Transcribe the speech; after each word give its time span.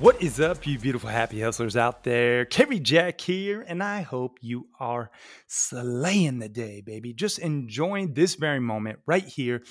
What 0.00 0.22
is 0.22 0.38
up, 0.38 0.64
you 0.64 0.78
beautiful 0.78 1.10
happy 1.10 1.40
hustlers 1.40 1.76
out 1.76 2.04
there? 2.04 2.44
Cary 2.44 2.78
Jack 2.78 3.20
here, 3.20 3.64
and 3.66 3.82
I 3.82 4.02
hope 4.02 4.38
you 4.40 4.68
are 4.78 5.10
slaying 5.48 6.38
the 6.38 6.48
day, 6.48 6.80
baby. 6.80 7.12
Just 7.12 7.40
enjoying 7.40 8.14
this 8.14 8.36
very 8.36 8.60
moment 8.60 9.00
right 9.06 9.24
here 9.24 9.64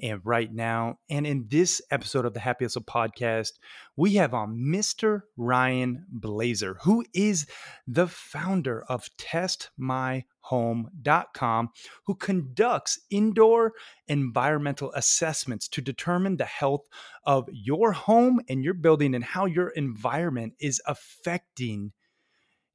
and 0.00 0.20
right 0.24 0.52
now. 0.52 0.98
And 1.10 1.26
in 1.26 1.46
this 1.48 1.82
episode 1.90 2.24
of 2.24 2.34
the 2.34 2.40
Happy 2.40 2.64
Hustle 2.64 2.82
podcast, 2.82 3.52
we 3.96 4.14
have 4.14 4.34
uh, 4.34 4.38
on 4.38 4.56
Mr. 4.56 5.22
Ryan 5.36 6.06
Blaser, 6.12 6.76
who 6.82 7.04
is 7.14 7.46
the 7.86 8.06
founder 8.06 8.84
of 8.88 9.08
testmyhome.com, 9.18 11.68
who 12.06 12.14
conducts 12.14 12.98
indoor 13.10 13.72
environmental 14.08 14.92
assessments 14.92 15.68
to 15.68 15.80
determine 15.80 16.36
the 16.36 16.44
health 16.44 16.86
of 17.24 17.48
your 17.52 17.92
home 17.92 18.40
and 18.48 18.64
your 18.64 18.74
building 18.74 19.14
and 19.14 19.24
how 19.24 19.46
your 19.46 19.68
environment 19.70 20.52
is 20.60 20.82
affecting 20.86 21.92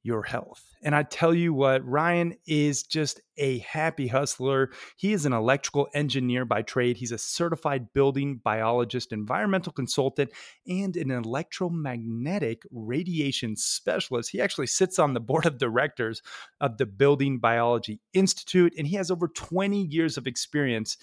your 0.08 0.22
health. 0.22 0.74
And 0.82 0.94
I 0.94 1.02
tell 1.02 1.34
you 1.34 1.52
what, 1.52 1.86
Ryan 1.86 2.34
is 2.46 2.82
just 2.82 3.20
a 3.36 3.58
happy 3.58 4.08
hustler. 4.08 4.70
He 4.96 5.12
is 5.12 5.26
an 5.26 5.34
electrical 5.34 5.88
engineer 5.92 6.46
by 6.46 6.62
trade. 6.62 6.96
He's 6.96 7.12
a 7.12 7.18
certified 7.18 7.92
building 7.92 8.40
biologist, 8.42 9.12
environmental 9.12 9.70
consultant, 9.70 10.30
and 10.66 10.96
an 10.96 11.10
electromagnetic 11.10 12.62
radiation 12.72 13.54
specialist. 13.54 14.30
He 14.30 14.40
actually 14.40 14.68
sits 14.68 14.98
on 14.98 15.12
the 15.12 15.20
board 15.20 15.44
of 15.44 15.58
directors 15.58 16.22
of 16.58 16.78
the 16.78 16.86
Building 16.86 17.38
Biology 17.38 18.00
Institute, 18.14 18.72
and 18.78 18.86
he 18.86 18.96
has 18.96 19.10
over 19.10 19.28
20 19.28 19.82
years 19.82 20.16
of 20.16 20.26
experience 20.26 20.96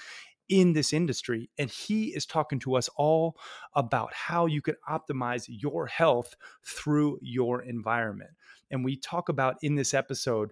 in 0.50 0.74
this 0.74 0.94
industry. 0.94 1.50
And 1.58 1.70
he 1.70 2.08
is 2.16 2.26
talking 2.26 2.60
to 2.60 2.76
us 2.76 2.90
all 2.96 3.38
about 3.74 4.14
how 4.14 4.46
you 4.46 4.62
can 4.62 4.76
optimize 4.90 5.46
your 5.48 5.88
health 5.88 6.36
through 6.64 7.20
your 7.22 7.62
environment. 7.62 8.32
And 8.72 8.84
we 8.84 8.96
talk 8.96 9.30
about 9.30 9.58
in 9.62 9.76
this 9.76 9.94
episode 9.94 10.52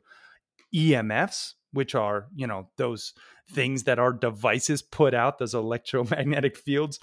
EMFs, 0.74 1.54
which 1.72 1.96
are, 1.96 2.28
you 2.36 2.48
know, 2.48 2.70
those 2.78 3.14
things 3.52 3.84
that 3.84 4.00
our 4.00 4.14
devices 4.14 4.82
put 4.82 5.14
out, 5.14 5.38
those 5.38 5.54
electromagnetic 5.54 6.58
fields. 6.58 7.00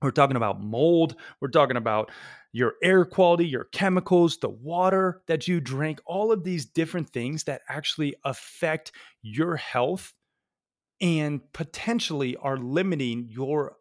We're 0.00 0.12
talking 0.12 0.36
about 0.36 0.62
mold. 0.62 1.16
We're 1.40 1.48
talking 1.48 1.76
about 1.76 2.10
your 2.52 2.74
air 2.82 3.04
quality, 3.04 3.46
your 3.46 3.64
chemicals, 3.64 4.38
the 4.38 4.48
water 4.48 5.22
that 5.26 5.48
you 5.48 5.60
drink, 5.60 6.00
all 6.06 6.32
of 6.32 6.44
these 6.44 6.64
different 6.64 7.10
things 7.10 7.44
that 7.44 7.62
actually 7.68 8.14
affect 8.24 8.92
your 9.22 9.56
health 9.56 10.14
and 11.00 11.40
potentially 11.52 12.36
are 12.36 12.56
limiting 12.56 13.26
your 13.28 13.76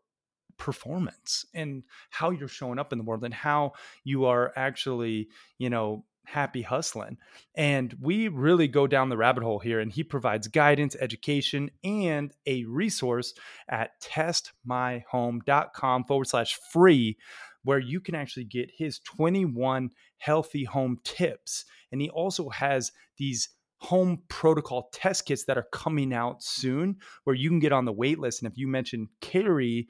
performance 0.58 1.46
and 1.54 1.84
how 2.10 2.32
you're 2.32 2.48
showing 2.48 2.80
up 2.80 2.92
in 2.92 2.98
the 2.98 3.04
world 3.04 3.24
and 3.24 3.34
how 3.34 3.74
you 4.04 4.26
are 4.26 4.52
actually, 4.56 5.30
you 5.58 5.70
know, 5.70 6.04
happy 6.28 6.62
hustling. 6.62 7.18
And 7.56 7.96
we 8.02 8.28
really 8.28 8.68
go 8.68 8.86
down 8.86 9.10
the 9.10 9.18
rabbit 9.18 9.44
hole 9.44 9.60
here. 9.60 9.80
And 9.80 9.92
he 9.92 10.04
provides 10.04 10.50
guidance, 10.50 10.96
education, 11.00 11.72
and 11.84 12.32
a 12.46 12.66
resource 12.66 13.34
at 13.70 14.00
testmyhome.com 14.02 16.04
forward 16.04 16.28
slash 16.28 16.60
free, 16.72 17.18
where 17.64 17.80
you 17.80 18.02
can 18.02 18.14
actually 18.14 18.44
get 18.44 18.70
his 18.78 19.00
21 19.00 19.90
healthy 20.18 20.66
home 20.66 21.00
tips. 21.04 21.66
And 21.92 22.02
he 22.02 22.10
also 22.10 22.50
has 22.50 22.92
these 23.18 23.50
home 23.80 24.22
protocol 24.28 24.90
test 24.94 25.26
kits 25.26 25.46
that 25.46 25.58
are 25.58 25.68
coming 25.72 26.14
out 26.14 26.42
soon 26.42 26.98
where 27.24 27.36
you 27.36 27.50
can 27.50 27.60
get 27.60 27.72
on 27.72 27.86
the 27.86 27.94
wait 27.94 28.20
list. 28.20 28.42
And 28.42 28.52
if 28.52 28.58
you 28.58 28.68
mention 28.68 29.08
Cary 29.22 29.88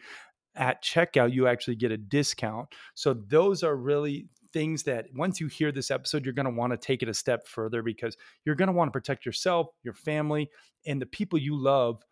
at 0.56 0.84
checkout, 0.84 1.34
you 1.34 1.48
actually 1.48 1.75
get 1.75 1.92
a 1.92 1.98
discount. 1.98 2.68
So 2.96 3.14
those 3.14 3.64
are 3.64 3.75
really 3.75 4.28
things 4.52 4.84
that 4.84 5.06
once 5.14 5.40
you 5.40 5.48
hear 5.48 5.72
this 5.72 5.92
episode, 5.92 6.25
you're 6.25 6.34
going 6.34 6.46
to 6.46 6.52
want 6.52 6.72
to 6.72 6.78
take 6.78 7.03
it 7.03 7.09
a 7.09 7.14
step 7.14 7.48
further 7.48 7.81
because 7.81 8.18
you're 8.44 8.56
going 8.56 8.68
to 8.68 8.74
want 8.74 8.88
to 8.88 8.92
protect 8.92 9.25
yourself, 9.25 9.68
your 9.84 9.94
family, 9.94 10.50
and 10.86 11.02
the 11.02 11.06
people 11.06 11.38
you 11.40 11.56
love 11.56 12.04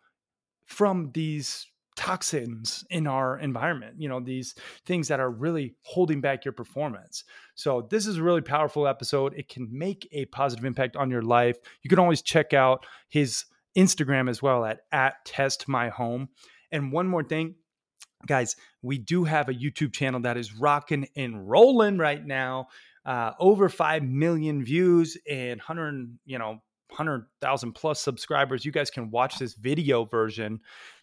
from 0.64 1.10
these 1.12 1.66
toxins 1.96 2.84
in 2.90 3.06
our 3.06 3.38
environment 3.38 3.94
you 3.98 4.08
know 4.08 4.20
these 4.20 4.54
things 4.84 5.08
that 5.08 5.18
are 5.18 5.30
really 5.30 5.74
holding 5.82 6.20
back 6.20 6.44
your 6.44 6.52
performance. 6.52 7.24
So 7.54 7.86
this 7.90 8.06
is 8.06 8.18
a 8.18 8.22
really 8.22 8.42
powerful 8.42 8.86
episode. 8.86 9.34
It 9.36 9.48
can 9.48 9.66
make 9.70 10.06
a 10.12 10.26
positive 10.26 10.64
impact 10.64 10.96
on 10.96 11.10
your 11.10 11.22
life. 11.22 11.56
You 11.82 11.88
can 11.88 11.98
always 11.98 12.22
check 12.22 12.52
out 12.52 12.84
his 13.08 13.46
instagram 13.76 14.28
as 14.30 14.40
well 14.40 14.64
at 14.64 14.80
at 14.92 15.22
test 15.26 15.68
my 15.68 15.90
home 15.90 16.28
and 16.72 16.90
one 16.90 17.06
more 17.06 17.22
thing 17.22 17.54
guys 18.26 18.56
we 18.80 18.96
do 18.96 19.24
have 19.24 19.50
a 19.50 19.52
youtube 19.52 19.92
channel 19.92 20.18
that 20.20 20.38
is 20.38 20.54
rocking 20.54 21.06
and 21.16 21.48
rolling 21.48 21.98
right 21.98 22.24
now. 22.24 22.68
Uh, 23.04 23.32
over 23.38 23.68
5 23.68 24.02
million 24.02 24.64
views 24.64 25.16
and 25.30 25.60
100 25.60 26.18
you 26.24 26.38
know 26.38 26.60
100,000 26.90 27.72
plus 27.72 28.00
subscribers. 28.00 28.64
You 28.64 28.72
guys 28.72 28.90
can 28.90 29.10
watch 29.10 29.38
this 29.38 29.54
video 29.54 30.04
version 30.04 30.60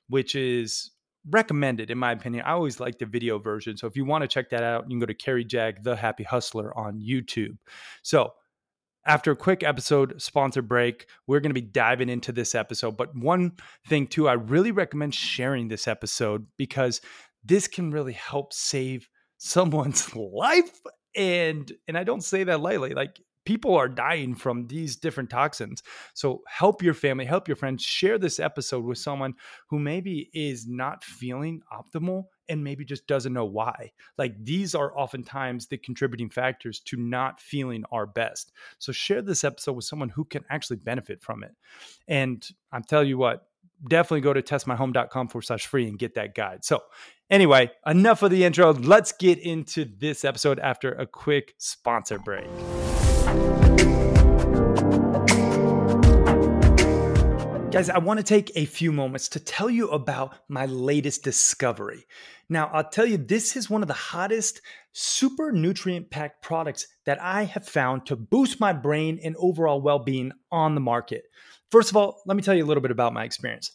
which 0.09 0.35
is 0.35 0.91
recommended 1.29 1.89
in 1.89 1.97
my 1.97 2.11
opinion. 2.11 2.43
I 2.45 2.51
always 2.51 2.79
like 2.79 2.97
the 2.97 3.05
video 3.05 3.39
version. 3.39 3.77
So 3.77 3.87
if 3.87 3.95
you 3.95 4.05
want 4.05 4.23
to 4.23 4.27
check 4.27 4.49
that 4.49 4.63
out, 4.63 4.83
you 4.83 4.89
can 4.89 4.99
go 4.99 5.05
to 5.05 5.13
Cary 5.13 5.45
Jack, 5.45 5.83
the 5.83 5.95
Happy 5.95 6.23
Hustler 6.23 6.77
on 6.77 6.99
YouTube. 6.99 7.57
So 8.01 8.33
after 9.05 9.31
a 9.31 9.35
quick 9.35 9.63
episode 9.63 10.21
sponsor 10.21 10.61
break, 10.61 11.07
we're 11.27 11.39
going 11.39 11.49
to 11.49 11.61
be 11.61 11.61
diving 11.61 12.09
into 12.09 12.31
this 12.31 12.55
episode. 12.55 12.97
But 12.97 13.15
one 13.15 13.53
thing 13.87 14.07
too, 14.07 14.27
I 14.27 14.33
really 14.33 14.71
recommend 14.71 15.13
sharing 15.13 15.67
this 15.67 15.87
episode 15.87 16.45
because 16.57 17.01
this 17.43 17.67
can 17.67 17.91
really 17.91 18.13
help 18.13 18.53
save 18.53 19.09
someone's 19.37 20.15
life 20.15 20.79
and 21.15 21.71
and 21.87 21.97
I 21.97 22.03
don't 22.03 22.23
say 22.23 22.43
that 22.45 22.61
lightly. 22.61 22.93
Like 22.93 23.19
people 23.45 23.75
are 23.75 23.89
dying 23.89 24.35
from 24.35 24.67
these 24.67 24.95
different 24.95 25.29
toxins. 25.29 25.83
So 26.13 26.41
help 26.47 26.81
your 26.81 26.93
family, 26.93 27.25
help 27.25 27.47
your 27.47 27.55
friends, 27.55 27.83
share 27.83 28.17
this 28.17 28.39
episode 28.39 28.83
with 28.83 28.97
someone 28.97 29.33
who 29.69 29.79
maybe 29.79 30.29
is 30.33 30.67
not 30.67 31.03
feeling 31.03 31.61
optimal 31.71 32.25
and 32.49 32.63
maybe 32.63 32.85
just 32.85 33.07
doesn't 33.07 33.33
know 33.33 33.45
why. 33.45 33.91
Like 34.17 34.35
these 34.43 34.75
are 34.75 34.97
oftentimes 34.97 35.67
the 35.67 35.77
contributing 35.77 36.29
factors 36.29 36.79
to 36.81 36.97
not 36.97 37.39
feeling 37.39 37.83
our 37.91 38.05
best. 38.05 38.51
So 38.79 38.91
share 38.91 39.21
this 39.21 39.43
episode 39.43 39.73
with 39.73 39.85
someone 39.85 40.09
who 40.09 40.25
can 40.25 40.43
actually 40.49 40.77
benefit 40.77 41.21
from 41.21 41.43
it. 41.43 41.51
And 42.07 42.45
I'm 42.71 42.83
telling 42.83 43.07
you 43.07 43.17
what, 43.17 43.47
definitely 43.87 44.21
go 44.21 44.33
to 44.33 44.41
testmyhome.com 44.41 45.27
forward 45.27 45.43
slash 45.43 45.65
free 45.65 45.87
and 45.87 45.97
get 45.97 46.15
that 46.15 46.35
guide. 46.35 46.63
So 46.63 46.83
anyway, 47.29 47.71
enough 47.85 48.23
of 48.23 48.31
the 48.31 48.43
intro. 48.43 48.73
Let's 48.73 49.11
get 49.11 49.39
into 49.39 49.85
this 49.85 50.23
episode 50.25 50.59
after 50.59 50.91
a 50.93 51.05
quick 51.05 51.55
sponsor 51.57 52.19
break. 52.19 52.47
Guys, 57.73 57.89
I 57.89 57.97
want 57.97 58.19
to 58.19 58.23
take 58.23 58.51
a 58.53 58.65
few 58.65 58.91
moments 58.91 59.27
to 59.29 59.39
tell 59.39 59.67
you 59.67 59.89
about 59.89 60.35
my 60.47 60.67
latest 60.67 61.23
discovery. 61.23 62.05
Now, 62.47 62.69
I'll 62.71 62.87
tell 62.87 63.07
you, 63.07 63.17
this 63.17 63.55
is 63.55 63.67
one 63.67 63.81
of 63.81 63.87
the 63.87 63.95
hottest, 63.95 64.61
super 64.91 65.51
nutrient 65.51 66.11
packed 66.11 66.43
products 66.43 66.85
that 67.05 67.19
I 67.19 67.45
have 67.45 67.67
found 67.67 68.05
to 68.05 68.15
boost 68.15 68.59
my 68.59 68.73
brain 68.73 69.19
and 69.23 69.35
overall 69.39 69.81
well 69.81 69.97
being 69.97 70.33
on 70.51 70.75
the 70.75 70.81
market. 70.81 71.23
First 71.71 71.89
of 71.89 71.97
all, 71.97 72.21
let 72.27 72.37
me 72.37 72.43
tell 72.43 72.53
you 72.53 72.63
a 72.63 72.67
little 72.67 72.83
bit 72.83 72.91
about 72.91 73.11
my 73.11 73.23
experience 73.23 73.71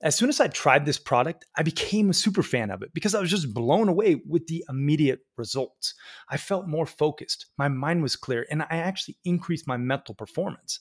as 0.00 0.14
soon 0.14 0.28
as 0.28 0.40
I 0.40 0.46
tried 0.46 0.84
this 0.84 0.98
product, 0.98 1.44
I 1.56 1.62
became 1.62 2.08
a 2.08 2.14
super 2.14 2.42
fan 2.42 2.70
of 2.70 2.82
it 2.82 2.94
because 2.94 3.14
I 3.14 3.20
was 3.20 3.30
just 3.30 3.52
blown 3.52 3.88
away 3.88 4.22
with 4.26 4.46
the 4.46 4.64
immediate 4.68 5.20
results. 5.36 5.94
I 6.28 6.36
felt 6.36 6.68
more 6.68 6.86
focused, 6.86 7.46
my 7.56 7.68
mind 7.68 8.02
was 8.02 8.14
clear, 8.14 8.46
and 8.50 8.62
I 8.62 8.66
actually 8.70 9.18
increased 9.24 9.66
my 9.66 9.76
mental 9.76 10.14
performance. 10.14 10.80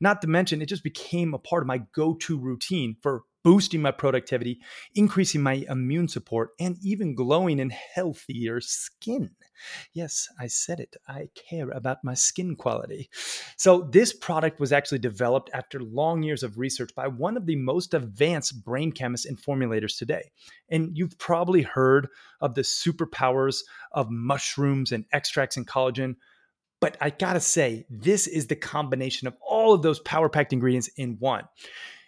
Not 0.00 0.22
to 0.22 0.28
mention, 0.28 0.62
it 0.62 0.68
just 0.68 0.84
became 0.84 1.34
a 1.34 1.38
part 1.38 1.62
of 1.62 1.66
my 1.66 1.82
go 1.94 2.14
to 2.14 2.38
routine 2.38 2.96
for 3.02 3.22
boosting 3.44 3.82
my 3.82 3.90
productivity, 3.90 4.58
increasing 4.94 5.42
my 5.42 5.64
immune 5.68 6.08
support, 6.08 6.50
and 6.58 6.76
even 6.82 7.14
glowing 7.14 7.60
and 7.60 7.70
healthier 7.70 8.60
skin. 8.60 9.30
Yes, 9.92 10.28
I 10.40 10.46
said 10.46 10.80
it. 10.80 10.96
I 11.06 11.28
care 11.34 11.70
about 11.70 12.02
my 12.02 12.14
skin 12.14 12.56
quality. 12.56 13.10
So, 13.56 13.82
this 13.92 14.12
product 14.12 14.58
was 14.58 14.72
actually 14.72 14.98
developed 14.98 15.50
after 15.52 15.80
long 15.80 16.22
years 16.22 16.42
of 16.42 16.58
research 16.58 16.94
by 16.94 17.06
one 17.06 17.36
of 17.36 17.46
the 17.46 17.56
most 17.56 17.94
advanced 17.94 18.64
brain 18.64 18.90
chemists 18.90 19.26
and 19.26 19.38
formulators 19.38 19.96
today. 19.96 20.30
And 20.70 20.96
you've 20.96 21.18
probably 21.18 21.62
heard 21.62 22.08
of 22.40 22.54
the 22.54 22.62
superpowers 22.62 23.58
of 23.92 24.10
mushrooms 24.10 24.90
and 24.90 25.04
extracts 25.12 25.56
and 25.56 25.66
collagen. 25.66 26.16
But 26.80 26.96
I 27.00 27.10
gotta 27.10 27.40
say, 27.40 27.86
this 27.88 28.26
is 28.26 28.46
the 28.46 28.56
combination 28.56 29.28
of 29.28 29.36
all 29.40 29.74
of 29.74 29.82
those 29.82 30.00
power 30.00 30.28
packed 30.28 30.52
ingredients 30.52 30.88
in 30.96 31.16
one. 31.18 31.44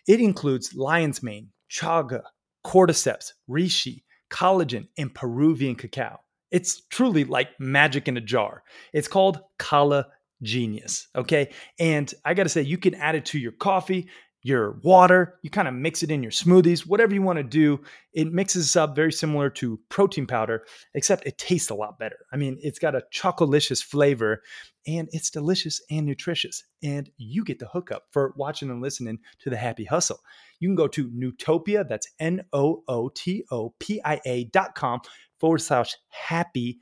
It 0.06 0.20
includes 0.20 0.74
lion's 0.74 1.22
mane, 1.22 1.50
chaga, 1.70 2.22
cordyceps, 2.64 3.32
reishi, 3.48 4.02
collagen, 4.30 4.88
and 4.98 5.14
Peruvian 5.14 5.74
cacao. 5.74 6.18
It's 6.50 6.84
truly 6.86 7.24
like 7.24 7.48
magic 7.58 8.08
in 8.08 8.16
a 8.16 8.20
jar. 8.20 8.62
It's 8.92 9.08
called 9.08 9.40
Kala 9.58 10.06
Genius. 10.42 11.08
Okay. 11.16 11.50
And 11.78 12.12
I 12.24 12.34
got 12.34 12.44
to 12.44 12.48
say, 12.48 12.62
you 12.62 12.78
can 12.78 12.94
add 12.94 13.14
it 13.14 13.24
to 13.26 13.38
your 13.38 13.52
coffee, 13.52 14.08
your 14.46 14.78
water, 14.84 15.40
you 15.42 15.50
kind 15.50 15.66
of 15.66 15.74
mix 15.74 16.04
it 16.04 16.10
in 16.12 16.22
your 16.22 16.30
smoothies, 16.30 16.86
whatever 16.86 17.12
you 17.12 17.20
want 17.20 17.36
to 17.36 17.42
do. 17.42 17.80
It 18.12 18.32
mixes 18.32 18.76
up 18.76 18.94
very 18.94 19.10
similar 19.10 19.50
to 19.50 19.80
protein 19.88 20.24
powder, 20.24 20.64
except 20.94 21.26
it 21.26 21.36
tastes 21.36 21.68
a 21.68 21.74
lot 21.74 21.98
better. 21.98 22.18
I 22.32 22.36
mean, 22.36 22.56
it's 22.62 22.78
got 22.78 22.94
a 22.94 23.02
chocolicious 23.12 23.82
flavor 23.82 24.42
and 24.86 25.08
it's 25.10 25.30
delicious 25.30 25.82
and 25.90 26.06
nutritious. 26.06 26.62
And 26.80 27.10
you 27.16 27.42
get 27.42 27.58
the 27.58 27.66
hookup 27.66 28.04
for 28.12 28.34
watching 28.36 28.70
and 28.70 28.80
listening 28.80 29.18
to 29.40 29.50
the 29.50 29.56
Happy 29.56 29.84
Hustle. 29.84 30.20
You 30.60 30.68
can 30.68 30.76
go 30.76 30.86
to 30.86 31.08
Nootopia, 31.10 31.86
that's 31.88 32.06
N 32.20 32.44
O 32.52 32.84
O 32.86 33.08
T 33.08 33.44
O 33.50 33.74
P 33.80 34.00
I 34.04 34.20
A 34.24 34.44
dot 34.44 34.76
com 34.76 35.00
forward 35.40 35.58
slash 35.58 35.96
happy 36.08 36.78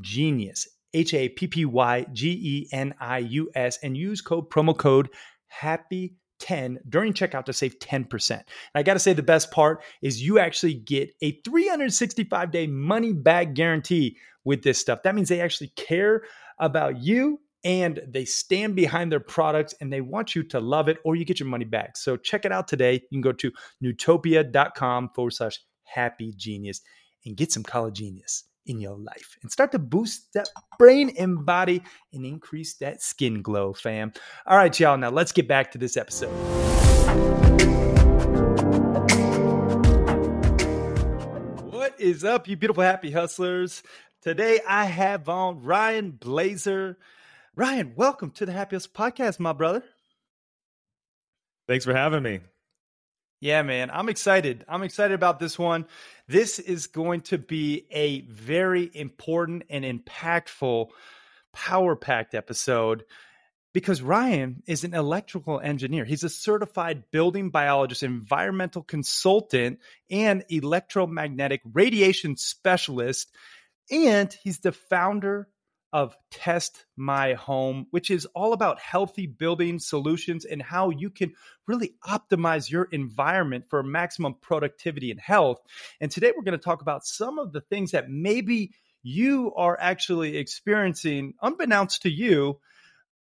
genius, 0.00 0.66
H 0.94 1.12
A 1.12 1.28
P 1.28 1.46
P 1.46 1.66
Y 1.66 2.06
G 2.14 2.30
E 2.30 2.68
N 2.72 2.94
I 2.98 3.18
U 3.18 3.50
S, 3.54 3.78
and 3.82 3.98
use 3.98 4.22
code 4.22 4.48
promo 4.48 4.74
code 4.74 5.10
happy 5.48 6.14
10 6.42 6.80
during 6.88 7.12
checkout 7.12 7.44
to 7.44 7.52
save 7.52 7.78
10%. 7.78 8.30
And 8.30 8.44
I 8.74 8.82
got 8.82 8.94
to 8.94 8.98
say 8.98 9.12
the 9.12 9.22
best 9.22 9.50
part 9.50 9.82
is 10.02 10.20
you 10.20 10.38
actually 10.38 10.74
get 10.74 11.10
a 11.22 11.40
365 11.44 12.50
day 12.50 12.66
money 12.66 13.12
back 13.12 13.54
guarantee 13.54 14.18
with 14.44 14.62
this 14.62 14.78
stuff. 14.78 15.04
That 15.04 15.14
means 15.14 15.28
they 15.28 15.40
actually 15.40 15.72
care 15.76 16.22
about 16.58 17.00
you 17.00 17.40
and 17.64 18.00
they 18.08 18.24
stand 18.24 18.74
behind 18.74 19.12
their 19.12 19.20
products 19.20 19.72
and 19.80 19.92
they 19.92 20.00
want 20.00 20.34
you 20.34 20.42
to 20.42 20.58
love 20.58 20.88
it 20.88 20.98
or 21.04 21.14
you 21.14 21.24
get 21.24 21.38
your 21.38 21.48
money 21.48 21.64
back. 21.64 21.96
So 21.96 22.16
check 22.16 22.44
it 22.44 22.50
out 22.50 22.66
today. 22.66 22.94
You 22.94 23.08
can 23.12 23.20
go 23.20 23.32
to 23.32 23.52
nootopia.com 23.82 25.10
forward 25.14 25.30
slash 25.30 25.60
happy 25.84 26.32
genius 26.36 26.80
and 27.24 27.36
get 27.36 27.52
some 27.52 27.62
Collagenius 27.62 28.42
in 28.66 28.80
your 28.80 28.96
life 28.96 29.36
and 29.42 29.50
start 29.50 29.72
to 29.72 29.78
boost 29.78 30.32
that 30.34 30.48
brain 30.78 31.12
and 31.18 31.44
body 31.44 31.82
and 32.12 32.24
increase 32.24 32.74
that 32.74 33.02
skin 33.02 33.42
glow, 33.42 33.72
fam. 33.72 34.12
All 34.46 34.56
right, 34.56 34.78
y'all. 34.78 34.96
Now 34.96 35.10
let's 35.10 35.32
get 35.32 35.48
back 35.48 35.72
to 35.72 35.78
this 35.78 35.96
episode. 35.96 36.32
What 41.70 42.00
is 42.00 42.24
up, 42.24 42.48
you 42.48 42.56
beautiful 42.56 42.82
happy 42.82 43.10
hustlers? 43.10 43.82
Today 44.22 44.60
I 44.68 44.84
have 44.84 45.28
on 45.28 45.62
Ryan 45.62 46.12
Blaser. 46.12 46.96
Ryan, 47.56 47.92
welcome 47.96 48.30
to 48.32 48.46
the 48.46 48.52
Happiest 48.52 48.94
Podcast, 48.94 49.40
my 49.40 49.52
brother. 49.52 49.82
Thanks 51.68 51.84
for 51.84 51.94
having 51.94 52.22
me. 52.22 52.40
Yeah, 53.42 53.62
man, 53.62 53.90
I'm 53.92 54.08
excited. 54.08 54.64
I'm 54.68 54.84
excited 54.84 55.14
about 55.14 55.40
this 55.40 55.58
one. 55.58 55.86
This 56.28 56.60
is 56.60 56.86
going 56.86 57.22
to 57.22 57.38
be 57.38 57.88
a 57.90 58.20
very 58.20 58.88
important 58.94 59.64
and 59.68 59.84
impactful 59.84 60.90
power 61.52 61.96
packed 61.96 62.36
episode 62.36 63.02
because 63.72 64.00
Ryan 64.00 64.62
is 64.68 64.84
an 64.84 64.94
electrical 64.94 65.58
engineer. 65.58 66.04
He's 66.04 66.22
a 66.22 66.28
certified 66.28 67.10
building 67.10 67.50
biologist, 67.50 68.04
environmental 68.04 68.84
consultant, 68.84 69.80
and 70.08 70.44
electromagnetic 70.48 71.62
radiation 71.72 72.36
specialist. 72.36 73.34
And 73.90 74.32
he's 74.44 74.60
the 74.60 74.70
founder 74.70 75.48
of 75.92 76.16
Test 76.30 76.86
My 76.96 77.34
Home, 77.34 77.86
which 77.90 78.10
is 78.10 78.26
all 78.34 78.52
about 78.52 78.80
healthy 78.80 79.26
building 79.26 79.78
solutions 79.78 80.44
and 80.44 80.62
how 80.62 80.90
you 80.90 81.10
can 81.10 81.32
really 81.66 81.94
optimize 82.04 82.70
your 82.70 82.84
environment 82.84 83.66
for 83.68 83.82
maximum 83.82 84.34
productivity 84.40 85.10
and 85.10 85.20
health. 85.20 85.60
And 86.00 86.10
today 86.10 86.32
we're 86.34 86.44
going 86.44 86.58
to 86.58 86.64
talk 86.64 86.82
about 86.82 87.04
some 87.04 87.38
of 87.38 87.52
the 87.52 87.60
things 87.60 87.90
that 87.90 88.08
maybe 88.08 88.72
you 89.02 89.52
are 89.56 89.76
actually 89.78 90.36
experiencing, 90.36 91.34
unbeknownst 91.42 92.02
to 92.02 92.10
you, 92.10 92.60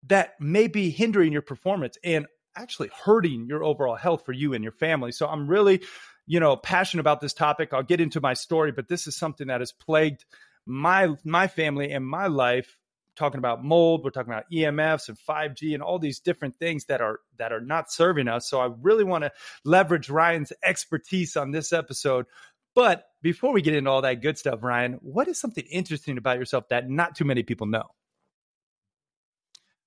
that 0.08 0.40
may 0.40 0.66
be 0.66 0.90
hindering 0.90 1.32
your 1.32 1.42
performance 1.42 1.96
and 2.02 2.26
actually 2.56 2.90
hurting 3.04 3.46
your 3.48 3.62
overall 3.62 3.94
health 3.94 4.24
for 4.24 4.32
you 4.32 4.54
and 4.54 4.64
your 4.64 4.72
family. 4.72 5.12
So 5.12 5.26
I'm 5.26 5.46
really, 5.46 5.82
you 6.26 6.40
know, 6.40 6.56
passionate 6.56 7.02
about 7.02 7.20
this 7.20 7.34
topic. 7.34 7.72
I'll 7.72 7.82
get 7.82 8.00
into 8.00 8.20
my 8.20 8.34
story, 8.34 8.72
but 8.72 8.88
this 8.88 9.06
is 9.06 9.16
something 9.16 9.46
that 9.46 9.60
has 9.60 9.72
plagued 9.72 10.24
my 10.66 11.14
my 11.24 11.46
family 11.46 11.90
and 11.90 12.06
my 12.06 12.26
life 12.26 12.76
talking 13.16 13.38
about 13.38 13.62
mold 13.62 14.02
we're 14.02 14.10
talking 14.10 14.32
about 14.32 14.50
emfs 14.50 15.08
and 15.08 15.18
5g 15.18 15.74
and 15.74 15.82
all 15.82 15.98
these 15.98 16.20
different 16.20 16.56
things 16.58 16.86
that 16.86 17.00
are 17.00 17.20
that 17.38 17.52
are 17.52 17.60
not 17.60 17.92
serving 17.92 18.28
us. 18.28 18.48
So 18.48 18.60
i 18.60 18.70
really 18.80 19.04
want 19.04 19.24
to 19.24 19.32
leverage 19.64 20.08
ryan's 20.08 20.52
expertise 20.62 21.36
on 21.36 21.50
this 21.50 21.72
episode. 21.72 22.26
But 22.74 23.06
before 23.20 23.52
we 23.52 23.62
get 23.62 23.74
into 23.74 23.90
all 23.90 24.02
that 24.02 24.22
good 24.22 24.38
stuff 24.38 24.60
ryan 24.62 24.94
what 25.02 25.28
is 25.28 25.40
something 25.40 25.64
interesting 25.70 26.18
about 26.18 26.38
yourself 26.38 26.68
that 26.68 26.88
not 26.88 27.14
too 27.14 27.24
many 27.24 27.42
people 27.42 27.66
know? 27.66 27.84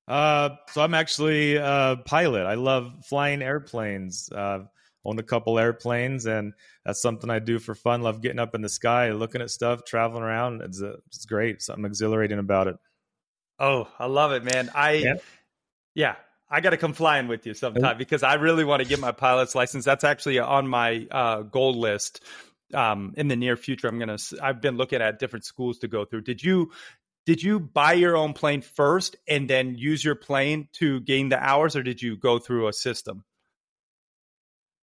Uh, 0.08 0.50
so 0.70 0.82
i'm 0.82 0.94
actually 0.94 1.56
a 1.56 1.98
pilot. 2.06 2.46
I 2.46 2.56
love 2.56 2.94
flying 3.06 3.42
airplanes. 3.42 4.30
Uh, 4.32 4.66
own 5.06 5.20
a 5.20 5.24
couple 5.24 5.60
airplanes, 5.60 6.26
and 6.26 6.54
that's 6.86 7.02
something 7.02 7.30
I 7.30 7.40
do 7.40 7.60
for 7.60 7.76
fun. 7.76 8.02
Love 8.02 8.22
getting 8.22 8.40
up 8.40 8.56
in 8.56 8.62
the 8.62 8.70
sky, 8.70 9.12
looking 9.12 9.42
at 9.42 9.50
stuff, 9.50 9.86
traveling 9.86 10.24
around. 10.24 10.62
It's 10.62 10.82
a, 10.82 10.96
it's 11.08 11.26
great. 11.26 11.62
Something 11.62 11.86
exhilarating 11.86 12.40
about 12.40 12.68
it. 12.68 12.76
Oh, 13.60 13.88
I 14.00 14.06
love 14.06 14.32
it, 14.32 14.44
man. 14.44 14.70
I 14.74 14.92
yeah, 14.94 15.14
yeah 15.96 16.16
I 16.50 16.62
got 16.62 16.72
to 16.72 16.78
come 16.78 16.94
flying 16.94 17.28
with 17.28 17.46
you 17.46 17.54
sometime 17.54 17.98
because 17.98 18.24
I 18.24 18.36
really 18.36 18.64
want 18.64 18.82
to 18.82 18.88
get 18.88 19.00
my 19.00 19.12
pilot's 19.12 19.56
license. 19.56 19.86
That's 19.86 20.04
actually 20.04 20.40
on 20.40 20.68
my 20.68 21.08
uh, 21.10 21.42
goal 21.42 21.80
list. 21.80 22.24
Um, 22.74 23.14
in 23.18 23.28
the 23.28 23.36
near 23.36 23.56
future, 23.56 23.88
I'm 23.88 24.00
gonna. 24.00 24.18
I've 24.42 24.60
been 24.60 24.78
looking 24.78 25.02
at 25.02 25.20
different 25.20 25.46
schools 25.46 25.80
to 25.80 25.88
go 25.88 26.06
through. 26.06 26.22
Did 26.22 26.44
you 26.44 26.72
did 27.26 27.42
you 27.42 27.60
buy 27.60 27.94
your 27.94 28.18
own 28.18 28.34
plane 28.34 28.62
first 28.62 29.16
and 29.28 29.50
then 29.50 29.76
use 29.76 30.04
your 30.04 30.16
plane 30.16 30.68
to 30.74 31.00
gain 31.02 31.30
the 31.30 31.38
hours 31.38 31.76
or 31.76 31.84
did 31.84 32.02
you 32.02 32.18
go 32.18 32.40
through 32.40 32.68
a 32.68 32.74
system 32.74 33.24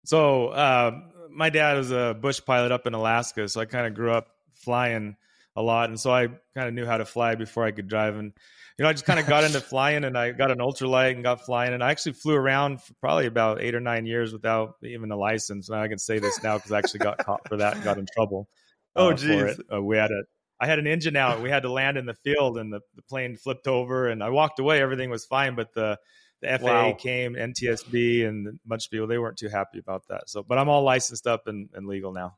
so 0.08 0.48
uh, 0.48 1.00
my 1.30 1.50
dad 1.50 1.76
was 1.76 1.90
a 1.90 2.16
bush 2.18 2.40
pilot 2.42 2.72
up 2.72 2.86
in 2.86 2.94
Alaska, 2.94 3.46
so 3.46 3.60
I 3.60 3.66
kind 3.66 3.86
of 3.86 3.92
grew 3.92 4.10
up 4.10 4.28
flying 4.54 5.16
a 5.54 5.60
lot, 5.60 5.90
and 5.90 6.00
so 6.00 6.10
I 6.10 6.28
kind 6.54 6.66
of 6.66 6.72
knew 6.72 6.86
how 6.86 6.96
to 6.96 7.04
fly 7.04 7.34
before 7.34 7.66
I 7.66 7.72
could 7.72 7.88
drive. 7.88 8.16
And 8.16 8.32
you 8.78 8.84
know, 8.84 8.88
I 8.88 8.94
just 8.94 9.04
kind 9.04 9.20
of 9.20 9.26
got 9.26 9.44
into 9.44 9.60
flying, 9.74 10.04
and 10.04 10.16
I 10.16 10.30
got 10.30 10.50
an 10.50 10.60
ultralight 10.60 11.12
and 11.12 11.22
got 11.22 11.44
flying, 11.44 11.74
and 11.74 11.84
I 11.84 11.90
actually 11.90 12.14
flew 12.14 12.36
around 12.36 12.80
for 12.80 12.94
probably 13.02 13.26
about 13.26 13.60
eight 13.60 13.74
or 13.74 13.80
nine 13.80 14.06
years 14.06 14.32
without 14.32 14.76
even 14.82 15.10
a 15.10 15.16
license. 15.16 15.68
And 15.68 15.78
I 15.78 15.88
can 15.88 15.98
say 15.98 16.18
this 16.18 16.42
now 16.42 16.56
because 16.56 16.72
I 16.72 16.78
actually 16.78 17.00
got 17.00 17.18
caught 17.18 17.46
for 17.46 17.58
that 17.58 17.74
and 17.74 17.84
got 17.84 17.98
in 17.98 18.06
trouble. 18.14 18.48
Oh, 18.96 19.08
uh, 19.08 19.10
oh, 19.10 19.12
geez. 19.12 19.60
Uh, 19.72 19.82
we 19.82 19.98
had 19.98 20.10
a 20.10 20.22
I 20.58 20.66
had 20.66 20.78
an 20.78 20.86
engine 20.86 21.14
out. 21.14 21.42
We 21.42 21.50
had 21.50 21.62
to 21.62 21.70
land 21.70 21.98
in 21.98 22.06
the 22.06 22.14
field, 22.14 22.56
and 22.56 22.72
the, 22.72 22.80
the 22.96 23.02
plane 23.02 23.36
flipped 23.36 23.68
over. 23.68 24.08
And 24.08 24.24
I 24.24 24.30
walked 24.30 24.58
away. 24.58 24.80
Everything 24.80 25.10
was 25.10 25.26
fine, 25.26 25.54
but 25.54 25.72
the 25.74 25.98
the 26.40 26.58
FAA 26.58 26.64
wow. 26.64 26.92
came, 26.92 27.34
NTSB, 27.34 28.26
and 28.26 28.46
a 28.46 28.52
bunch 28.66 28.86
of 28.86 28.90
people. 28.90 29.06
They 29.06 29.18
weren't 29.18 29.38
too 29.38 29.48
happy 29.48 29.78
about 29.78 30.06
that. 30.08 30.28
So, 30.28 30.42
but 30.42 30.58
I'm 30.58 30.68
all 30.68 30.82
licensed 30.82 31.26
up 31.26 31.46
and, 31.46 31.68
and 31.74 31.86
legal 31.86 32.12
now. 32.12 32.36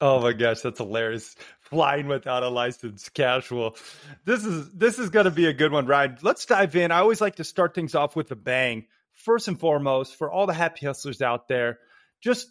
Oh 0.00 0.20
my 0.20 0.32
gosh, 0.32 0.60
that's 0.60 0.78
hilarious! 0.78 1.34
Flying 1.60 2.06
without 2.06 2.44
a 2.44 2.48
license, 2.48 3.08
casual. 3.08 3.76
This 4.24 4.44
is 4.44 4.70
this 4.72 4.98
is 4.98 5.10
going 5.10 5.24
to 5.24 5.32
be 5.32 5.46
a 5.46 5.52
good 5.52 5.72
one, 5.72 5.86
Ryan. 5.86 6.18
Let's 6.22 6.46
dive 6.46 6.76
in. 6.76 6.92
I 6.92 6.98
always 6.98 7.20
like 7.20 7.36
to 7.36 7.44
start 7.44 7.74
things 7.74 7.96
off 7.96 8.14
with 8.14 8.30
a 8.30 8.36
bang. 8.36 8.86
First 9.12 9.48
and 9.48 9.58
foremost, 9.58 10.14
for 10.14 10.30
all 10.30 10.46
the 10.46 10.52
happy 10.54 10.86
hustlers 10.86 11.20
out 11.20 11.48
there, 11.48 11.80
just 12.20 12.48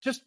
just 0.00 0.22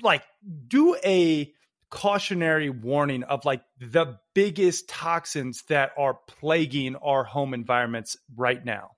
like 0.00 0.22
do 0.68 0.96
a 1.04 1.52
cautionary 1.90 2.70
warning 2.70 3.24
of 3.24 3.44
like 3.44 3.62
the 3.78 4.18
biggest 4.32 4.88
toxins 4.88 5.62
that 5.68 5.90
are 5.98 6.18
plaguing 6.26 6.94
our 6.96 7.24
home 7.24 7.52
environments 7.52 8.16
right 8.36 8.64
now. 8.64 8.92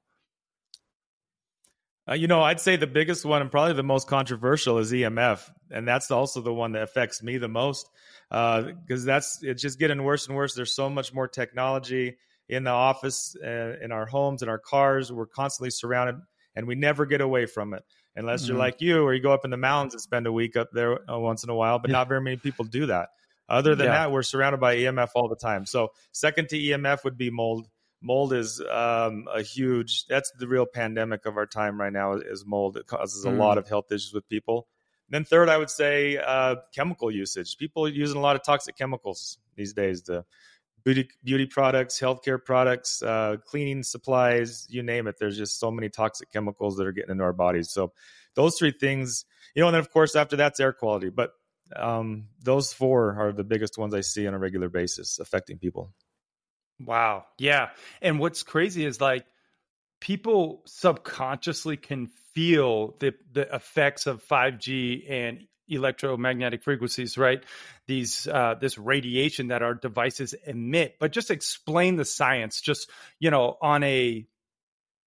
Uh, 2.09 2.15
you 2.15 2.27
know, 2.27 2.43
I'd 2.43 2.61
say 2.61 2.77
the 2.77 2.87
biggest 2.87 3.25
one 3.25 3.41
and 3.41 3.51
probably 3.51 3.73
the 3.73 3.83
most 3.83 4.09
controversial 4.09 4.79
is 4.79 4.93
EMF, 4.93 5.51
and 5.71 5.89
that's 5.89 6.11
also 6.11 6.41
the 6.41 6.53
one 6.53 6.73
that 6.73 6.83
affects 6.83 7.23
me 7.23 7.39
the 7.39 7.49
most 7.49 7.89
because 8.31 9.03
uh, 9.03 9.07
that's 9.07 9.43
it's 9.43 9.63
just 9.63 9.79
getting 9.79 10.03
worse 10.03 10.27
and 10.27 10.37
worse. 10.37 10.55
There's 10.55 10.75
so 10.75 10.91
much 10.91 11.15
more 11.15 11.29
technology 11.29 12.17
in 12.49 12.65
the 12.65 12.71
office, 12.71 13.37
uh, 13.43 13.77
in 13.83 13.91
our 13.91 14.07
homes, 14.07 14.43
in 14.43 14.49
our 14.49 14.59
cars. 14.59 15.11
We're 15.11 15.27
constantly 15.27 15.71
surrounded. 15.71 16.17
and 16.57 16.67
we 16.67 16.75
never 16.75 17.07
get 17.07 17.21
away 17.21 17.47
from 17.47 17.75
it 17.75 17.85
unless 18.17 18.43
mm-hmm. 18.43 18.53
you're 18.53 18.59
like 18.59 18.81
you 18.81 19.03
or 19.03 19.15
you 19.15 19.21
go 19.21 19.33
up 19.33 19.45
in 19.45 19.51
the 19.51 19.57
mountains 19.57 19.95
and 19.95 20.01
spend 20.01 20.27
a 20.27 20.33
week 20.33 20.57
up 20.57 20.71
there 20.73 20.99
uh, 21.11 21.19
once 21.19 21.45
in 21.45 21.51
a 21.51 21.55
while 21.55 21.79
but 21.79 21.91
yeah. 21.91 21.97
not 21.97 22.09
very 22.09 22.21
many 22.21 22.37
people 22.37 22.65
do 22.65 22.87
that 22.87 23.11
other 23.49 23.75
than 23.75 23.87
yeah. 23.87 23.93
that 23.93 24.13
we're 24.13 24.23
surrounded 24.23 24.61
by 24.61 24.77
emf 24.77 25.11
all 25.15 25.29
the 25.29 25.37
time 25.37 25.67
so 25.67 25.89
second 26.13 26.49
to 26.49 26.57
emf 26.57 27.05
would 27.05 27.19
be 27.19 27.31
mold 27.31 27.69
mold 28.05 28.35
is 28.35 28.61
um, 28.71 29.27
a 29.35 29.43
huge 29.43 30.07
that's 30.07 30.31
the 30.39 30.47
real 30.47 30.67
pandemic 30.67 31.25
of 31.27 31.37
our 31.37 31.47
time 31.47 31.81
right 31.81 31.93
now 31.93 32.13
is 32.13 32.45
mold. 32.47 32.77
It 32.77 32.87
causes 32.87 33.25
a 33.25 33.31
mm. 33.31 33.39
lot 33.39 33.59
of 33.59 33.67
health 33.67 33.91
issues 33.91 34.13
with 34.13 34.29
people. 34.29 34.69
Then 35.09 35.25
third 35.25 35.49
i 35.49 35.57
would 35.57 35.71
say 35.71 36.19
uh, 36.19 36.57
chemical 36.75 37.11
usage. 37.11 37.57
People 37.57 37.87
are 37.87 37.89
using 37.89 38.19
a 38.19 38.21
lot 38.21 38.37
of 38.37 38.45
toxic 38.45 38.77
chemicals 38.77 39.39
these 39.57 39.73
days 39.73 40.03
the 40.03 40.25
beauty 40.85 41.09
beauty 41.23 41.47
products 41.47 41.99
healthcare 41.99 42.43
products 42.43 43.03
uh, 43.03 43.37
cleaning 43.47 43.83
supplies 43.83 44.67
you 44.69 44.83
name 44.83 45.07
it. 45.07 45.17
There's 45.19 45.39
just 45.39 45.59
so 45.59 45.71
many 45.71 45.89
toxic 45.89 46.31
chemicals 46.31 46.77
that 46.77 46.87
are 46.87 46.93
getting 46.93 47.13
into 47.13 47.25
our 47.25 47.33
bodies. 47.33 47.71
So 47.71 47.93
those 48.35 48.57
three 48.59 48.73
things 48.73 49.25
you 49.55 49.61
know 49.61 49.69
and 49.69 49.75
then 49.75 49.81
of 49.81 49.91
course 49.91 50.15
after 50.15 50.37
that's 50.37 50.61
air 50.61 50.73
quality. 50.73 51.09
But 51.09 51.31
um, 51.75 52.29
those 52.43 52.75
four 52.75 53.19
are 53.19 53.33
the 53.33 53.45
biggest 53.45 53.79
ones 53.79 53.95
i 53.95 54.03
see 54.03 54.27
on 54.27 54.35
a 54.35 54.39
regular 54.39 54.69
basis 54.69 55.19
affecting 55.19 55.59
people 55.59 55.95
Wow. 56.81 57.27
Yeah. 57.39 57.71
And 58.03 58.19
what's 58.19 58.43
crazy 58.43 58.85
is 58.85 59.01
like 59.01 59.25
people 60.01 60.63
subconsciously 60.67 61.77
can 61.77 62.09
feel 62.35 62.97
the 63.01 63.15
the 63.33 63.55
effects 63.55 64.07
of 64.07 64.23
5G 64.25 65.11
and 65.11 65.47
electromagnetic 65.69 66.63
frequencies, 66.63 67.17
right? 67.17 67.45
These 67.87 68.27
uh 68.27 68.57
this 68.61 68.79
radiation 68.79 69.49
that 69.49 69.63
our 69.63 69.75
devices 69.75 70.35
emit. 70.47 70.97
But 71.01 71.13
just 71.13 71.31
explain 71.31 71.97
the 71.97 72.05
science 72.05 72.61
just, 72.61 72.91
you 73.21 73.31
know, 73.31 73.57
on 73.63 73.83
a 73.85 74.27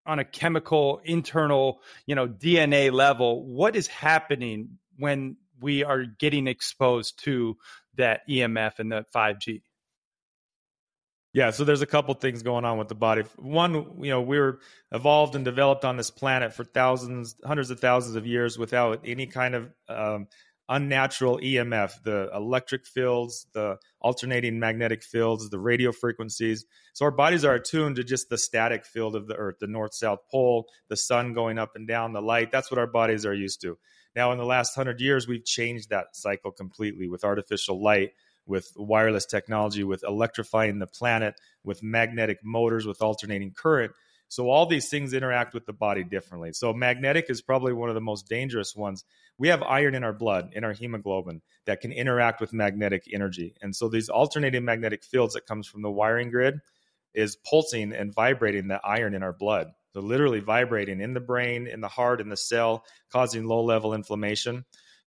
on 0.06 0.20
a 0.20 0.26
chemical 0.26 1.02
internal, 1.04 1.82
you 2.06 2.16
know, 2.16 2.28
DNA 2.28 2.92
level, 2.92 3.46
what 3.46 3.76
is 3.76 3.88
happening 3.88 4.80
when 4.98 5.38
we 5.60 5.84
are 5.84 6.06
getting 6.06 6.48
exposed 6.48 7.24
to 7.26 7.58
that 7.96 8.22
EMF 8.30 8.80
and 8.80 8.92
the 8.92 9.06
5G? 9.14 9.62
Yeah, 11.34 11.52
so 11.52 11.64
there's 11.64 11.82
a 11.82 11.88
couple 11.88 12.14
things 12.16 12.42
going 12.42 12.66
on 12.66 12.78
with 12.78 12.88
the 12.88 12.96
body. 12.96 13.24
One, 13.36 13.74
you 14.02 14.10
know, 14.10 14.22
we 14.22 14.38
are 14.38 14.60
evolved 14.92 15.36
and 15.36 15.46
developed 15.46 15.86
on 15.86 15.98
this 15.98 16.10
planet 16.10 16.54
for 16.54 16.64
thousands, 16.64 17.36
hundreds 17.46 17.70
of 17.70 17.80
thousands 17.80 18.16
of 18.16 18.26
years 18.26 18.58
without 18.58 19.02
any 19.06 19.28
kind 19.28 19.54
of 19.54 19.70
um, 19.90 20.28
unnatural 20.70 21.38
EMF, 21.40 22.04
the 22.04 22.30
electric 22.34 22.86
fields, 22.86 23.46
the 23.54 23.78
alternating 24.02 24.60
magnetic 24.60 25.04
fields, 25.04 25.50
the 25.50 25.60
radio 25.60 25.92
frequencies. 25.92 26.66
So 26.94 27.06
our 27.06 27.12
bodies 27.12 27.46
are 27.46 27.56
attuned 27.56 27.98
to 27.98 28.04
just 28.04 28.30
the 28.30 28.38
static 28.38 28.86
field 28.86 29.16
of 29.16 29.28
the 29.28 29.36
earth, 29.36 29.58
the 29.60 29.68
north 29.68 29.94
south 29.94 30.20
pole, 30.30 30.68
the 30.90 30.98
sun 30.98 31.34
going 31.34 31.58
up 31.58 31.76
and 31.76 31.88
down, 31.88 32.14
the 32.14 32.22
light. 32.22 32.52
That's 32.52 32.72
what 32.72 32.80
our 32.80 32.88
bodies 32.88 33.26
are 33.26 33.34
used 33.34 33.62
to. 33.62 33.78
Now, 34.16 34.32
in 34.32 34.40
the 34.40 34.46
last 34.46 34.76
hundred 34.76 35.00
years, 35.00 35.28
we've 35.28 35.46
changed 35.46 35.90
that 35.92 36.16
cycle 36.16 36.52
completely 36.52 37.08
with 37.08 37.24
artificial 37.24 37.82
light 37.82 38.12
with 38.48 38.72
wireless 38.76 39.26
technology, 39.26 39.84
with 39.84 40.04
electrifying 40.04 40.80
the 40.80 40.88
planet, 40.88 41.36
with 41.64 41.84
magnetic 41.84 42.40
motors, 42.44 42.86
with 42.86 43.02
alternating 43.02 43.52
current. 43.52 43.92
So 44.30 44.50
all 44.50 44.66
these 44.66 44.90
things 44.90 45.14
interact 45.14 45.54
with 45.54 45.66
the 45.66 45.74
body 45.74 46.04
differently. 46.04 46.52
So 46.54 46.74
magnetic 46.74 47.30
is 47.30 47.42
probably 47.42 47.74
one 47.74 47.90
of 47.90 47.96
the 47.96 48.02
most 48.02 48.28
dangerous 48.28 48.76
ones. 48.76 49.06
We 49.38 49.48
have 49.50 49.64
iron 49.64 49.96
in 49.96 50.04
our 50.04 50.14
blood, 50.14 50.50
in 50.54 50.64
our 50.64 50.74
hemoglobin, 50.74 51.42
that 51.66 51.80
can 51.80 51.92
interact 51.92 52.42
with 52.42 52.52
magnetic 52.52 53.04
energy. 53.12 53.56
And 53.62 53.76
so 53.76 53.88
these 53.88 54.10
alternating 54.10 54.66
magnetic 54.66 55.04
fields 55.04 55.34
that 55.36 55.46
comes 55.46 55.68
from 55.68 55.82
the 55.82 55.92
wiring 55.92 56.30
grid 56.30 56.60
is 57.14 57.38
pulsing 57.50 57.94
and 57.94 58.14
vibrating 58.14 58.68
the 58.68 58.82
iron 58.84 59.16
in 59.16 59.24
our 59.24 59.34
blood. 59.34 59.68
So 59.94 60.02
literally 60.02 60.42
vibrating 60.42 61.00
in 61.00 61.14
the 61.14 61.22
brain, 61.22 61.66
in 61.66 61.80
the 61.82 61.88
heart, 61.88 62.20
in 62.20 62.30
the 62.30 62.38
cell, 62.38 62.84
causing 63.10 63.46
low 63.46 63.64
level 63.64 63.94
inflammation 63.94 64.66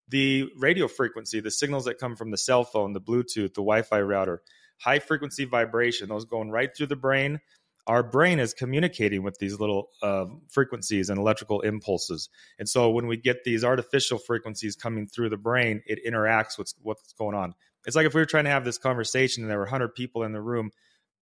the 0.09 0.49
radio 0.57 0.87
frequency, 0.87 1.39
the 1.39 1.51
signals 1.51 1.85
that 1.85 1.99
come 1.99 2.15
from 2.15 2.31
the 2.31 2.37
cell 2.37 2.63
phone, 2.63 2.93
the 2.93 3.01
Bluetooth, 3.01 3.53
the 3.53 3.61
Wi 3.61 3.81
Fi 3.81 4.01
router, 4.01 4.41
high 4.79 4.99
frequency 4.99 5.45
vibration, 5.45 6.09
those 6.09 6.25
going 6.25 6.49
right 6.49 6.75
through 6.75 6.87
the 6.87 6.95
brain. 6.95 7.39
Our 7.87 8.03
brain 8.03 8.39
is 8.39 8.53
communicating 8.53 9.23
with 9.23 9.37
these 9.39 9.59
little 9.59 9.89
uh, 10.03 10.25
frequencies 10.49 11.09
and 11.09 11.17
electrical 11.17 11.61
impulses. 11.61 12.27
And 12.59 12.67
so 12.67 12.89
when 12.89 13.07
we 13.07 13.15
get 13.15 13.45
these 13.45 13.63
artificial 13.63 14.17
frequencies 14.17 14.75
coming 14.75 15.07
through 15.07 15.29
the 15.29 15.37
brain, 15.37 15.81
it 15.85 15.99
interacts 16.05 16.57
with 16.57 16.73
what's 16.81 17.13
going 17.13 17.35
on. 17.35 17.53
It's 17.85 17.95
like 17.95 18.05
if 18.05 18.13
we 18.13 18.19
were 18.19 18.25
trying 18.25 18.43
to 18.43 18.49
have 18.49 18.65
this 18.65 18.77
conversation 18.77 19.43
and 19.43 19.49
there 19.49 19.57
were 19.57 19.63
100 19.63 19.95
people 19.95 20.23
in 20.23 20.33
the 20.33 20.41
room 20.41 20.71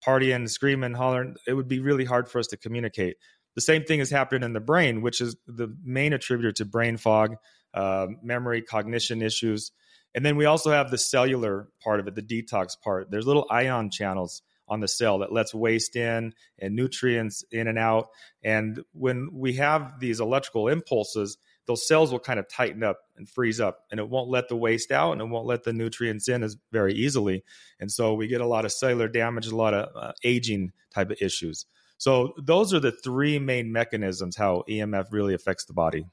partying, 0.06 0.48
screaming, 0.48 0.94
hollering, 0.94 1.36
it 1.46 1.52
would 1.52 1.68
be 1.68 1.80
really 1.80 2.06
hard 2.06 2.30
for 2.30 2.38
us 2.38 2.46
to 2.48 2.56
communicate. 2.56 3.16
The 3.54 3.60
same 3.60 3.84
thing 3.84 4.00
is 4.00 4.10
happening 4.10 4.42
in 4.42 4.54
the 4.54 4.60
brain, 4.60 5.02
which 5.02 5.20
is 5.20 5.36
the 5.46 5.74
main 5.84 6.12
attributor 6.12 6.52
to 6.52 6.64
brain 6.64 6.96
fog, 6.96 7.36
uh, 7.74 8.06
memory, 8.22 8.62
cognition 8.62 9.20
issues. 9.22 9.72
And 10.14 10.24
then 10.24 10.36
we 10.36 10.44
also 10.44 10.70
have 10.70 10.90
the 10.90 10.98
cellular 10.98 11.68
part 11.82 12.00
of 12.00 12.06
it, 12.06 12.14
the 12.14 12.22
detox 12.22 12.80
part. 12.80 13.10
There's 13.10 13.26
little 13.26 13.46
ion 13.50 13.90
channels 13.90 14.42
on 14.68 14.80
the 14.80 14.88
cell 14.88 15.18
that 15.18 15.32
lets 15.32 15.54
waste 15.54 15.96
in 15.96 16.32
and 16.58 16.74
nutrients 16.74 17.44
in 17.50 17.66
and 17.68 17.78
out. 17.78 18.08
And 18.42 18.80
when 18.92 19.28
we 19.32 19.54
have 19.54 20.00
these 20.00 20.20
electrical 20.20 20.68
impulses, 20.68 21.36
those 21.66 21.86
cells 21.86 22.12
will 22.12 22.20
kind 22.20 22.38
of 22.38 22.48
tighten 22.48 22.82
up 22.82 23.00
and 23.16 23.28
freeze 23.28 23.60
up, 23.60 23.84
and 23.90 23.98
it 23.98 24.08
won't 24.08 24.28
let 24.28 24.48
the 24.48 24.56
waste 24.56 24.92
out 24.92 25.12
and 25.12 25.20
it 25.20 25.28
won't 25.28 25.46
let 25.46 25.64
the 25.64 25.72
nutrients 25.72 26.28
in 26.28 26.42
as 26.42 26.56
very 26.72 26.94
easily. 26.94 27.42
And 27.80 27.90
so 27.90 28.14
we 28.14 28.26
get 28.26 28.40
a 28.40 28.46
lot 28.46 28.64
of 28.64 28.72
cellular 28.72 29.08
damage, 29.08 29.46
a 29.46 29.56
lot 29.56 29.74
of 29.74 29.88
uh, 29.96 30.12
aging 30.22 30.72
type 30.94 31.10
of 31.10 31.18
issues. 31.20 31.66
So 31.96 32.34
those 32.36 32.74
are 32.74 32.80
the 32.80 32.92
three 32.92 33.38
main 33.38 33.72
mechanisms 33.72 34.36
how 34.36 34.64
EMF 34.68 35.06
really 35.10 35.32
affects 35.32 35.64
the 35.64 35.72
body. 35.72 36.04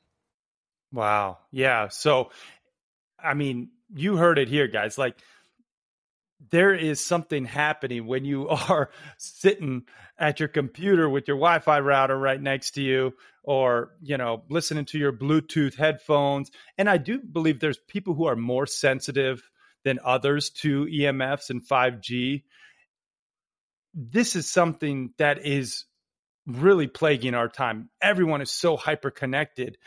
Wow. 0.92 1.40
Yeah. 1.52 1.88
So, 1.90 2.32
I 3.22 3.34
mean, 3.34 3.70
you 3.94 4.18
heard 4.18 4.40
it 4.40 4.48
here, 4.48 4.68
guys. 4.68 4.98
Like, 4.98 5.18
there 6.50 6.74
is 6.74 7.06
something 7.06 7.46
happening 7.46 8.08
when 8.08 8.26
you 8.26 8.50
are 8.50 8.90
sitting 9.18 9.84
at 10.18 10.40
your 10.40 10.50
computer 10.50 11.10
with 11.10 11.28
your 11.28 11.38
Wi-Fi 11.38 11.80
router 11.80 12.18
right 12.18 12.42
next 12.42 12.72
to 12.72 12.82
you 12.82 13.14
or 13.44 13.92
you 14.02 14.18
know 14.18 14.44
listening 14.50 14.86
to 14.86 14.98
your 14.98 15.12
bluetooth 15.12 15.76
headphones 15.76 16.52
and 16.78 16.90
I 16.90 16.98
do 16.98 17.20
believe 17.20 17.60
there's 17.60 17.80
people 17.88 18.14
who 18.14 18.26
are 18.26 18.36
more 18.36 18.68
sensitive 18.68 19.42
than 19.84 20.00
others 20.04 20.52
to 20.62 20.86
EMFs 20.86 21.50
and 21.50 21.68
5G 21.68 22.44
this 23.94 24.36
is 24.36 24.50
something 24.50 25.14
that 25.18 25.46
is 25.46 25.86
really 26.46 26.88
plaguing 26.88 27.34
our 27.34 27.50
time 27.50 27.90
everyone 28.02 28.42
is 28.42 28.52
so 28.52 28.78
hyper 28.78 29.10
connected 29.10 29.78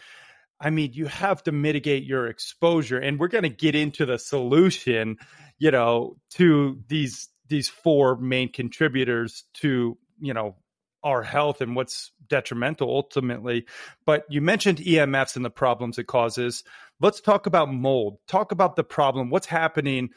I 0.60 0.70
mean, 0.70 0.92
you 0.92 1.06
have 1.06 1.42
to 1.44 1.52
mitigate 1.52 2.04
your 2.04 2.26
exposure, 2.26 2.98
and 2.98 3.18
we're 3.18 3.28
going 3.28 3.42
to 3.42 3.48
get 3.48 3.74
into 3.74 4.06
the 4.06 4.18
solution, 4.18 5.18
you 5.58 5.70
know, 5.70 6.16
to 6.34 6.80
these 6.88 7.28
these 7.48 7.68
four 7.68 8.16
main 8.16 8.50
contributors 8.50 9.44
to 9.54 9.98
you 10.20 10.32
know 10.34 10.56
our 11.02 11.22
health 11.22 11.60
and 11.60 11.76
what's 11.76 12.12
detrimental 12.28 12.88
ultimately. 12.88 13.66
But 14.06 14.24
you 14.30 14.40
mentioned 14.40 14.78
EMFs 14.78 15.36
and 15.36 15.44
the 15.44 15.50
problems 15.50 15.98
it 15.98 16.06
causes. 16.06 16.64
Let's 17.00 17.20
talk 17.20 17.46
about 17.46 17.72
mold. 17.72 18.18
Talk 18.26 18.52
about 18.52 18.76
the 18.76 18.84
problem. 18.84 19.28
What's 19.28 19.46
happening, 19.46 20.10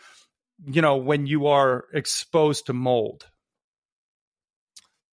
you 0.66 0.82
know, 0.82 0.96
when 0.96 1.28
you 1.28 1.48
are 1.48 1.86
exposed 1.94 2.68
to 2.68 2.74
mold? 2.74 3.28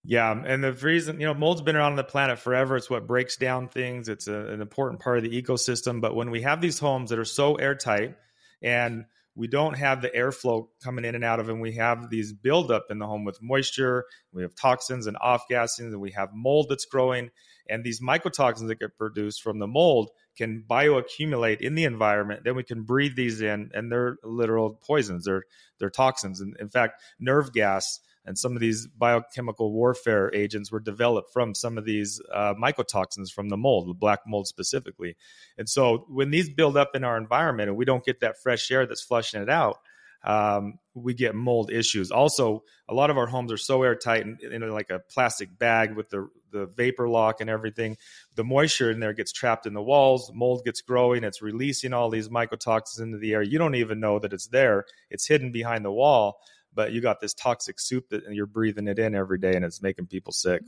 Yeah, 0.06 0.38
and 0.46 0.62
the 0.62 0.72
reason 0.72 1.18
you 1.18 1.26
know 1.26 1.32
mold's 1.32 1.62
been 1.62 1.76
around 1.76 1.92
on 1.92 1.96
the 1.96 2.04
planet 2.04 2.38
forever. 2.38 2.76
It's 2.76 2.90
what 2.90 3.06
breaks 3.06 3.36
down 3.36 3.68
things. 3.68 4.08
It's 4.08 4.28
a, 4.28 4.34
an 4.48 4.60
important 4.60 5.00
part 5.00 5.16
of 5.16 5.24
the 5.24 5.42
ecosystem. 5.42 6.02
But 6.02 6.14
when 6.14 6.30
we 6.30 6.42
have 6.42 6.60
these 6.60 6.78
homes 6.78 7.10
that 7.10 7.18
are 7.18 7.24
so 7.24 7.54
airtight, 7.54 8.14
and 8.62 9.06
we 9.34 9.48
don't 9.48 9.74
have 9.78 10.02
the 10.02 10.10
airflow 10.10 10.68
coming 10.82 11.06
in 11.06 11.14
and 11.14 11.24
out 11.24 11.40
of 11.40 11.46
them, 11.46 11.60
we 11.60 11.72
have 11.72 12.10
these 12.10 12.34
buildup 12.34 12.86
in 12.90 12.98
the 12.98 13.06
home 13.06 13.24
with 13.24 13.42
moisture. 13.42 14.04
We 14.32 14.42
have 14.42 14.54
toxins 14.54 15.06
and 15.06 15.16
off 15.20 15.44
gassing, 15.48 15.86
and 15.86 16.00
we 16.00 16.10
have 16.10 16.28
mold 16.34 16.66
that's 16.68 16.84
growing. 16.84 17.30
And 17.68 17.82
these 17.82 18.02
mycotoxins 18.02 18.68
that 18.68 18.80
get 18.80 18.98
produced 18.98 19.42
from 19.42 19.58
the 19.58 19.66
mold 19.66 20.10
can 20.36 20.64
bioaccumulate 20.68 21.62
in 21.62 21.76
the 21.76 21.84
environment. 21.84 22.42
Then 22.44 22.56
we 22.56 22.62
can 22.62 22.82
breathe 22.82 23.16
these 23.16 23.40
in, 23.40 23.70
and 23.72 23.90
they're 23.90 24.18
literal 24.22 24.78
poisons. 24.86 25.24
They're 25.24 25.44
they're 25.78 25.88
toxins. 25.88 26.42
And 26.42 26.54
in 26.60 26.68
fact, 26.68 27.00
nerve 27.18 27.54
gas 27.54 28.00
and 28.24 28.38
some 28.38 28.54
of 28.54 28.60
these 28.60 28.86
biochemical 28.86 29.72
warfare 29.72 30.32
agents 30.34 30.72
were 30.72 30.80
developed 30.80 31.32
from 31.32 31.54
some 31.54 31.76
of 31.76 31.84
these 31.84 32.20
uh, 32.32 32.54
mycotoxins 32.54 33.30
from 33.30 33.48
the 33.48 33.56
mold, 33.56 33.88
the 33.88 33.94
black 33.94 34.20
mold 34.26 34.46
specifically. 34.46 35.16
And 35.58 35.68
so 35.68 36.06
when 36.08 36.30
these 36.30 36.48
build 36.48 36.76
up 36.76 36.94
in 36.94 37.04
our 37.04 37.16
environment 37.16 37.68
and 37.68 37.76
we 37.76 37.84
don't 37.84 38.04
get 38.04 38.20
that 38.20 38.40
fresh 38.42 38.70
air 38.70 38.86
that's 38.86 39.02
flushing 39.02 39.42
it 39.42 39.50
out, 39.50 39.78
um, 40.24 40.78
we 40.94 41.12
get 41.12 41.34
mold 41.34 41.70
issues. 41.70 42.10
Also, 42.10 42.64
a 42.88 42.94
lot 42.94 43.10
of 43.10 43.18
our 43.18 43.26
homes 43.26 43.52
are 43.52 43.58
so 43.58 43.82
airtight 43.82 44.22
in, 44.22 44.38
in 44.40 44.68
like 44.70 44.88
a 44.88 45.00
plastic 45.00 45.58
bag 45.58 45.94
with 45.94 46.08
the 46.08 46.28
the 46.50 46.66
vapor 46.66 47.08
lock 47.08 47.40
and 47.40 47.50
everything. 47.50 47.96
The 48.36 48.44
moisture 48.44 48.90
in 48.90 49.00
there 49.00 49.12
gets 49.12 49.32
trapped 49.32 49.66
in 49.66 49.74
the 49.74 49.82
walls. 49.82 50.30
Mold 50.32 50.64
gets 50.64 50.80
growing. 50.80 51.24
It's 51.24 51.42
releasing 51.42 51.92
all 51.92 52.10
these 52.10 52.28
mycotoxins 52.28 53.00
into 53.00 53.18
the 53.18 53.34
air. 53.34 53.42
You 53.42 53.58
don't 53.58 53.74
even 53.74 53.98
know 54.00 54.20
that 54.20 54.32
it's 54.32 54.46
there. 54.46 54.84
It's 55.10 55.26
hidden 55.26 55.50
behind 55.50 55.84
the 55.84 55.92
wall 55.92 56.38
but 56.74 56.92
you 56.92 57.00
got 57.00 57.20
this 57.20 57.34
toxic 57.34 57.78
soup 57.78 58.08
that 58.10 58.24
you're 58.32 58.46
breathing 58.46 58.88
it 58.88 58.98
in 58.98 59.14
every 59.14 59.38
day 59.38 59.54
and 59.54 59.64
it's 59.64 59.82
making 59.82 60.06
people 60.06 60.32
sick. 60.32 60.62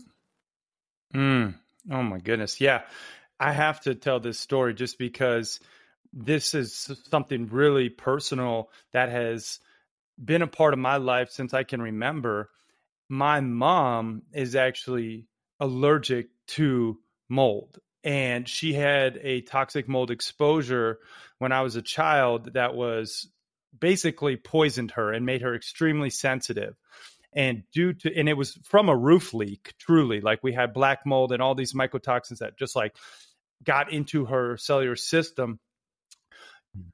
Mm, 1.14 1.54
Oh 1.90 2.02
my 2.02 2.18
goodness. 2.18 2.60
Yeah. 2.60 2.82
I 3.38 3.52
have 3.52 3.80
to 3.82 3.94
tell 3.94 4.18
this 4.18 4.38
story 4.38 4.74
just 4.74 4.98
because 4.98 5.60
this 6.12 6.54
is 6.54 6.90
something 7.10 7.46
really 7.48 7.90
personal 7.90 8.70
that 8.92 9.10
has 9.10 9.60
been 10.22 10.42
a 10.42 10.46
part 10.46 10.72
of 10.72 10.78
my 10.78 10.96
life 10.96 11.30
since 11.30 11.52
I 11.52 11.62
can 11.62 11.82
remember. 11.82 12.50
My 13.08 13.40
mom 13.40 14.22
is 14.32 14.56
actually 14.56 15.26
allergic 15.60 16.28
to 16.48 16.98
mold 17.28 17.78
and 18.02 18.48
she 18.48 18.72
had 18.72 19.18
a 19.22 19.42
toxic 19.42 19.88
mold 19.88 20.10
exposure 20.10 20.98
when 21.38 21.52
I 21.52 21.62
was 21.62 21.76
a 21.76 21.82
child 21.82 22.54
that 22.54 22.74
was 22.74 23.28
basically 23.78 24.36
poisoned 24.36 24.92
her 24.92 25.12
and 25.12 25.26
made 25.26 25.42
her 25.42 25.54
extremely 25.54 26.10
sensitive. 26.10 26.74
And 27.32 27.64
due 27.72 27.92
to 27.92 28.18
and 28.18 28.28
it 28.28 28.36
was 28.36 28.58
from 28.64 28.88
a 28.88 28.96
roof 28.96 29.34
leak 29.34 29.74
truly 29.78 30.20
like 30.20 30.42
we 30.42 30.52
had 30.52 30.72
black 30.72 31.04
mold 31.04 31.32
and 31.32 31.42
all 31.42 31.54
these 31.54 31.74
mycotoxins 31.74 32.38
that 32.38 32.58
just 32.58 32.74
like 32.74 32.96
got 33.62 33.92
into 33.92 34.26
her 34.26 34.56
cellular 34.56 34.96
system. 34.96 35.60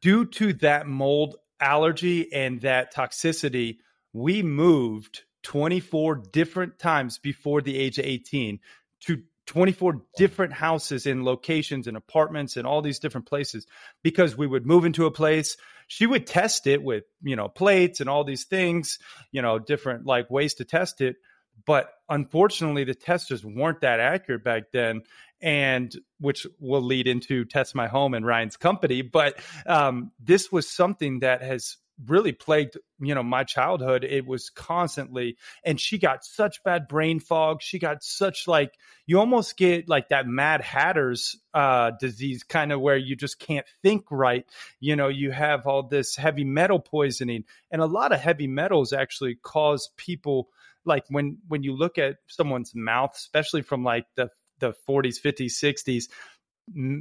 Due 0.00 0.26
to 0.26 0.52
that 0.54 0.86
mold 0.86 1.36
allergy 1.60 2.32
and 2.32 2.60
that 2.62 2.94
toxicity 2.94 3.76
we 4.12 4.42
moved 4.42 5.22
24 5.44 6.22
different 6.32 6.78
times 6.78 7.18
before 7.18 7.62
the 7.62 7.78
age 7.78 7.98
of 7.98 8.04
18 8.04 8.60
to 9.00 9.22
24 9.46 10.02
different 10.16 10.52
houses 10.52 11.06
in 11.06 11.24
locations 11.24 11.86
and 11.86 11.96
apartments 11.96 12.56
and 12.56 12.66
all 12.66 12.82
these 12.82 13.00
different 13.00 13.26
places 13.26 13.66
because 14.02 14.36
we 14.36 14.46
would 14.46 14.66
move 14.66 14.84
into 14.84 15.06
a 15.06 15.10
place 15.10 15.56
she 15.86 16.06
would 16.06 16.26
test 16.26 16.66
it 16.66 16.82
with 16.82 17.04
you 17.22 17.36
know 17.36 17.48
plates 17.48 18.00
and 18.00 18.08
all 18.08 18.24
these 18.24 18.44
things 18.44 18.98
you 19.30 19.42
know 19.42 19.58
different 19.58 20.06
like 20.06 20.30
ways 20.30 20.54
to 20.54 20.64
test 20.64 21.00
it. 21.00 21.16
But 21.64 21.90
unfortunately 22.08 22.84
the 22.84 22.94
testers 22.94 23.44
weren't 23.44 23.82
that 23.82 24.00
accurate 24.00 24.42
back 24.42 24.64
then 24.72 25.02
and 25.40 25.94
which 26.20 26.46
will 26.60 26.82
lead 26.82 27.08
into 27.08 27.44
test 27.44 27.74
my 27.74 27.88
home 27.88 28.14
and 28.14 28.24
ryan's 28.24 28.56
company. 28.56 29.02
But 29.02 29.40
um, 29.66 30.12
this 30.22 30.52
was 30.52 30.68
something 30.68 31.20
that 31.20 31.42
has 31.42 31.76
really 32.06 32.32
plagued 32.32 32.76
you 33.00 33.14
know 33.14 33.22
my 33.22 33.44
childhood. 33.44 34.04
It 34.04 34.26
was 34.26 34.50
constantly 34.50 35.36
and 35.64 35.80
she 35.80 35.98
got 35.98 36.24
such 36.24 36.62
bad 36.64 36.88
brain 36.88 37.20
fog. 37.20 37.62
She 37.62 37.78
got 37.78 38.02
such 38.02 38.48
like 38.48 38.72
you 39.06 39.18
almost 39.18 39.56
get 39.56 39.88
like 39.88 40.08
that 40.08 40.26
mad 40.26 40.60
hatter's 40.60 41.36
uh 41.54 41.92
disease 42.00 42.42
kind 42.42 42.72
of 42.72 42.80
where 42.80 42.96
you 42.96 43.16
just 43.16 43.38
can't 43.38 43.66
think 43.82 44.04
right. 44.10 44.44
You 44.80 44.96
know 44.96 45.08
you 45.08 45.30
have 45.30 45.66
all 45.66 45.82
this 45.82 46.16
heavy 46.16 46.44
metal 46.44 46.80
poisoning 46.80 47.44
and 47.70 47.82
a 47.82 47.86
lot 47.86 48.12
of 48.12 48.20
heavy 48.20 48.46
metals 48.46 48.92
actually 48.92 49.36
cause 49.42 49.90
people 49.96 50.48
like 50.84 51.04
when 51.08 51.38
when 51.48 51.62
you 51.62 51.74
look 51.74 51.98
at 51.98 52.16
someone's 52.26 52.74
mouth 52.74 53.12
especially 53.14 53.62
from 53.62 53.84
like 53.84 54.06
the 54.16 54.28
the 54.58 54.72
40s 54.88 55.20
50s 55.20 55.52
60s 55.52 56.04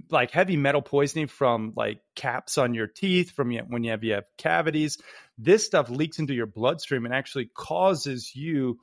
like 0.10 0.32
heavy 0.32 0.58
metal 0.58 0.82
poisoning 0.82 1.27
from 1.27 1.74
like 1.75 2.01
caps 2.15 2.58
on 2.58 2.74
your 2.74 2.88
teeth 2.88 3.32
from 3.32 3.53
when 3.68 3.84
you 3.84 3.91
have 3.91 4.03
you 4.03 4.13
have 4.13 4.25
cavities. 4.38 4.98
This 5.38 5.65
stuff 5.65 5.89
leaks 5.89 6.20
into 6.20 6.34
your 6.34 6.48
bloodstream 6.48 7.06
and 7.06 7.13
actually 7.13 7.50
causes 7.56 8.36
you 8.36 8.80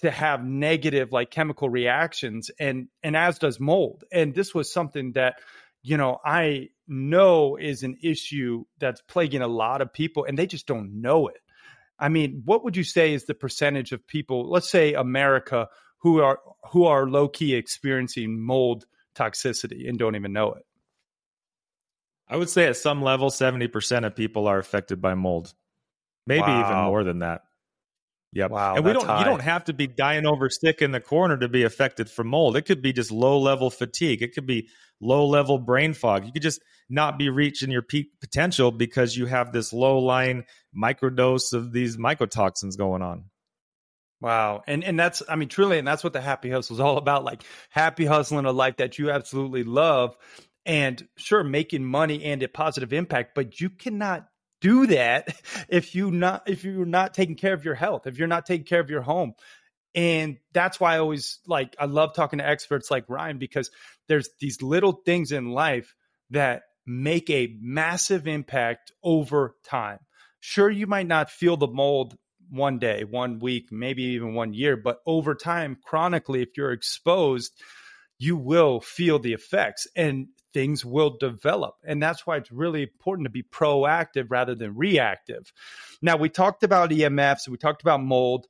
to 0.00 0.10
have 0.10 0.44
negative 0.44 1.12
like 1.12 1.30
chemical 1.30 1.68
reactions 1.68 2.50
and 2.58 2.88
and 3.02 3.16
as 3.16 3.38
does 3.38 3.60
mold. 3.60 4.04
And 4.12 4.34
this 4.34 4.54
was 4.54 4.72
something 4.72 5.12
that 5.12 5.36
you 5.82 5.96
know 5.96 6.18
i 6.24 6.68
know 6.86 7.56
is 7.56 7.84
an 7.84 7.96
issue 8.02 8.64
that's 8.78 9.00
plaguing 9.02 9.40
a 9.40 9.48
lot 9.48 9.80
of 9.80 9.92
people 9.92 10.24
and 10.24 10.38
they 10.38 10.46
just 10.46 10.66
don't 10.66 11.00
know 11.00 11.28
it. 11.28 11.40
I 11.98 12.08
mean 12.08 12.42
what 12.44 12.64
would 12.64 12.76
you 12.76 12.84
say 12.84 13.14
is 13.14 13.24
the 13.24 13.34
percentage 13.34 13.92
of 13.92 14.06
people 14.06 14.50
let's 14.50 14.68
say 14.68 14.94
america 14.94 15.68
who 15.98 16.20
are 16.20 16.40
who 16.70 16.84
are 16.84 17.08
low 17.08 17.28
key 17.28 17.54
experiencing 17.54 18.44
mold 18.44 18.84
toxicity 19.16 19.88
and 19.88 19.98
don't 19.98 20.16
even 20.16 20.32
know 20.32 20.52
it. 20.52 20.62
I 22.28 22.36
would 22.36 22.48
say 22.48 22.66
at 22.66 22.76
some 22.76 23.02
level, 23.02 23.28
70% 23.28 24.06
of 24.06 24.14
people 24.14 24.46
are 24.46 24.58
affected 24.58 25.02
by 25.02 25.14
mold. 25.14 25.52
Maybe 26.26 26.42
wow. 26.42 26.60
even 26.60 26.84
more 26.84 27.02
than 27.02 27.20
that. 27.20 27.42
Yep. 28.32 28.50
Wow. 28.52 28.76
And 28.76 28.84
we 28.84 28.92
don't 28.92 29.06
high. 29.06 29.18
you 29.18 29.24
don't 29.24 29.42
have 29.42 29.64
to 29.64 29.72
be 29.72 29.88
dying 29.88 30.24
over 30.24 30.48
sick 30.48 30.82
in 30.82 30.92
the 30.92 31.00
corner 31.00 31.36
to 31.36 31.48
be 31.48 31.64
affected 31.64 32.08
from 32.08 32.28
mold. 32.28 32.56
It 32.56 32.62
could 32.62 32.80
be 32.80 32.92
just 32.92 33.10
low 33.10 33.40
level 33.40 33.70
fatigue. 33.70 34.22
It 34.22 34.34
could 34.34 34.46
be 34.46 34.68
low 35.00 35.26
level 35.26 35.58
brain 35.58 35.94
fog. 35.94 36.24
You 36.24 36.32
could 36.32 36.42
just 36.42 36.60
not 36.88 37.18
be 37.18 37.28
reaching 37.28 37.72
your 37.72 37.82
peak 37.82 38.12
potential 38.20 38.70
because 38.70 39.16
you 39.16 39.26
have 39.26 39.52
this 39.52 39.72
low 39.72 39.98
lying 39.98 40.44
microdose 40.76 41.52
of 41.52 41.72
these 41.72 41.96
mycotoxins 41.96 42.78
going 42.78 43.02
on. 43.02 43.24
Wow. 44.20 44.62
And 44.66 44.84
and 44.84 44.98
that's 44.98 45.22
I 45.28 45.36
mean 45.36 45.48
truly 45.48 45.78
and 45.78 45.88
that's 45.88 46.04
what 46.04 46.12
the 46.12 46.20
happy 46.20 46.50
hustle 46.50 46.76
is 46.76 46.80
all 46.80 46.98
about 46.98 47.24
like 47.24 47.42
happy 47.70 48.04
hustling 48.04 48.44
a 48.44 48.52
life 48.52 48.76
that 48.76 48.98
you 48.98 49.10
absolutely 49.10 49.64
love 49.64 50.16
and 50.66 51.06
sure 51.16 51.42
making 51.42 51.84
money 51.84 52.24
and 52.24 52.42
a 52.42 52.48
positive 52.48 52.92
impact 52.92 53.34
but 53.34 53.60
you 53.60 53.70
cannot 53.70 54.26
do 54.60 54.86
that 54.88 55.34
if 55.70 55.94
you 55.94 56.10
not 56.10 56.48
if 56.48 56.64
you're 56.64 56.84
not 56.84 57.14
taking 57.14 57.34
care 57.34 57.54
of 57.54 57.64
your 57.64 57.74
health 57.74 58.06
if 58.06 58.18
you're 58.18 58.28
not 58.28 58.44
taking 58.44 58.66
care 58.66 58.80
of 58.80 58.90
your 58.90 59.00
home 59.00 59.32
and 59.94 60.38
that's 60.52 60.78
why 60.78 60.94
I 60.94 60.98
always 60.98 61.38
like 61.46 61.74
I 61.78 61.86
love 61.86 62.14
talking 62.14 62.38
to 62.38 62.46
experts 62.48 62.90
like 62.90 63.08
Ryan 63.08 63.38
because 63.38 63.70
there's 64.08 64.28
these 64.38 64.62
little 64.62 64.92
things 64.92 65.32
in 65.32 65.50
life 65.50 65.94
that 66.30 66.62
make 66.86 67.28
a 67.30 67.56
massive 67.60 68.26
impact 68.26 68.92
over 69.02 69.56
time. 69.64 69.98
Sure 70.40 70.70
you 70.70 70.86
might 70.86 71.06
not 71.06 71.30
feel 71.30 71.56
the 71.56 71.66
mold 71.66 72.16
one 72.50 72.78
day, 72.78 73.04
one 73.04 73.38
week, 73.38 73.70
maybe 73.70 74.02
even 74.02 74.34
one 74.34 74.52
year. 74.52 74.76
But 74.76 74.98
over 75.06 75.34
time, 75.34 75.76
chronically, 75.82 76.42
if 76.42 76.56
you're 76.56 76.72
exposed, 76.72 77.52
you 78.18 78.36
will 78.36 78.80
feel 78.80 79.18
the 79.18 79.32
effects 79.32 79.86
and 79.96 80.28
things 80.52 80.84
will 80.84 81.16
develop. 81.18 81.76
And 81.84 82.02
that's 82.02 82.26
why 82.26 82.36
it's 82.36 82.50
really 82.50 82.82
important 82.82 83.26
to 83.26 83.30
be 83.30 83.42
proactive 83.42 84.26
rather 84.28 84.54
than 84.54 84.76
reactive. 84.76 85.52
Now, 86.02 86.16
we 86.16 86.28
talked 86.28 86.62
about 86.62 86.90
EMFs, 86.90 87.48
we 87.48 87.56
talked 87.56 87.82
about 87.82 88.02
mold. 88.02 88.46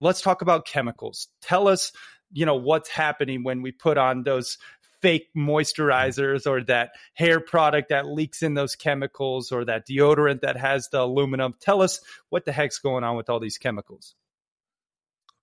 Let's 0.00 0.22
talk 0.22 0.42
about 0.42 0.66
chemicals. 0.66 1.28
Tell 1.42 1.68
us, 1.68 1.92
you 2.32 2.46
know, 2.46 2.56
what's 2.56 2.88
happening 2.88 3.42
when 3.42 3.62
we 3.62 3.72
put 3.72 3.98
on 3.98 4.22
those 4.22 4.58
fake 5.04 5.28
moisturizers 5.36 6.46
or 6.46 6.64
that 6.64 6.92
hair 7.12 7.38
product 7.38 7.90
that 7.90 8.06
leaks 8.06 8.42
in 8.42 8.54
those 8.54 8.74
chemicals 8.74 9.52
or 9.52 9.66
that 9.66 9.86
deodorant 9.86 10.40
that 10.40 10.56
has 10.56 10.88
the 10.88 10.98
aluminum. 10.98 11.52
Tell 11.60 11.82
us 11.82 12.00
what 12.30 12.46
the 12.46 12.52
heck's 12.52 12.78
going 12.78 13.04
on 13.04 13.14
with 13.14 13.28
all 13.28 13.38
these 13.38 13.58
chemicals. 13.58 14.14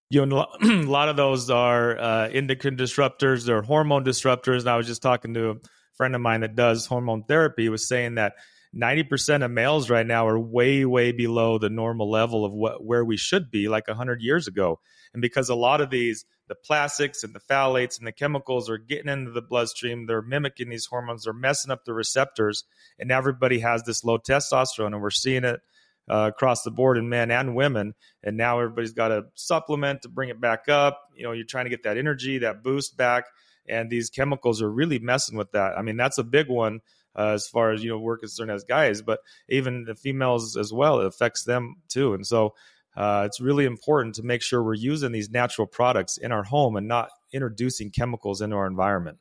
You 0.09 0.25
know, 0.25 0.47
a 0.63 0.67
lot 0.81 1.09
of 1.09 1.15
those 1.15 1.51
are 1.51 1.95
uh, 1.95 2.29
endocrine 2.29 2.75
disruptors, 2.75 3.45
they're 3.45 3.61
hormone 3.61 4.03
disruptors. 4.03 4.61
And 4.61 4.69
I 4.69 4.77
was 4.77 4.87
just 4.87 5.03
talking 5.03 5.35
to 5.35 5.51
a 5.51 5.55
friend 5.93 6.15
of 6.15 6.21
mine 6.21 6.41
that 6.41 6.55
does 6.55 6.87
hormone 6.87 7.21
therapy, 7.25 7.69
was 7.69 7.87
saying 7.87 8.15
that 8.15 8.33
90% 8.75 9.43
of 9.43 9.51
males 9.51 9.89
right 9.89 10.05
now 10.05 10.27
are 10.27 10.39
way, 10.39 10.85
way 10.85 11.11
below 11.11 11.57
the 11.57 11.69
normal 11.69 12.09
level 12.09 12.45
of 12.45 12.53
what 12.53 12.83
where 12.83 13.03
we 13.03 13.17
should 13.17 13.51
be 13.51 13.67
like 13.67 13.87
100 13.87 14.21
years 14.21 14.47
ago. 14.47 14.79
And 15.13 15.21
because 15.21 15.49
a 15.49 15.55
lot 15.55 15.81
of 15.81 15.89
these 15.89 16.25
the 16.51 16.55
plastics 16.55 17.23
and 17.23 17.33
the 17.33 17.39
phthalates 17.39 17.97
and 17.97 18.05
the 18.05 18.11
chemicals 18.11 18.69
are 18.69 18.77
getting 18.77 19.07
into 19.07 19.31
the 19.31 19.41
bloodstream. 19.41 20.05
They're 20.05 20.21
mimicking 20.21 20.67
these 20.67 20.85
hormones. 20.85 21.23
They're 21.23 21.31
messing 21.31 21.71
up 21.71 21.85
the 21.85 21.93
receptors, 21.93 22.65
and 22.99 23.09
everybody 23.09 23.59
has 23.59 23.83
this 23.83 24.03
low 24.03 24.17
testosterone, 24.17 24.87
and 24.87 25.01
we're 25.01 25.11
seeing 25.11 25.45
it 25.45 25.61
uh, 26.11 26.29
across 26.35 26.63
the 26.63 26.69
board 26.69 26.97
in 26.97 27.07
men 27.07 27.31
and 27.31 27.55
women. 27.55 27.93
And 28.21 28.35
now 28.35 28.59
everybody's 28.59 28.91
got 28.91 29.13
a 29.13 29.27
supplement 29.33 30.01
to 30.01 30.09
bring 30.09 30.27
it 30.27 30.41
back 30.41 30.67
up. 30.67 30.99
You 31.15 31.23
know, 31.23 31.31
you're 31.31 31.45
trying 31.45 31.67
to 31.67 31.69
get 31.69 31.83
that 31.83 31.97
energy, 31.97 32.39
that 32.39 32.63
boost 32.63 32.97
back, 32.97 33.27
and 33.65 33.89
these 33.89 34.09
chemicals 34.09 34.61
are 34.61 34.69
really 34.69 34.99
messing 34.99 35.37
with 35.37 35.53
that. 35.53 35.77
I 35.77 35.83
mean, 35.83 35.95
that's 35.95 36.17
a 36.17 36.23
big 36.23 36.49
one. 36.49 36.81
Uh, 37.15 37.29
as 37.29 37.47
far 37.47 37.71
as 37.71 37.83
you 37.83 37.89
know, 37.89 37.99
we're 37.99 38.17
concerned 38.17 38.51
as 38.51 38.63
guys, 38.63 39.01
but 39.01 39.19
even 39.49 39.85
the 39.85 39.95
females 39.95 40.55
as 40.57 40.71
well, 40.71 40.99
it 40.99 41.07
affects 41.07 41.43
them 41.43 41.75
too. 41.87 42.13
And 42.13 42.25
so, 42.25 42.53
uh, 42.95 43.23
it's 43.25 43.39
really 43.39 43.65
important 43.65 44.15
to 44.15 44.23
make 44.23 44.41
sure 44.41 44.61
we're 44.61 44.73
using 44.73 45.11
these 45.11 45.29
natural 45.29 45.65
products 45.67 46.17
in 46.17 46.31
our 46.31 46.43
home 46.43 46.75
and 46.75 46.87
not 46.87 47.09
introducing 47.31 47.89
chemicals 47.89 48.41
into 48.41 48.55
our 48.55 48.67
environment. 48.67 49.17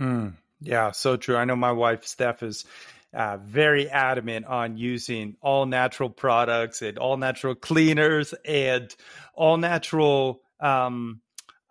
Mm, 0.00 0.34
yeah, 0.60 0.92
so 0.92 1.16
true. 1.16 1.36
I 1.36 1.44
know 1.44 1.56
my 1.56 1.72
wife, 1.72 2.06
Steph, 2.06 2.42
is 2.42 2.64
uh, 3.12 3.38
very 3.38 3.90
adamant 3.90 4.46
on 4.46 4.76
using 4.76 5.36
all 5.42 5.66
natural 5.66 6.08
products 6.08 6.80
and 6.80 6.96
all 6.96 7.16
natural 7.16 7.54
cleaners 7.54 8.34
and 8.44 8.94
all 9.34 9.56
natural 9.56 10.40
um, 10.60 11.20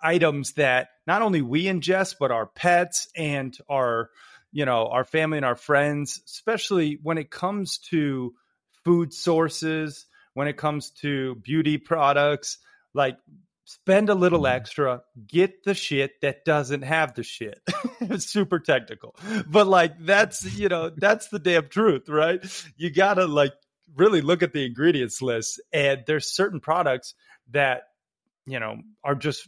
items 0.02 0.54
that 0.54 0.90
not 1.08 1.22
only 1.22 1.42
we 1.42 1.64
ingest, 1.64 2.16
but 2.20 2.32
our 2.32 2.46
pets 2.46 3.08
and 3.16 3.58
our, 3.70 4.10
you 4.52 4.66
know, 4.66 4.88
our 4.88 5.04
family 5.04 5.38
and 5.38 5.46
our 5.46 5.56
friends, 5.56 6.22
especially 6.26 7.00
when 7.02 7.18
it 7.18 7.30
comes 7.30 7.78
to 7.90 8.34
food 8.84 9.14
sources 9.14 10.06
when 10.34 10.48
it 10.48 10.58
comes 10.58 10.92
to 10.92 11.36
beauty 11.36 11.78
products. 11.78 12.60
Like, 12.94 13.18
spend 13.66 14.10
a 14.10 14.16
little 14.16 14.44
mm-hmm. 14.44 14.56
extra, 14.56 15.02
get 15.28 15.64
the 15.64 15.74
shit 15.74 16.22
that 16.22 16.46
doesn't 16.46 16.82
have 16.82 17.14
the 17.14 17.24
shit. 17.24 17.60
it's 18.02 18.26
super 18.26 18.60
technical, 18.60 19.16
but 19.48 19.68
like, 19.68 20.00
that's, 20.00 20.58
you 20.58 20.70
know, 20.70 20.90
that's 20.90 21.28
the 21.28 21.40
damn 21.40 21.68
truth, 21.68 22.10
right? 22.10 22.44
You 22.78 22.90
gotta 22.90 23.26
like 23.26 23.54
really 23.96 24.22
look 24.22 24.42
at 24.42 24.54
the 24.54 24.66
ingredients 24.66 25.22
list. 25.22 25.62
And 25.72 26.04
there's 26.08 26.34
certain 26.34 26.60
products 26.60 27.14
that, 27.52 27.84
you 28.48 28.60
know, 28.60 28.78
are 29.04 29.16
just 29.16 29.48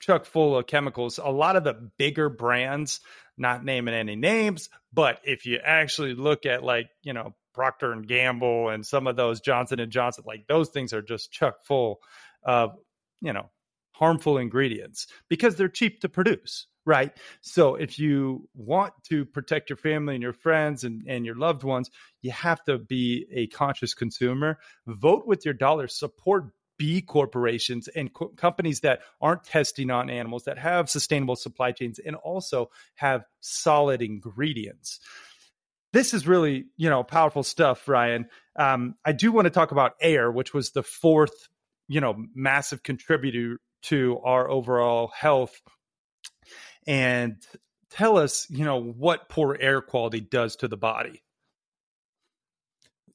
chock 0.00 0.24
full 0.24 0.58
of 0.58 0.66
chemicals. 0.66 1.18
A 1.22 1.30
lot 1.30 1.56
of 1.56 1.64
the 1.64 1.74
bigger 1.96 2.28
brands, 2.28 3.00
not 3.38 3.64
naming 3.64 3.94
any 3.94 4.16
names, 4.16 4.68
but 4.92 5.20
if 5.24 5.46
you 5.46 5.58
actually 5.62 6.14
look 6.14 6.46
at 6.46 6.62
like, 6.62 6.88
you 7.02 7.12
know, 7.12 7.34
Procter 7.54 7.92
and 7.92 8.06
Gamble 8.06 8.68
and 8.68 8.86
some 8.86 9.06
of 9.06 9.16
those 9.16 9.40
Johnson 9.40 9.80
and 9.80 9.90
Johnson, 9.90 10.24
like 10.26 10.46
those 10.46 10.68
things 10.68 10.92
are 10.92 11.02
just 11.02 11.32
chock 11.32 11.64
full 11.64 12.00
of, 12.42 12.76
you 13.20 13.32
know, 13.32 13.50
harmful 13.92 14.38
ingredients 14.38 15.08
because 15.28 15.56
they're 15.56 15.68
cheap 15.68 16.00
to 16.02 16.08
produce, 16.08 16.68
right? 16.86 17.12
So 17.40 17.74
if 17.74 17.98
you 17.98 18.48
want 18.54 18.92
to 19.08 19.24
protect 19.24 19.70
your 19.70 19.76
family 19.76 20.14
and 20.14 20.22
your 20.22 20.32
friends 20.32 20.84
and, 20.84 21.02
and 21.08 21.26
your 21.26 21.34
loved 21.34 21.64
ones, 21.64 21.90
you 22.22 22.30
have 22.30 22.62
to 22.64 22.78
be 22.78 23.26
a 23.32 23.48
conscious 23.48 23.94
consumer. 23.94 24.58
Vote 24.86 25.26
with 25.26 25.44
your 25.44 25.54
dollar, 25.54 25.88
support 25.88 26.44
B 26.78 27.02
corporations 27.02 27.88
and 27.88 28.12
co- 28.12 28.28
companies 28.28 28.80
that 28.80 29.00
aren't 29.20 29.44
testing 29.44 29.90
on 29.90 30.08
animals, 30.08 30.44
that 30.44 30.58
have 30.58 30.88
sustainable 30.88 31.36
supply 31.36 31.72
chains, 31.72 31.98
and 31.98 32.16
also 32.16 32.70
have 32.94 33.24
solid 33.40 34.00
ingredients. 34.00 35.00
This 35.92 36.14
is 36.14 36.26
really, 36.26 36.66
you 36.76 36.90
know, 36.90 37.02
powerful 37.02 37.42
stuff, 37.42 37.88
Ryan. 37.88 38.26
Um, 38.56 38.94
I 39.04 39.12
do 39.12 39.32
want 39.32 39.46
to 39.46 39.50
talk 39.50 39.72
about 39.72 39.92
air, 40.00 40.30
which 40.30 40.52
was 40.54 40.70
the 40.70 40.82
fourth, 40.82 41.48
you 41.88 42.00
know, 42.00 42.14
massive 42.34 42.82
contributor 42.82 43.58
to 43.84 44.18
our 44.24 44.50
overall 44.50 45.10
health. 45.14 45.60
And 46.86 47.36
tell 47.90 48.18
us, 48.18 48.46
you 48.50 48.64
know, 48.64 48.80
what 48.80 49.28
poor 49.28 49.56
air 49.58 49.80
quality 49.80 50.20
does 50.20 50.56
to 50.56 50.68
the 50.68 50.76
body. 50.76 51.22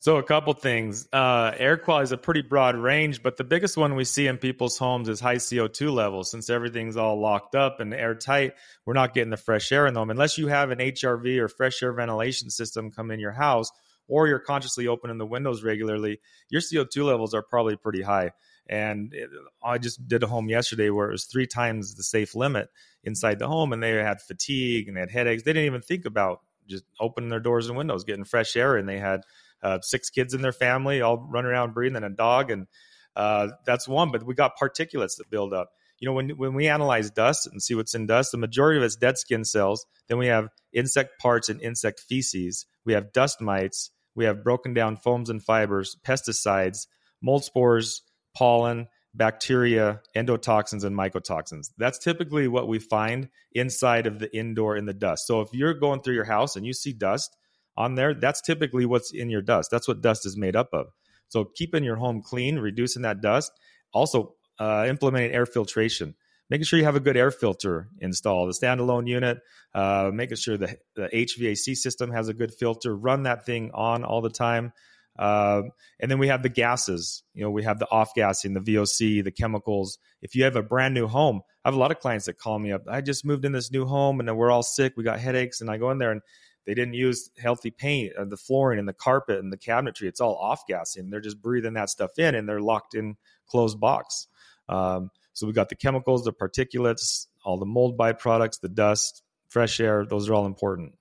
So 0.04 0.18
a 0.18 0.24
couple 0.24 0.52
things. 0.52 1.08
Uh, 1.14 1.54
air 1.56 1.78
quality 1.78 2.04
is 2.04 2.12
a 2.12 2.18
pretty 2.18 2.42
broad 2.42 2.76
range, 2.76 3.24
but 3.24 3.38
the 3.38 3.46
biggest 3.46 3.78
one 3.78 3.96
we 3.96 4.04
see 4.04 4.28
in 4.28 4.38
people's 4.38 4.78
homes 4.78 5.08
is 5.08 5.22
high 5.22 5.38
CO2 5.38 5.94
levels. 5.94 6.30
Since 6.30 6.50
everything's 6.50 6.98
all 6.98 7.18
locked 7.22 7.56
up 7.56 7.80
and 7.80 7.94
airtight, 7.94 8.56
we're 8.86 8.96
not 8.96 9.14
getting 9.14 9.30
the 9.30 9.38
fresh 9.38 9.72
air 9.72 9.88
in 9.88 9.94
them. 9.94 10.10
Unless 10.10 10.38
you 10.38 10.48
have 10.48 10.72
an 10.72 10.80
HRV 10.80 11.38
or 11.38 11.48
fresh 11.48 11.82
air 11.82 11.94
ventilation 11.94 12.50
system 12.50 12.92
come 12.92 13.12
in 13.12 13.22
your 13.22 13.32
house, 13.32 13.72
or 14.10 14.28
you're 14.28 14.40
consciously 14.40 14.90
opening 14.90 15.20
the 15.20 15.26
windows 15.26 15.64
regularly, 15.64 16.20
your 16.50 16.60
CO2 16.60 17.06
levels 17.06 17.34
are 17.34 17.42
probably 17.42 17.78
pretty 17.78 18.02
high. 18.02 18.32
And 18.68 19.14
it, 19.14 19.30
I 19.64 19.78
just 19.78 20.06
did 20.06 20.22
a 20.22 20.28
home 20.28 20.50
yesterday 20.50 20.90
where 20.90 21.08
it 21.08 21.14
was 21.14 21.28
three 21.28 21.48
times 21.48 21.96
the 21.96 22.04
safe 22.04 22.36
limit 22.36 22.68
inside 23.06 23.40
the 23.40 23.48
home, 23.48 23.72
and 23.72 23.82
they 23.82 23.92
had 23.92 24.22
fatigue 24.22 24.90
and 24.90 24.98
they 24.98 25.02
had 25.02 25.12
headaches. 25.12 25.44
They 25.44 25.54
didn't 25.54 25.68
even 25.68 25.82
think 25.82 26.04
about 26.04 26.42
just 26.68 26.84
opening 27.00 27.30
their 27.30 27.40
doors 27.40 27.70
and 27.70 27.78
windows, 27.78 28.04
getting 28.04 28.26
fresh 28.26 28.58
air, 28.58 28.76
and 28.76 28.88
they 28.88 29.00
had 29.00 29.22
uh, 29.64 29.80
six 29.82 30.10
kids 30.10 30.34
in 30.34 30.42
their 30.42 30.52
family, 30.52 31.02
all 31.02 31.18
run 31.18 31.46
around 31.46 31.74
breathing, 31.74 31.96
and 31.96 32.06
a 32.06 32.10
dog, 32.10 32.52
and 32.52 32.68
uh, 33.16 33.50
that's 33.66 33.88
one. 33.88 34.12
But 34.12 34.24
we 34.24 34.36
got 34.36 34.54
particulates 34.62 35.18
that 35.18 35.30
build 35.30 35.54
up. 35.54 35.70
You 36.00 36.08
know, 36.08 36.14
when 36.14 36.30
when 36.32 36.54
we 36.54 36.68
analyze 36.68 37.10
dust 37.10 37.48
and 37.48 37.62
see 37.62 37.76
what's 37.76 37.96
in 37.96 38.06
dust, 38.06 38.32
the 38.32 38.38
majority 38.38 38.78
of 38.78 38.84
it's 38.84 38.96
dead 38.96 39.18
skin 39.18 39.46
cells. 39.46 39.86
Then 40.10 40.18
we 40.18 40.28
have 40.28 40.50
insect 40.74 41.20
parts 41.20 41.50
and 41.50 41.62
insect 41.62 42.02
feces. 42.02 42.66
We 42.86 42.94
have 42.94 43.14
dust 43.14 43.42
mites. 43.42 43.92
We 44.16 44.26
have 44.26 44.44
broken 44.44 44.74
down 44.74 44.98
foams 44.98 45.30
and 45.30 45.42
fibers, 45.42 45.98
pesticides, 46.06 46.88
mold 47.22 47.46
spores, 47.46 48.02
pollen, 48.36 48.88
bacteria, 49.16 50.02
endotoxins, 50.16 50.84
and 50.84 50.96
mycotoxins. 50.96 51.70
That's 51.78 52.00
typically 52.00 52.48
what 52.48 52.68
we 52.68 52.80
find 52.80 53.30
inside 53.54 54.08
of 54.08 54.20
the 54.20 54.36
indoor 54.36 54.76
in 54.76 54.86
the 54.86 54.94
dust. 54.94 55.28
So 55.28 55.42
if 55.42 55.50
you're 55.54 55.74
going 55.74 56.02
through 56.02 56.16
your 56.16 56.24
house 56.26 56.56
and 56.56 56.66
you 56.66 56.74
see 56.74 56.94
dust, 56.94 57.36
on 57.76 57.96
there, 57.96 58.14
that's 58.14 58.42
typically 58.42 58.86
what's 58.86 59.12
in 59.12 59.30
your 59.30 59.42
dust. 59.42 59.72
That's 59.72 59.88
what 59.88 60.02
dust 60.02 60.26
is 60.26 60.38
made 60.38 60.56
up 60.56 60.70
of. 60.74 60.88
So 61.30 61.46
keeping 61.46 61.84
your 61.84 61.96
home 61.96 62.22
clean, 62.22 62.60
reducing 62.60 63.02
that 63.02 63.22
dust, 63.22 63.52
also 63.94 64.36
uh, 64.60 64.86
implementing 64.88 65.32
air 65.32 65.46
filtration, 65.46 66.16
making 66.50 66.66
sure 66.66 66.78
you 66.78 66.86
have 66.86 66.96
a 66.96 67.00
good 67.00 67.18
air 67.18 67.32
filter 67.32 67.90
installed, 68.00 68.50
a 68.50 68.54
standalone 68.54 69.08
unit, 69.08 69.40
uh, 69.74 70.12
making 70.14 70.38
sure 70.38 70.58
the, 70.58 70.78
the 70.96 71.10
HVAC 71.10 71.76
system 71.76 72.12
has 72.12 72.28
a 72.28 72.34
good 72.34 72.54
filter, 72.54 72.96
run 72.96 73.24
that 73.24 73.46
thing 73.46 73.72
on 73.74 74.04
all 74.04 74.22
the 74.22 74.30
time. 74.30 74.74
Uh, 75.18 75.64
and 76.00 76.10
then 76.10 76.18
we 76.18 76.28
have 76.28 76.42
the 76.42 76.50
gases. 76.50 77.24
You 77.34 77.44
know, 77.44 77.52
we 77.52 77.64
have 77.64 77.80
the 77.80 77.90
off 77.92 78.14
gassing, 78.16 78.54
the 78.54 78.60
VOC, 78.60 79.24
the 79.24 79.32
chemicals. 79.32 80.00
If 80.22 80.36
you 80.36 80.44
have 80.44 80.56
a 80.56 80.64
brand 80.64 80.94
new 80.94 81.08
home, 81.08 81.42
I 81.64 81.70
have 81.70 81.76
a 81.76 81.80
lot 81.80 81.92
of 81.92 82.00
clients 82.00 82.26
that 82.26 82.38
call 82.38 82.60
me 82.60 82.72
up. 82.72 82.84
I 82.88 83.02
just 83.02 83.24
moved 83.26 83.46
in 83.46 83.52
this 83.52 83.72
new 83.72 83.86
home 83.86 84.20
and 84.20 84.38
we're 84.38 84.52
all 84.52 84.64
sick. 84.64 84.94
We 84.98 85.04
got 85.04 85.20
headaches, 85.20 85.62
and 85.62 85.70
I 85.70 85.78
go 85.78 85.92
in 85.92 85.98
there 85.98 86.12
and 86.12 86.22
they 86.66 86.74
didn't 86.74 86.94
use 86.94 87.30
healthy 87.38 87.72
paint, 87.72 88.14
uh, 88.16 88.26
the 88.26 88.38
flooring 88.38 88.80
and 88.80 88.88
the 88.88 88.94
carpet 88.94 89.40
and 89.40 89.52
the 89.52 89.58
cabinetry. 89.58 90.04
It's 90.04 90.22
all 90.22 90.36
off 90.36 90.66
gassing. 90.68 91.10
They're 91.10 91.20
just 91.20 91.42
breathing 91.42 91.74
that 91.74 91.90
stuff 91.90 92.18
in, 92.18 92.36
and 92.36 92.48
they're 92.48 92.62
locked 92.62 92.96
in 92.96 93.18
closed 93.48 93.80
box. 93.80 94.28
Um, 94.70 95.12
so 95.34 95.48
we 95.48 95.54
got 95.54 95.70
the 95.70 95.76
chemicals, 95.76 96.24
the 96.24 96.34
particulates, 96.34 97.28
all 97.44 97.58
the 97.58 97.66
mold 97.66 97.98
byproducts, 97.98 98.62
the 98.62 98.70
dust, 98.70 99.24
fresh 99.50 99.80
air. 99.80 100.06
Those 100.06 100.30
are 100.30 100.34
all 100.34 100.46
important. 100.46 100.96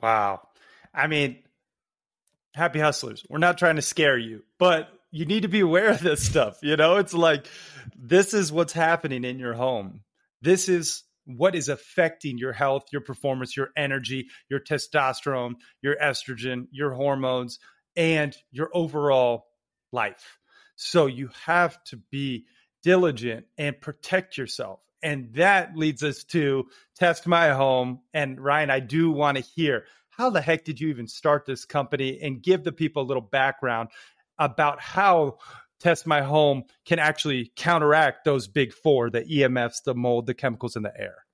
Wow. 0.00 0.40
I 0.94 1.06
mean, 1.08 1.38
happy 2.54 2.78
hustlers. 2.78 3.24
We're 3.28 3.38
not 3.38 3.58
trying 3.58 3.76
to 3.76 3.82
scare 3.82 4.16
you, 4.16 4.42
but 4.58 4.88
you 5.10 5.26
need 5.26 5.42
to 5.42 5.48
be 5.48 5.60
aware 5.60 5.88
of 5.88 6.00
this 6.00 6.24
stuff. 6.24 6.58
You 6.62 6.76
know, 6.76 6.96
it's 6.96 7.14
like 7.14 7.46
this 7.96 8.34
is 8.34 8.52
what's 8.52 8.72
happening 8.72 9.24
in 9.24 9.38
your 9.38 9.54
home. 9.54 10.00
This 10.40 10.68
is 10.68 11.04
what 11.26 11.54
is 11.54 11.68
affecting 11.68 12.38
your 12.38 12.52
health, 12.52 12.84
your 12.92 13.00
performance, 13.00 13.56
your 13.56 13.70
energy, 13.76 14.28
your 14.48 14.60
testosterone, 14.60 15.54
your 15.82 15.96
estrogen, 15.96 16.66
your 16.70 16.92
hormones, 16.92 17.58
and 17.96 18.36
your 18.50 18.70
overall 18.74 19.46
life. 19.92 20.38
So 20.76 21.06
you 21.06 21.30
have 21.46 21.82
to 21.84 21.96
be 22.10 22.46
diligent 22.82 23.46
and 23.56 23.80
protect 23.80 24.36
yourself. 24.36 24.80
And 25.02 25.32
that 25.34 25.76
leads 25.76 26.02
us 26.02 26.24
to 26.24 26.66
test 26.96 27.26
my 27.26 27.50
home. 27.50 28.00
And 28.12 28.40
Ryan, 28.40 28.70
I 28.70 28.80
do 28.80 29.10
want 29.10 29.36
to 29.36 29.42
hear 29.42 29.84
how 30.10 30.30
the 30.30 30.40
heck 30.40 30.64
did 30.64 30.80
you 30.80 30.88
even 30.88 31.08
start 31.08 31.44
this 31.44 31.64
company 31.64 32.20
and 32.22 32.42
give 32.42 32.64
the 32.64 32.72
people 32.72 33.02
a 33.02 33.04
little 33.04 33.22
background 33.22 33.90
about 34.38 34.80
how 34.80 35.38
test 35.84 36.06
my 36.06 36.22
home 36.22 36.64
can 36.86 36.98
actually 36.98 37.52
counteract 37.54 38.24
those 38.24 38.48
big 38.48 38.72
four 38.72 39.10
the 39.10 39.20
EMFs, 39.20 39.84
the 39.84 39.94
mold, 39.94 40.26
the 40.26 40.34
chemicals 40.34 40.74
in 40.74 40.82
the 40.82 40.92
air? 40.98 41.24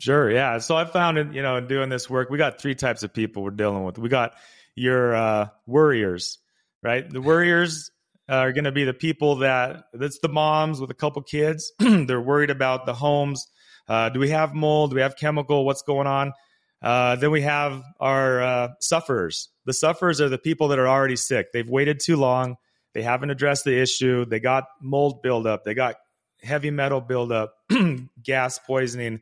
Sure. 0.00 0.30
Yeah. 0.30 0.58
So 0.58 0.76
I 0.76 0.84
found 0.84 1.18
in, 1.18 1.32
you 1.32 1.42
know, 1.42 1.60
doing 1.60 1.88
this 1.88 2.08
work, 2.08 2.30
we 2.30 2.38
got 2.38 2.60
three 2.60 2.74
types 2.74 3.02
of 3.02 3.12
people 3.12 3.42
we're 3.42 3.50
dealing 3.50 3.84
with. 3.84 3.98
We 3.98 4.08
got 4.08 4.34
your 4.74 5.14
uh, 5.14 5.48
worriers, 5.66 6.38
right? 6.82 7.08
The 7.08 7.20
worriers 7.20 7.90
are 8.28 8.52
going 8.52 8.64
to 8.64 8.72
be 8.72 8.84
the 8.84 8.94
people 8.94 9.36
that 9.36 9.84
that's 9.92 10.20
the 10.20 10.28
moms 10.28 10.80
with 10.80 10.90
a 10.90 10.94
couple 10.94 11.22
kids. 11.22 11.72
They're 11.78 12.20
worried 12.20 12.50
about 12.50 12.86
the 12.86 12.94
homes. 12.94 13.46
Uh, 13.88 14.08
do 14.10 14.20
we 14.20 14.30
have 14.30 14.54
mold? 14.54 14.90
Do 14.90 14.96
we 14.96 15.02
have 15.02 15.16
chemical? 15.16 15.64
What's 15.64 15.82
going 15.82 16.06
on? 16.06 16.32
Uh, 16.80 17.16
then 17.16 17.30
we 17.30 17.42
have 17.42 17.82
our 17.98 18.40
uh, 18.40 18.68
sufferers. 18.80 19.48
The 19.66 19.72
sufferers 19.72 20.20
are 20.20 20.28
the 20.28 20.38
people 20.38 20.68
that 20.68 20.78
are 20.78 20.88
already 20.88 21.16
sick. 21.16 21.52
They've 21.52 21.68
waited 21.68 22.00
too 22.00 22.16
long. 22.16 22.56
They 22.92 23.02
haven't 23.02 23.30
addressed 23.30 23.64
the 23.64 23.78
issue. 23.78 24.24
They 24.24 24.40
got 24.40 24.64
mold 24.80 25.22
buildup. 25.22 25.64
They 25.64 25.74
got 25.74 25.96
heavy 26.42 26.70
metal 26.70 27.00
buildup, 27.00 27.54
gas 28.22 28.58
poisoning, 28.58 29.20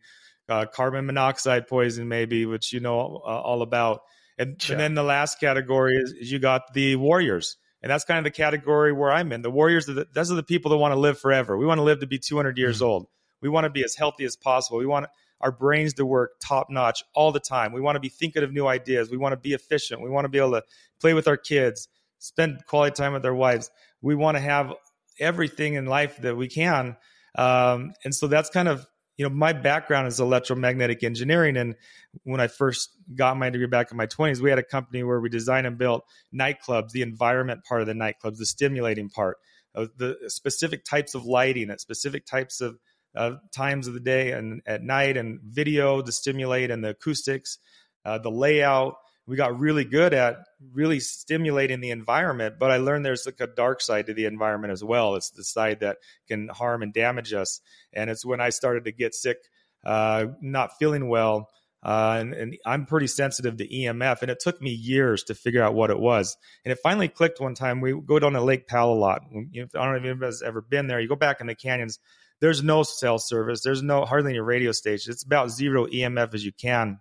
uh, 0.49 0.67
carbon 0.67 1.07
monoxide 1.07 1.67
poison, 1.67 2.09
maybe, 2.09 2.47
which 2.47 2.73
you 2.73 2.81
know 2.81 3.21
uh, 3.25 3.41
all 3.41 3.63
about. 3.63 4.03
And, 4.39 4.65
and, 4.71 4.79
then 4.79 4.95
the 4.95 5.03
last 5.03 5.41
category 5.41 5.97
is, 5.97 6.13
is, 6.13 6.33
you 6.33 6.39
got 6.39 6.73
the 6.73 6.97
warriors. 6.97 7.57
And 7.83 7.91
that's 7.91 8.05
kind 8.05 8.19
of 8.19 8.25
the 8.25 8.31
category 8.31 8.93
where 8.93 9.11
I'm 9.11 9.33
in. 9.33 9.43
The 9.43 9.51
warriors, 9.51 9.89
are 9.89 9.95
the, 9.95 10.09
those 10.13 10.33
are 10.33 10.37
the 10.37 10.43
people 10.43 10.71
that 10.71 10.79
want 10.79 10.93
to 10.93 10.99
live 10.99 11.19
forever. 11.19 11.57
We 11.57 11.67
want 11.67 11.79
to 11.79 11.83
live 11.83 12.01
to 12.01 12.07
be 12.07 12.19
200 12.19 12.57
years 12.57 12.77
mm-hmm. 12.77 12.87
old. 12.87 13.07
We 13.41 13.49
want 13.49 13.65
to 13.65 13.71
be 13.71 13.85
as 13.85 13.95
healthy 13.95 14.25
as 14.25 14.37
possible. 14.37 14.79
We 14.79 14.87
want 14.87 15.07
our 15.41 15.53
brains 15.53 15.95
to 15.95 16.07
work 16.07 16.41
top 16.41 16.69
notch 16.71 17.05
all 17.15 17.31
the 17.31 17.41
time. 17.41 17.73
We 17.73 17.81
want 17.81 17.97
to 17.97 18.01
be 18.01 18.09
thinking 18.09 18.43
of 18.43 18.53
new 18.53 18.67
ideas. 18.67 19.11
We 19.11 19.17
want 19.17 19.33
to 19.33 19.37
be 19.37 19.53
efficient. 19.53 20.03
We 20.03 20.11
want 20.11 20.25
to 20.25 20.29
be 20.29 20.39
able 20.39 20.53
to 20.53 20.63
play 21.01 21.15
with 21.15 21.29
our 21.29 21.37
kids, 21.37 21.89
spend 22.19 22.65
quality 22.67 22.95
time 22.95 23.13
with 23.13 23.25
our 23.25 23.35
wives. 23.35 23.71
We 24.03 24.15
want 24.15 24.37
to 24.37 24.41
have 24.41 24.73
everything 25.19 25.75
in 25.75 25.87
life 25.87 26.17
that 26.19 26.37
we 26.37 26.49
can. 26.49 26.97
Um, 27.37 27.93
and 28.05 28.15
so 28.15 28.27
that's 28.27 28.51
kind 28.51 28.69
of, 28.69 28.87
you 29.17 29.29
know, 29.29 29.35
my 29.35 29.53
background 29.53 30.07
is 30.07 30.21
electromagnetic 30.21 31.03
engineering. 31.03 31.57
And 31.57 31.75
when 32.23 32.41
I 32.41 32.47
first 32.47 32.91
got 33.15 33.37
my 33.37 33.51
degree 33.51 33.67
back 33.67 33.91
in 33.91 33.97
my 33.97 34.07
20s, 34.07 34.41
we 34.41 34.51
had 34.51 34.59
a 34.59 34.65
company 34.65 35.03
where 35.03 35.21
we 35.21 35.29
designed 35.29 35.67
and 35.67 35.77
built 35.77 36.05
nightclubs, 36.35 36.91
the 36.91 37.03
environment 37.03 37.65
part 37.69 37.81
of 37.81 37.87
the 37.89 37.95
nightclubs, 37.95 38.37
the 38.37 38.47
stimulating 38.47 39.09
part, 39.09 39.39
the 39.75 40.17
specific 40.29 40.85
types 40.85 41.15
of 41.15 41.25
lighting 41.25 41.71
at 41.71 41.81
specific 41.81 42.27
types 42.27 42.61
of 42.61 42.79
uh, 43.17 43.37
times 43.53 43.89
of 43.89 43.95
the 43.95 44.01
day 44.01 44.33
and 44.33 44.61
at 44.67 44.83
night, 44.83 45.17
and 45.17 45.41
video 45.43 46.01
to 46.03 46.13
stimulate, 46.13 46.71
and 46.71 46.85
the 46.85 46.91
acoustics, 46.91 47.59
uh, 48.05 48.19
the 48.19 48.31
layout 48.31 48.95
we 49.29 49.37
got 49.37 49.59
really 49.59 49.85
good 49.85 50.14
at 50.14 50.38
really 50.73 51.01
stimulating 51.01 51.81
the 51.81 51.91
environment 51.91 52.57
but 52.59 52.71
i 52.71 52.77
learned 52.77 53.05
there's 53.05 53.27
like 53.27 53.41
a 53.41 53.47
dark 53.47 53.81
side 53.81 54.07
to 54.07 54.14
the 54.14 54.25
environment 54.25 54.73
as 54.73 54.83
well 54.83 55.14
it's 55.14 55.31
the 55.31 55.45
side 55.45 55.81
that 55.81 55.99
can 56.27 56.49
harm 56.49 56.83
and 56.83 56.93
damage 56.93 57.33
us 57.33 57.61
and 57.93 58.11
it's 58.11 58.25
when 58.25 58.41
i 58.41 58.49
started 58.49 58.85
to 58.85 58.93
get 58.93 59.14
sick 59.14 59.38
uh, 59.85 60.27
not 60.41 60.77
feeling 60.79 61.09
well 61.09 61.49
uh, 61.85 62.17
and, 62.21 62.35
and, 62.35 62.57
i'm 62.67 62.87
pretty 62.87 63.07
sensitive 63.07 63.57
to 63.57 63.69
emf 63.69 64.23
and 64.23 64.31
it 64.31 64.41
took 64.41 64.61
me 64.61 64.71
years 64.71 65.23
to 65.23 65.35
figure 65.35 65.62
out 65.62 65.75
what 65.75 65.91
it 65.91 65.99
was 65.99 66.37
and 66.64 66.73
it 66.73 66.79
finally 66.83 67.09
clicked 67.09 67.41
one 67.41 67.55
time 67.55 67.81
we 67.81 67.95
go 68.05 68.19
down 68.19 68.33
to 68.33 68.41
lake 68.41 68.67
powell 68.67 68.95
a 68.95 68.99
lot 68.99 69.23
you 69.31 69.69
i 69.75 69.85
don't 69.85 69.93
know 69.93 69.99
if 69.99 70.05
anybody's 70.05 70.43
ever 70.43 70.61
been 70.61 70.88
there 70.88 71.01
you 71.01 71.09
go 71.09 71.14
back 71.14 71.41
in 71.41 71.47
the 71.47 71.55
canyons 71.55 72.01
there's 72.41 72.62
no 72.62 72.83
cell 72.83 73.19
service. 73.19 73.62
There's 73.62 73.83
no 73.83 74.05
hardly 74.05 74.33
any 74.33 74.41
radio 74.41 74.73
station. 74.73 75.12
It's 75.12 75.25
about 75.25 75.51
zero 75.51 75.87
EMF 75.87 76.35
as 76.35 76.45
you 76.45 76.53
can. 76.53 77.01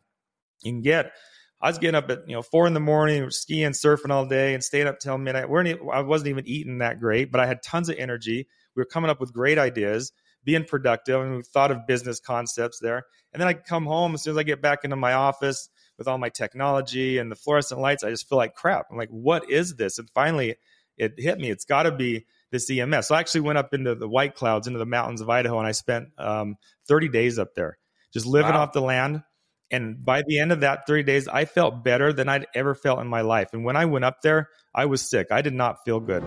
You 0.63 0.71
can 0.71 0.81
get. 0.81 1.11
I 1.59 1.69
was 1.69 1.79
getting 1.79 1.95
up 1.95 2.09
at 2.09 2.27
you 2.27 2.35
know 2.35 2.41
four 2.41 2.67
in 2.67 2.73
the 2.73 2.79
morning, 2.79 3.29
skiing, 3.31 3.71
surfing 3.71 4.11
all 4.11 4.25
day, 4.25 4.53
and 4.53 4.63
staying 4.63 4.87
up 4.87 4.99
till 4.99 5.17
midnight. 5.17 5.49
weren't 5.49 5.79
I 5.91 6.01
wasn't 6.01 6.29
even 6.29 6.47
eating 6.47 6.79
that 6.79 6.99
great, 6.99 7.31
but 7.31 7.41
I 7.41 7.47
had 7.47 7.63
tons 7.63 7.89
of 7.89 7.95
energy. 7.97 8.47
We 8.75 8.81
were 8.81 8.85
coming 8.85 9.09
up 9.09 9.19
with 9.19 9.33
great 9.33 9.57
ideas, 9.57 10.11
being 10.43 10.65
productive, 10.65 11.21
and 11.21 11.37
we 11.37 11.43
thought 11.43 11.71
of 11.71 11.87
business 11.87 12.19
concepts 12.19 12.79
there. 12.79 13.05
And 13.33 13.41
then 13.41 13.47
I 13.47 13.53
come 13.53 13.85
home 13.85 14.13
as 14.13 14.23
soon 14.23 14.31
as 14.31 14.37
I 14.37 14.43
get 14.43 14.61
back 14.61 14.83
into 14.83 14.95
my 14.95 15.13
office 15.13 15.69
with 15.97 16.07
all 16.07 16.17
my 16.17 16.29
technology 16.29 17.17
and 17.17 17.31
the 17.31 17.35
fluorescent 17.35 17.81
lights. 17.81 18.03
I 18.03 18.11
just 18.11 18.29
feel 18.29 18.37
like 18.37 18.53
crap. 18.53 18.87
I'm 18.91 18.97
like, 18.97 19.09
what 19.09 19.49
is 19.49 19.75
this? 19.75 19.97
And 19.97 20.09
finally, 20.11 20.57
it 20.97 21.13
hit 21.17 21.39
me. 21.39 21.49
It's 21.49 21.65
got 21.65 21.83
to 21.83 21.91
be 21.91 22.25
this 22.51 22.69
EMS. 22.69 23.07
So 23.07 23.15
I 23.15 23.19
actually 23.19 23.41
went 23.41 23.57
up 23.57 23.73
into 23.73 23.95
the 23.95 24.07
White 24.07 24.35
Clouds, 24.35 24.67
into 24.67 24.79
the 24.79 24.85
mountains 24.85 25.21
of 25.21 25.29
Idaho, 25.29 25.57
and 25.59 25.67
I 25.67 25.71
spent 25.71 26.09
um, 26.17 26.55
30 26.87 27.09
days 27.09 27.39
up 27.39 27.55
there, 27.55 27.77
just 28.13 28.25
living 28.25 28.53
wow. 28.53 28.61
off 28.61 28.73
the 28.73 28.81
land. 28.81 29.23
And 29.69 30.03
by 30.03 30.23
the 30.25 30.39
end 30.39 30.51
of 30.51 30.61
that 30.61 30.87
three 30.87 31.03
days, 31.03 31.27
I 31.27 31.45
felt 31.45 31.83
better 31.83 32.13
than 32.13 32.29
I'd 32.29 32.47
ever 32.55 32.73
felt 32.73 32.99
in 32.99 33.07
my 33.07 33.21
life. 33.21 33.49
And 33.53 33.65
when 33.65 33.75
I 33.75 33.85
went 33.85 34.05
up 34.05 34.21
there, 34.21 34.49
I 34.73 34.85
was 34.85 35.01
sick. 35.01 35.27
I 35.31 35.41
did 35.41 35.53
not 35.53 35.83
feel 35.83 35.99
good. 35.99 36.23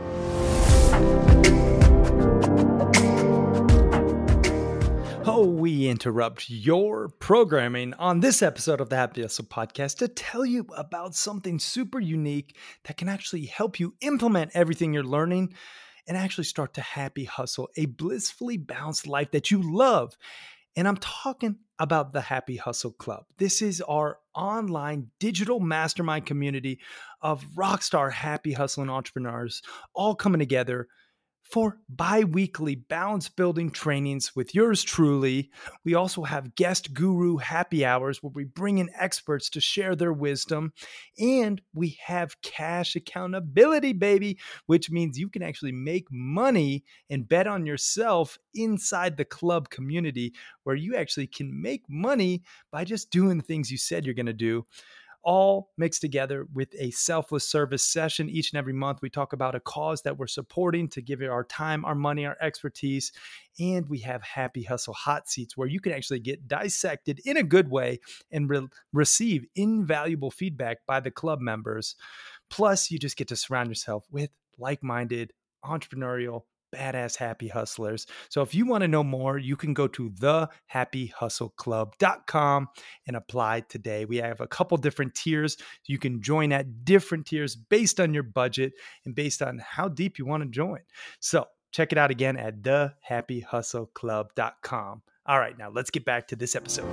Oh, 5.27 5.47
we 5.47 5.89
interrupt 5.89 6.51
your 6.51 7.09
programming 7.09 7.95
on 7.95 8.21
this 8.21 8.43
episode 8.43 8.81
of 8.81 8.91
the 8.91 8.97
Happy 8.97 9.23
Hustle 9.23 9.47
podcast 9.47 9.99
to 9.99 10.09
tell 10.09 10.45
you 10.45 10.67
about 10.77 11.15
something 11.15 11.59
super 11.59 12.01
unique 12.01 12.57
that 12.85 12.99
can 12.99 13.09
actually 13.09 13.47
help 13.47 13.81
you 13.81 13.95
implement 14.01 14.51
everything 14.55 14.93
you're 14.93 15.03
learning 15.03 15.55
and 16.07 16.17
actually 16.17 16.45
start 16.45 16.75
to 16.75 16.81
happy 16.81 17.25
hustle 17.25 17.71
a 17.77 17.87
blissfully 17.87 18.57
balanced 18.57 19.07
life 19.07 19.31
that 19.31 19.51
you 19.51 19.63
love. 19.63 20.17
And 20.77 20.87
I'm 20.87 20.97
talking 20.99 21.57
about 21.79 22.13
the 22.13 22.21
Happy 22.21 22.57
Hustle 22.57 22.93
Club. 22.93 23.25
This 23.39 23.63
is 23.63 23.81
our 23.81 24.19
online 24.35 25.09
digital 25.19 25.59
mastermind 25.61 26.27
community 26.27 26.79
of 27.21 27.45
rockstar 27.57 28.13
happy 28.13 28.53
hustling 28.53 28.91
entrepreneurs 28.91 29.63
all 29.95 30.15
coming 30.15 30.39
together 30.39 30.89
for 31.51 31.79
bi 31.89 32.23
weekly 32.23 32.77
balance 32.77 33.29
building 33.29 33.71
trainings 33.71 34.37
with 34.37 34.55
yours 34.55 34.83
truly. 34.83 35.51
We 35.85 35.95
also 35.95 36.23
have 36.23 36.55
guest 36.55 36.95
guru 36.95 37.39
happy 37.39 37.85
hours 37.85 38.23
where 38.23 38.33
we 38.33 38.45
bring 38.45 38.79
in 38.79 38.91
experts 38.97 39.51
to 39.51 39.61
share 39.61 39.97
their 39.97 40.13
wisdom. 40.13 40.73
And 41.19 41.61
we 41.75 41.99
have 42.05 42.41
cash 42.43 42.95
accountability, 42.95 43.93
baby, 43.93 44.39
which 44.67 44.91
means 44.91 45.19
you 45.19 45.29
can 45.29 45.43
actually 45.43 45.73
make 45.73 46.07
money 46.11 46.85
and 47.09 47.29
bet 47.29 47.47
on 47.47 47.67
yourself 47.67 48.39
inside 48.55 49.17
the 49.17 49.25
club 49.25 49.71
community 49.71 50.33
where 50.63 50.77
you 50.77 50.97
actually 50.97 51.27
can 51.27 51.61
make 51.61 51.83
money 51.89 52.43
by 52.71 52.85
just 52.85 53.11
doing 53.11 53.39
the 53.39 53.43
things 53.45 53.71
you 53.71 53.79
said 53.79 54.05
you're 54.05 54.15
going 54.15 54.27
to 54.27 54.33
do 54.33 54.65
all 55.23 55.71
mixed 55.77 56.01
together 56.01 56.47
with 56.53 56.75
a 56.79 56.91
selfless 56.91 57.47
service 57.47 57.85
session 57.85 58.29
each 58.29 58.53
and 58.53 58.59
every 58.59 58.73
month. 58.73 59.01
We 59.03 59.11
talk 59.11 59.33
about 59.33 59.55
a 59.55 59.61
cause 59.61 60.03
that 60.03 60.19
we're 60.19 60.27
supporting 60.27 60.89
to 60.89 61.03
give 61.03 61.23
it 61.23 61.29
our 61.29 61.45
time, 61.45 61.85
our 61.85 61.95
money, 61.95 62.27
our 62.27 62.37
expertise. 62.41 63.13
And 63.59 63.89
we 63.89 63.99
have 64.01 64.23
Happy 64.23 64.63
Hustle 64.63 64.95
hot 64.95 65.29
seats 65.29 65.57
where 65.57 65.69
you 65.69 65.81
can 65.81 65.93
actually 65.93 66.21
get 66.21 66.49
dissected 66.49 67.21
in 67.25 67.37
a 67.37 67.43
good 67.43 67.71
way 67.71 68.01
and 68.31 68.49
re- 68.49 68.69
receive 68.93 69.45
invaluable 69.55 70.31
feedback 70.31 70.79
by 70.87 71.01
the 71.01 71.11
club 71.11 71.41
members. 71.41 71.97
Plus, 72.49 72.91
you 72.91 72.99
just 72.99 73.17
get 73.17 73.29
to 73.29 73.37
surround 73.37 73.69
yourself 73.69 74.07
with 74.11 74.31
like 74.59 74.83
minded, 74.83 75.33
entrepreneurial, 75.65 76.43
badass 76.75 77.17
happy 77.17 77.47
hustlers. 77.49 78.07
So 78.29 78.43
if 78.43 78.55
you 78.55 78.67
want 78.67 78.83
to 78.83 78.89
know 78.89 79.03
more, 79.03 79.39
you 79.39 79.57
can 79.57 79.73
go 79.75 79.89
to 79.89 80.11
thehappyhustleclub.com 80.11 82.69
and 83.07 83.17
apply 83.17 83.61
today. 83.69 84.05
We 84.05 84.19
have 84.19 84.41
a 84.41 84.47
couple 84.47 84.77
different 84.77 85.15
tiers. 85.15 85.57
You 85.87 85.99
can 85.99 86.23
join 86.23 86.53
at 86.53 86.85
different 86.85 87.27
tiers 87.27 87.57
based 87.57 87.99
on 88.01 88.15
your 88.15 88.23
budget 88.23 88.73
and 89.05 89.15
based 89.15 89.43
on 89.43 89.59
how 89.59 89.89
deep 89.89 90.19
you 90.19 90.25
want 90.27 90.43
to 90.43 90.49
join. 90.49 90.81
So 91.21 91.47
check 91.73 91.93
it 91.93 91.99
out 91.99 92.11
again 92.11 92.37
at 92.37 92.63
thehappyhustleclub.com. 92.63 95.03
All 95.27 95.39
right, 95.39 95.59
now 95.59 95.71
let's 95.71 95.91
get 95.91 96.05
back 96.05 96.27
to 96.29 96.37
this 96.37 96.55
episode. 96.57 96.89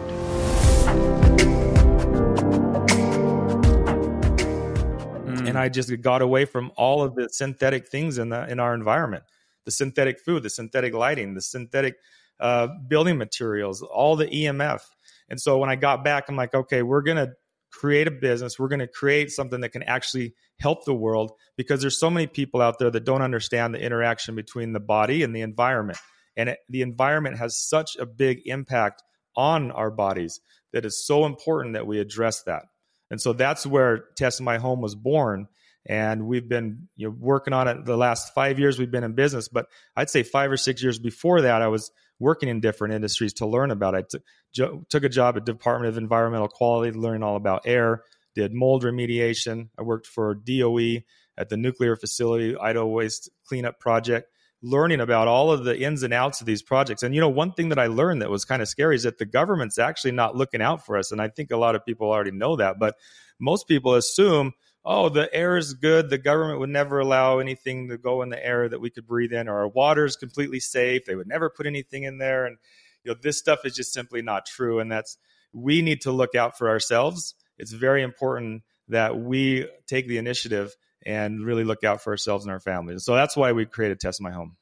and 5.48 5.56
mm. 5.56 5.56
I 5.56 5.70
just 5.70 6.02
got 6.02 6.22
away 6.22 6.46
from 6.46 6.72
all 6.76 7.02
of 7.02 7.16
the 7.16 7.30
synthetic 7.30 7.88
things 7.88 8.18
in 8.18 8.30
the 8.30 8.48
in 8.50 8.60
our 8.60 8.74
environment 8.74 9.24
the 9.68 9.72
synthetic 9.72 10.18
food, 10.22 10.44
the 10.44 10.50
synthetic 10.50 10.94
lighting, 10.94 11.34
the 11.34 11.42
synthetic 11.42 11.98
uh, 12.40 12.70
building 12.88 13.18
materials, 13.18 13.82
all 13.82 14.16
the 14.16 14.28
EMF. 14.28 14.80
And 15.28 15.42
so 15.42 15.58
when 15.58 15.70
I 15.70 15.76
got 15.76 16.06
back, 16.06 16.30
I'm 16.30 16.38
like, 16.38 16.54
okay, 16.54 16.84
we're 16.84 17.02
going 17.02 17.18
to 17.18 17.34
create 17.70 18.08
a 18.08 18.12
business. 18.12 18.58
We're 18.58 18.70
going 18.70 18.80
to 18.80 18.88
create 18.88 19.30
something 19.30 19.60
that 19.60 19.74
can 19.74 19.84
actually 19.84 20.34
help 20.62 20.86
the 20.86 20.94
world 20.94 21.34
because 21.58 21.82
there's 21.82 22.00
so 22.00 22.10
many 22.10 22.28
people 22.28 22.62
out 22.62 22.80
there 22.80 22.90
that 22.90 23.04
don't 23.04 23.22
understand 23.22 23.74
the 23.74 23.82
interaction 23.82 24.36
between 24.36 24.72
the 24.72 24.80
body 24.80 25.22
and 25.22 25.36
the 25.36 25.42
environment. 25.42 26.00
And 26.38 26.48
it, 26.48 26.60
the 26.70 26.82
environment 26.82 27.38
has 27.38 27.62
such 27.62 27.98
a 27.98 28.06
big 28.06 28.44
impact 28.46 29.04
on 29.36 29.72
our 29.72 29.92
bodies 29.92 30.40
that 30.72 30.86
it's 30.86 31.06
so 31.06 31.26
important 31.26 31.74
that 31.74 31.86
we 31.86 32.00
address 32.00 32.42
that. 32.44 32.64
And 33.12 33.20
so 33.20 33.34
that's 33.34 33.68
where 33.68 34.06
Test 34.16 34.40
My 34.40 34.60
Home 34.60 34.80
was 34.80 34.96
born 34.96 35.50
and 35.88 36.28
we've 36.28 36.48
been 36.48 36.88
you 36.96 37.08
know 37.08 37.16
working 37.18 37.54
on 37.54 37.68
it 37.68 37.86
the 37.86 37.98
last 37.98 38.34
five 38.34 38.60
years 38.60 38.78
we've 38.78 38.92
been 38.92 39.04
in 39.04 39.14
business. 39.14 39.48
But 39.48 39.68
i'd 39.96 40.10
say 40.10 40.24
five 40.24 40.52
or 40.52 40.58
six 40.58 40.84
years 40.84 41.00
before 41.00 41.42
that 41.42 41.62
i 41.62 41.68
was 41.68 41.92
working 42.20 42.50
in 42.50 42.60
different 42.60 42.94
industries 42.94 43.34
to 43.34 43.46
learn 43.46 43.72
about 43.72 43.96
it. 43.96 44.14
I 44.16 44.18
t- 44.54 44.80
took 44.90 45.04
a 45.04 45.10
job 45.10 45.38
at 45.38 45.46
department 45.46 45.90
of 45.90 45.98
environmental 45.98 46.48
quality 46.48 46.98
learning 46.98 47.24
all 47.24 47.36
about 47.36 47.64
air 47.66 48.04
did 48.36 48.54
mold 48.54 48.84
remediation. 48.84 49.70
I 49.78 49.82
worked 49.82 50.08
for 50.08 50.36
doe 50.36 51.00
at 51.38 51.50
the 51.50 51.58
nuclear 51.58 51.96
facility 51.96 52.56
idaho 52.56 52.88
waste 52.88 53.30
cleanup 53.46 53.80
project 53.80 54.30
learning 54.64 55.00
about 55.00 55.28
all 55.28 55.52
of 55.52 55.64
the 55.64 55.80
ins 55.80 56.02
and 56.02 56.14
outs 56.14 56.42
of 56.42 56.48
these 56.48 56.64
projects. 56.64 57.04
And 57.04 57.14
you 57.14 57.22
know 57.22 57.30
one 57.30 57.52
thing 57.52 57.70
that 57.70 57.80
i 57.80 57.88
learned 57.88 58.22
that 58.22 58.30
was 58.30 58.46
kind 58.46 58.62
of 58.62 58.68
scary 58.68 58.96
is 58.96 59.04
that 59.04 59.20
the 59.20 59.26
government's 59.26 59.78
actually 59.78 60.14
not 60.14 60.36
looking 60.36 60.62
out 60.62 60.86
for 60.86 60.98
us. 60.98 61.12
And 61.12 61.22
i 61.22 61.28
think 61.28 61.52
a 61.52 61.58
lot 61.58 61.76
of 61.76 61.86
people 61.86 62.10
already 62.10 62.32
know 62.32 62.56
that. 62.56 62.80
But 62.80 62.96
most 63.40 63.68
people 63.68 63.94
assume 63.94 64.54
oh, 64.88 65.10
the 65.10 65.32
air 65.36 65.58
is 65.58 65.74
good. 65.74 66.10
The 66.10 66.18
government 66.18 66.60
would 66.60 66.70
never 66.70 67.00
allow 67.00 67.40
anything 67.40 67.90
to 67.90 67.98
go 67.98 68.22
in 68.22 68.30
the 68.30 68.44
air 68.44 68.70
that 68.70 68.80
we 68.80 68.90
could 68.90 69.06
breathe 69.06 69.34
in, 69.34 69.50
or 69.50 69.60
our 69.60 69.68
water 69.68 70.06
is 70.06 70.16
completely 70.16 70.62
safe. 70.62 71.04
They 71.06 71.16
would 71.16 71.28
never 71.28 71.50
put 71.50 71.68
anything 71.68 72.04
in 72.04 72.20
there. 72.20 72.46
And, 72.46 72.58
you 73.04 73.12
know, 73.12 73.18
this 73.22 73.38
stuff 73.38 73.66
is 73.66 73.76
just 73.76 73.92
simply 73.92 74.22
not 74.22 74.46
true. 74.46 74.80
And 74.80 74.90
that's, 74.90 75.18
we 75.52 75.82
need 75.82 76.02
to 76.02 76.12
look 76.12 76.36
out 76.36 76.58
for 76.58 76.70
ourselves. 76.70 77.36
It's 77.58 77.74
very 77.74 78.02
important 78.02 78.64
that 78.88 79.18
we 79.18 79.68
take 79.88 80.08
the 80.08 80.18
initiative 80.18 80.74
and 81.06 81.46
really 81.46 81.66
look 81.66 81.84
out 81.84 82.02
for 82.02 82.12
ourselves 82.12 82.46
and 82.46 82.52
our 82.52 82.60
families. 82.62 83.04
So 83.04 83.14
that's 83.14 83.36
why 83.36 83.52
we 83.52 83.66
created 83.66 84.00
Test 84.00 84.22
My 84.22 84.32
Home. 84.32 84.56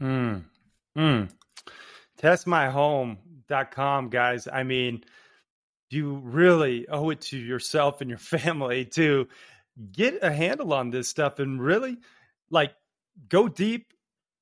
Mm. 0.00 0.44
Mm. 0.96 1.30
Testmyhome.com, 2.20 4.10
guys. 4.10 4.48
I 4.52 4.64
mean, 4.64 5.02
you 5.90 6.16
really 6.16 6.88
owe 6.88 7.10
it 7.10 7.22
to 7.22 7.38
yourself 7.38 8.00
and 8.00 8.10
your 8.10 8.18
family 8.38 8.86
to 8.94 9.28
get 9.92 10.18
a 10.22 10.32
handle 10.32 10.72
on 10.72 10.90
this 10.90 11.08
stuff 11.08 11.38
and 11.38 11.60
really 11.60 11.98
like 12.50 12.72
go 13.28 13.48
deep 13.48 13.92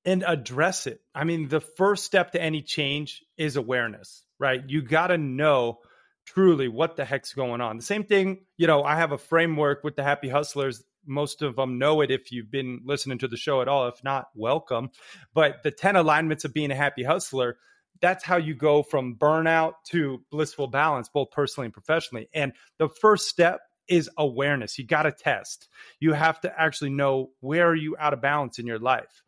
and 0.04 0.22
address 0.26 0.86
it. 0.86 1.00
I 1.14 1.24
mean, 1.24 1.48
the 1.48 1.60
first 1.60 2.04
step 2.04 2.32
to 2.32 2.42
any 2.42 2.62
change 2.62 3.22
is 3.36 3.56
awareness, 3.56 4.24
right? 4.38 4.62
You 4.66 4.82
got 4.82 5.08
to 5.08 5.18
know 5.18 5.78
truly 6.26 6.68
what 6.68 6.96
the 6.96 7.04
heck's 7.04 7.32
going 7.32 7.60
on. 7.60 7.76
The 7.76 7.82
same 7.82 8.04
thing, 8.04 8.44
you 8.56 8.66
know, 8.66 8.82
I 8.82 8.96
have 8.96 9.12
a 9.12 9.18
framework 9.18 9.82
with 9.82 9.96
the 9.96 10.02
happy 10.02 10.28
hustlers. 10.28 10.82
Most 11.06 11.42
of 11.42 11.56
them 11.56 11.78
know 11.78 12.00
it 12.00 12.10
if 12.10 12.32
you've 12.32 12.50
been 12.50 12.80
listening 12.84 13.18
to 13.18 13.28
the 13.28 13.36
show 13.36 13.60
at 13.60 13.68
all. 13.68 13.88
If 13.88 14.02
not, 14.04 14.28
welcome. 14.34 14.90
But 15.34 15.62
the 15.62 15.70
10 15.70 15.96
alignments 15.96 16.44
of 16.44 16.54
being 16.54 16.70
a 16.70 16.76
happy 16.76 17.02
hustler, 17.02 17.58
that's 18.04 18.22
how 18.22 18.36
you 18.36 18.54
go 18.54 18.82
from 18.82 19.14
burnout 19.14 19.72
to 19.86 20.20
blissful 20.30 20.66
balance, 20.66 21.08
both 21.08 21.30
personally 21.30 21.64
and 21.64 21.72
professionally. 21.72 22.28
And 22.34 22.52
the 22.76 22.90
first 23.00 23.30
step 23.30 23.60
is 23.88 24.10
awareness. 24.18 24.78
You 24.78 24.84
got 24.84 25.04
to 25.04 25.10
test. 25.10 25.70
You 26.00 26.12
have 26.12 26.38
to 26.42 26.52
actually 26.54 26.90
know 26.90 27.30
where 27.40 27.66
are 27.66 27.74
you 27.74 27.96
out 27.98 28.12
of 28.12 28.20
balance 28.20 28.58
in 28.58 28.66
your 28.66 28.78
life. 28.78 29.22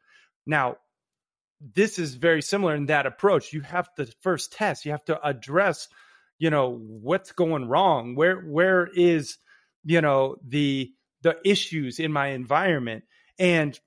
Now, 0.44 0.76
this 1.58 1.98
is 1.98 2.16
very 2.16 2.42
similar 2.42 2.74
in 2.74 2.86
that 2.86 3.06
approach. 3.06 3.54
You 3.54 3.62
have 3.62 3.88
to 3.94 4.12
first 4.20 4.52
test. 4.52 4.84
You 4.84 4.90
have 4.90 5.06
to 5.06 5.26
address, 5.26 5.88
you 6.38 6.50
know, 6.50 6.78
what's 6.78 7.32
going 7.32 7.68
wrong. 7.70 8.14
Where 8.14 8.42
where 8.42 8.86
is, 8.86 9.38
you 9.84 10.02
know, 10.02 10.36
the 10.46 10.92
the 11.22 11.38
issues 11.46 11.98
in 11.98 12.12
my 12.12 12.26
environment. 12.28 13.04
And 13.38 13.80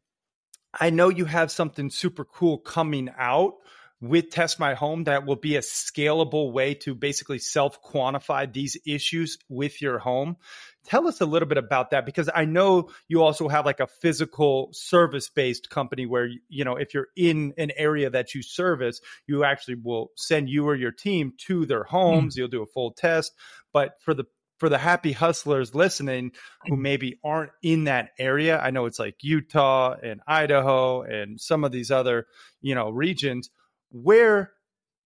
I 0.73 0.89
know 0.89 1.09
you 1.09 1.25
have 1.25 1.51
something 1.51 1.91
super 1.91 2.25
cool 2.25 2.57
coming 2.57 3.11
out 3.15 3.53
with 4.01 4.29
Test 4.29 4.59
My 4.59 4.75
Home 4.75 5.03
that 5.05 5.25
will 5.25 5.35
be 5.35 5.55
a 5.55 5.61
scalable 5.61 6.51
way 6.51 6.73
to 6.75 6.95
basically 6.95 7.39
self 7.39 7.81
quantify 7.83 8.51
these 8.51 8.77
issues 8.85 9.37
with 9.49 9.81
your 9.81 9.99
home. 9.99 10.37
Tell 10.85 11.07
us 11.07 11.21
a 11.21 11.25
little 11.25 11.47
bit 11.47 11.57
about 11.57 11.91
that 11.91 12.05
because 12.05 12.29
I 12.33 12.45
know 12.45 12.89
you 13.07 13.21
also 13.21 13.47
have 13.49 13.65
like 13.65 13.81
a 13.81 13.87
physical 13.87 14.69
service 14.71 15.29
based 15.29 15.69
company 15.69 16.05
where, 16.05 16.29
you 16.47 16.63
know, 16.63 16.77
if 16.77 16.93
you're 16.93 17.09
in 17.15 17.53
an 17.57 17.71
area 17.75 18.09
that 18.09 18.33
you 18.33 18.41
service, 18.41 19.01
you 19.27 19.43
actually 19.43 19.75
will 19.75 20.11
send 20.15 20.49
you 20.49 20.67
or 20.67 20.75
your 20.75 20.91
team 20.91 21.33
to 21.47 21.65
their 21.65 21.83
homes. 21.83 22.35
Mm. 22.35 22.37
You'll 22.37 22.47
do 22.47 22.63
a 22.63 22.67
full 22.67 22.91
test. 22.91 23.33
But 23.73 23.95
for 24.01 24.13
the 24.13 24.25
for 24.57 24.69
the 24.69 24.77
happy 24.77 25.13
hustlers 25.13 25.73
listening 25.73 26.31
who 26.67 26.75
maybe 26.75 27.17
aren't 27.23 27.51
in 27.63 27.85
that 27.85 28.09
area, 28.19 28.59
I 28.59 28.71
know 28.71 28.85
it's 28.85 28.99
like 28.99 29.15
Utah 29.21 29.95
and 30.01 30.19
Idaho 30.27 31.01
and 31.01 31.39
some 31.39 31.63
of 31.63 31.71
these 31.71 31.91
other, 31.91 32.27
you 32.61 32.75
know, 32.75 32.89
regions 32.89 33.49
where 33.91 34.51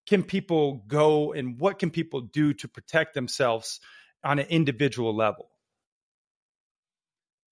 can 0.07 0.23
people 0.23 0.83
go 0.87 1.33
and 1.33 1.59
what 1.59 1.79
can 1.79 1.89
people 1.89 2.21
do 2.21 2.53
to 2.53 2.67
protect 2.67 3.13
themselves 3.13 3.79
on 4.23 4.39
an 4.39 4.47
individual 4.47 5.15
level? 5.15 5.49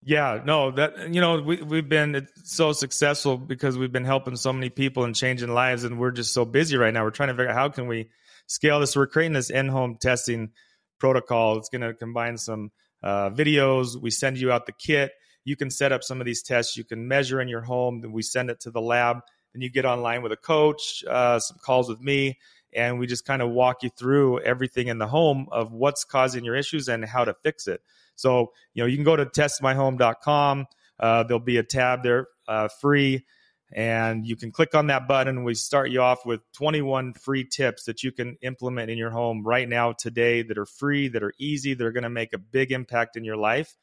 Yeah, 0.03 0.41
no, 0.43 0.71
that 0.71 1.13
you 1.13 1.21
know 1.21 1.41
we 1.41 1.61
we've 1.61 1.87
been 1.87 2.27
so 2.43 2.73
successful 2.73 3.37
because 3.37 3.77
we've 3.77 3.91
been 3.91 4.03
helping 4.03 4.35
so 4.35 4.51
many 4.51 4.69
people 4.69 5.03
and 5.03 5.15
changing 5.15 5.53
lives, 5.53 5.83
and 5.83 5.99
we're 5.99 6.11
just 6.11 6.33
so 6.33 6.43
busy 6.43 6.75
right 6.75 6.91
now. 6.91 7.03
We're 7.03 7.11
trying 7.11 7.29
to 7.29 7.35
figure 7.35 7.49
out 7.49 7.55
how 7.55 7.69
can 7.69 7.87
we 7.87 8.09
scale 8.47 8.79
this. 8.79 8.95
We're 8.95 9.05
creating 9.05 9.33
this 9.33 9.51
in-home 9.51 9.97
testing 10.01 10.53
protocol. 10.99 11.57
It's 11.57 11.69
going 11.69 11.81
to 11.81 11.93
combine 11.93 12.37
some 12.37 12.71
uh, 13.03 13.29
videos. 13.29 13.95
We 13.95 14.09
send 14.09 14.39
you 14.39 14.51
out 14.51 14.65
the 14.65 14.71
kit. 14.71 15.11
You 15.43 15.55
can 15.55 15.69
set 15.69 15.91
up 15.91 16.03
some 16.03 16.19
of 16.19 16.25
these 16.25 16.41
tests. 16.41 16.77
You 16.77 16.83
can 16.83 17.07
measure 17.07 17.39
in 17.39 17.47
your 17.47 17.61
home. 17.61 18.01
Then 18.01 18.11
we 18.11 18.23
send 18.23 18.49
it 18.49 18.59
to 18.61 18.71
the 18.71 18.81
lab 18.81 19.17
then 19.53 19.61
you 19.61 19.69
get 19.69 19.85
online 19.85 20.21
with 20.21 20.31
a 20.31 20.37
coach, 20.37 21.03
uh, 21.09 21.39
some 21.39 21.57
calls 21.61 21.89
with 21.89 22.01
me, 22.01 22.37
and 22.73 22.99
we 22.99 23.07
just 23.07 23.25
kind 23.25 23.41
of 23.41 23.49
walk 23.49 23.83
you 23.83 23.89
through 23.89 24.39
everything 24.41 24.87
in 24.87 24.97
the 24.97 25.07
home 25.07 25.47
of 25.51 25.73
what's 25.73 26.03
causing 26.03 26.45
your 26.45 26.55
issues 26.55 26.87
and 26.87 27.03
how 27.05 27.25
to 27.25 27.33
fix 27.33 27.67
it. 27.67 27.81
So, 28.15 28.51
you 28.73 28.83
know, 28.83 28.87
you 28.87 28.97
can 28.97 29.03
go 29.03 29.15
to 29.15 29.25
testmyhome.com. 29.25 30.67
Uh, 30.99 31.23
there'll 31.23 31.39
be 31.39 31.57
a 31.57 31.63
tab 31.63 32.03
there 32.03 32.27
uh, 32.47 32.67
free, 32.67 33.25
and 33.73 34.25
you 34.25 34.35
can 34.35 34.51
click 34.51 34.75
on 34.75 34.87
that 34.87 35.07
button. 35.07 35.43
We 35.43 35.55
start 35.55 35.89
you 35.89 36.01
off 36.01 36.25
with 36.25 36.41
21 36.53 37.13
free 37.13 37.43
tips 37.43 37.85
that 37.85 38.03
you 38.03 38.11
can 38.11 38.37
implement 38.41 38.91
in 38.91 38.97
your 38.97 39.09
home 39.09 39.43
right 39.43 39.67
now, 39.67 39.93
today, 39.93 40.43
that 40.43 40.57
are 40.57 40.65
free, 40.65 41.07
that 41.09 41.23
are 41.23 41.33
easy, 41.39 41.73
that 41.73 41.85
are 41.85 41.91
going 41.91 42.03
to 42.03 42.09
make 42.09 42.33
a 42.33 42.37
big 42.37 42.71
impact 42.71 43.17
in 43.17 43.23
your 43.23 43.37
life. 43.37 43.75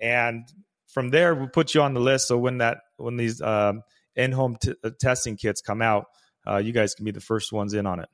And 0.00 0.48
from 0.88 1.10
there, 1.10 1.34
we'll 1.34 1.48
put 1.48 1.74
you 1.74 1.82
on 1.82 1.94
the 1.94 2.00
list. 2.00 2.28
So 2.28 2.38
when 2.38 2.58
that 2.58 2.78
when 2.96 3.16
these 3.16 3.40
um, 3.40 3.82
in-home 4.16 4.56
t- 4.60 4.74
uh, 4.82 4.90
testing 5.00 5.36
kits 5.36 5.60
come 5.60 5.82
out, 5.82 6.06
uh, 6.46 6.56
you 6.56 6.72
guys 6.72 6.94
can 6.94 7.04
be 7.04 7.10
the 7.10 7.20
first 7.20 7.52
ones 7.52 7.74
in 7.74 7.86
on 7.86 8.00
it. 8.00 8.08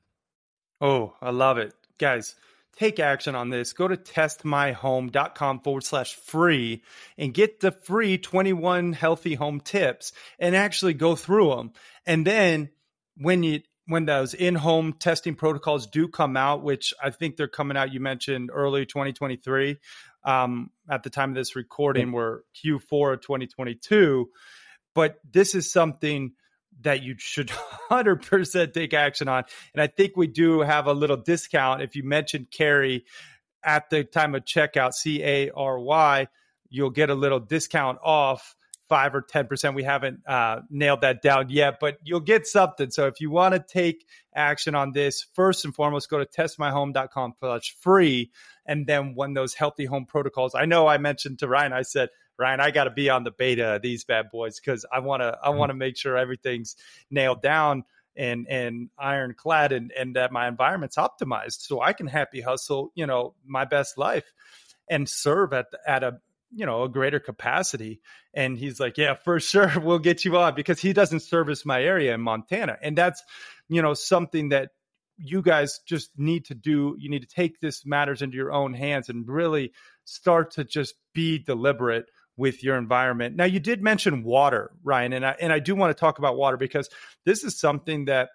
Oh, 0.80 1.14
I 1.20 1.30
love 1.30 1.58
it, 1.58 1.74
guys. 1.98 2.34
Take 2.76 3.00
action 3.00 3.34
on 3.34 3.50
this. 3.50 3.72
Go 3.72 3.88
to 3.88 3.96
testmyhome.com 3.96 5.60
forward 5.60 5.84
slash 5.84 6.14
free 6.14 6.82
and 7.18 7.34
get 7.34 7.60
the 7.60 7.72
free 7.72 8.16
21 8.16 8.92
healthy 8.92 9.34
home 9.34 9.60
tips 9.60 10.12
and 10.38 10.56
actually 10.56 10.94
go 10.94 11.16
through 11.16 11.50
them. 11.50 11.72
And 12.06 12.26
then 12.26 12.70
when 13.16 13.42
you 13.42 13.60
when 13.86 14.04
those 14.04 14.34
in-home 14.34 14.92
testing 14.92 15.34
protocols 15.34 15.88
do 15.88 16.06
come 16.06 16.36
out, 16.36 16.62
which 16.62 16.94
I 17.02 17.10
think 17.10 17.36
they're 17.36 17.48
coming 17.48 17.76
out, 17.76 17.92
you 17.92 17.98
mentioned 17.98 18.50
early 18.52 18.86
2023. 18.86 19.78
Um, 20.24 20.70
at 20.88 21.02
the 21.02 21.10
time 21.10 21.30
of 21.30 21.34
this 21.34 21.56
recording, 21.56 22.12
we're 22.12 22.42
Q4 22.64 23.14
of 23.14 23.20
2022 23.20 24.30
but 24.94 25.18
this 25.30 25.54
is 25.54 25.72
something 25.72 26.32
that 26.82 27.02
you 27.02 27.14
should 27.18 27.48
100% 27.90 28.72
take 28.72 28.94
action 28.94 29.28
on. 29.28 29.44
And 29.74 29.82
I 29.82 29.86
think 29.86 30.16
we 30.16 30.26
do 30.26 30.60
have 30.60 30.86
a 30.86 30.92
little 30.92 31.16
discount. 31.16 31.82
If 31.82 31.96
you 31.96 32.02
mention 32.02 32.46
Cary 32.50 33.04
at 33.62 33.90
the 33.90 34.04
time 34.04 34.34
of 34.34 34.44
checkout, 34.44 34.94
C 34.94 35.22
A 35.22 35.50
R 35.50 35.78
Y, 35.78 36.28
you'll 36.70 36.90
get 36.90 37.10
a 37.10 37.14
little 37.14 37.40
discount 37.40 37.98
off 38.02 38.54
five 38.90 39.14
or 39.14 39.22
10%. 39.22 39.74
We 39.74 39.84
haven't 39.84 40.20
uh, 40.26 40.62
nailed 40.68 41.02
that 41.02 41.22
down 41.22 41.48
yet, 41.48 41.78
but 41.80 41.98
you'll 42.02 42.18
get 42.18 42.46
something. 42.46 42.90
So 42.90 43.06
if 43.06 43.20
you 43.20 43.30
want 43.30 43.54
to 43.54 43.60
take 43.60 44.04
action 44.34 44.74
on 44.74 44.92
this, 44.92 45.26
first 45.34 45.64
and 45.64 45.72
foremost, 45.72 46.10
go 46.10 46.18
to 46.18 46.26
testmyhome.com 46.26 47.34
slash 47.38 47.76
free. 47.80 48.32
And 48.66 48.86
then 48.88 49.14
when 49.14 49.32
those 49.34 49.54
healthy 49.54 49.84
home 49.84 50.06
protocols, 50.06 50.56
I 50.56 50.64
know 50.64 50.88
I 50.88 50.98
mentioned 50.98 51.38
to 51.38 51.48
Ryan, 51.48 51.72
I 51.72 51.82
said, 51.82 52.08
Ryan, 52.40 52.60
I 52.60 52.70
got 52.70 52.84
to 52.84 52.90
be 52.90 53.10
on 53.10 53.22
the 53.22 53.30
beta 53.30 53.76
of 53.76 53.82
these 53.82 54.04
bad 54.04 54.30
boys 54.30 54.58
because 54.58 54.86
I 54.90 55.00
want 55.00 55.22
to 55.22 55.38
I 55.40 55.48
mm-hmm. 55.48 55.58
want 55.58 55.70
to 55.70 55.74
make 55.74 55.98
sure 55.98 56.16
everything's 56.16 56.74
nailed 57.10 57.42
down 57.42 57.84
and 58.16 58.48
and 58.48 58.88
ironclad 58.98 59.72
and 59.72 59.92
and 59.92 60.16
that 60.16 60.32
my 60.32 60.48
environment's 60.48 60.96
optimized 60.96 61.60
so 61.60 61.82
I 61.82 61.92
can 61.92 62.06
happy 62.06 62.40
hustle, 62.40 62.92
you 62.94 63.06
know, 63.06 63.34
my 63.46 63.66
best 63.66 63.98
life 63.98 64.32
and 64.88 65.08
serve 65.08 65.52
at 65.52 65.66
at 65.86 66.02
a 66.02 66.18
you 66.52 66.64
know 66.64 66.84
a 66.84 66.88
greater 66.88 67.20
capacity. 67.20 68.00
And 68.32 68.56
he's 68.56 68.80
like 68.80 68.96
yeah 68.96 69.14
for 69.14 69.38
sure 69.38 69.70
we'll 69.82 69.98
get 69.98 70.24
you 70.24 70.38
on 70.38 70.54
because 70.54 70.80
he 70.80 70.94
doesn't 70.94 71.20
service 71.20 71.66
my 71.66 71.82
area 71.82 72.14
in 72.14 72.22
montana. 72.22 72.78
And 72.80 72.96
that's 72.96 73.22
you 73.68 73.82
know 73.82 73.92
something 73.92 74.48
that 74.48 74.70
you 75.18 75.42
guys 75.42 75.80
just 75.86 76.10
need 76.16 76.46
to 76.46 76.54
do. 76.54 76.96
You 76.98 77.10
need 77.10 77.20
to 77.20 77.28
take 77.28 77.60
this 77.60 77.84
matters 77.84 78.22
into 78.22 78.36
your 78.36 78.50
own 78.50 78.72
hands 78.72 79.10
and 79.10 79.28
really 79.28 79.72
start 80.04 80.52
to 80.52 80.64
just 80.64 80.94
be 81.12 81.38
deliberate 81.38 82.06
with 82.36 82.62
your 82.64 82.76
environment. 82.76 83.36
Now, 83.36 83.44
you 83.44 83.60
did 83.60 83.82
mention 83.82 84.22
water, 84.22 84.70
Ryan, 84.82 85.12
and 85.12 85.26
I, 85.26 85.36
and 85.40 85.52
I 85.52 85.58
do 85.58 85.74
want 85.74 85.94
to 85.96 86.00
talk 86.00 86.18
about 86.18 86.36
water 86.36 86.56
because 86.56 86.88
this 87.24 87.44
is 87.44 87.58
something 87.58 88.06
that 88.06 88.30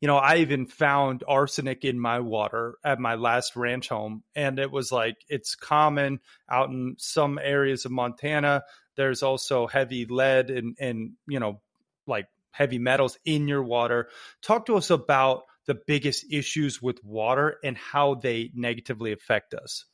you 0.00 0.08
know, 0.08 0.16
I 0.16 0.36
even 0.36 0.66
found 0.66 1.24
arsenic 1.26 1.84
in 1.84 1.98
my 1.98 2.20
water 2.20 2.74
at 2.84 2.98
my 2.98 3.14
last 3.14 3.56
ranch 3.56 3.88
home. 3.88 4.22
And 4.34 4.58
it 4.58 4.70
was 4.70 4.92
like, 4.92 5.16
it's 5.28 5.54
common 5.54 6.20
out 6.50 6.70
in 6.70 6.96
some 6.98 7.38
areas 7.38 7.84
of 7.84 7.92
Montana. 7.92 8.62
There's 8.96 9.22
also 9.22 9.66
heavy 9.66 10.06
lead 10.06 10.50
and, 10.50 10.76
and, 10.78 11.12
you 11.26 11.40
know, 11.40 11.60
like 12.06 12.26
heavy 12.50 12.78
metals 12.78 13.18
in 13.24 13.48
your 13.48 13.62
water. 13.62 14.08
Talk 14.42 14.66
to 14.66 14.76
us 14.76 14.90
about 14.90 15.42
the 15.66 15.78
biggest 15.86 16.26
issues 16.30 16.80
with 16.80 17.02
water 17.02 17.56
and 17.64 17.76
how 17.76 18.14
they 18.14 18.50
negatively 18.54 19.12
affect 19.12 19.54
us. 19.54 19.84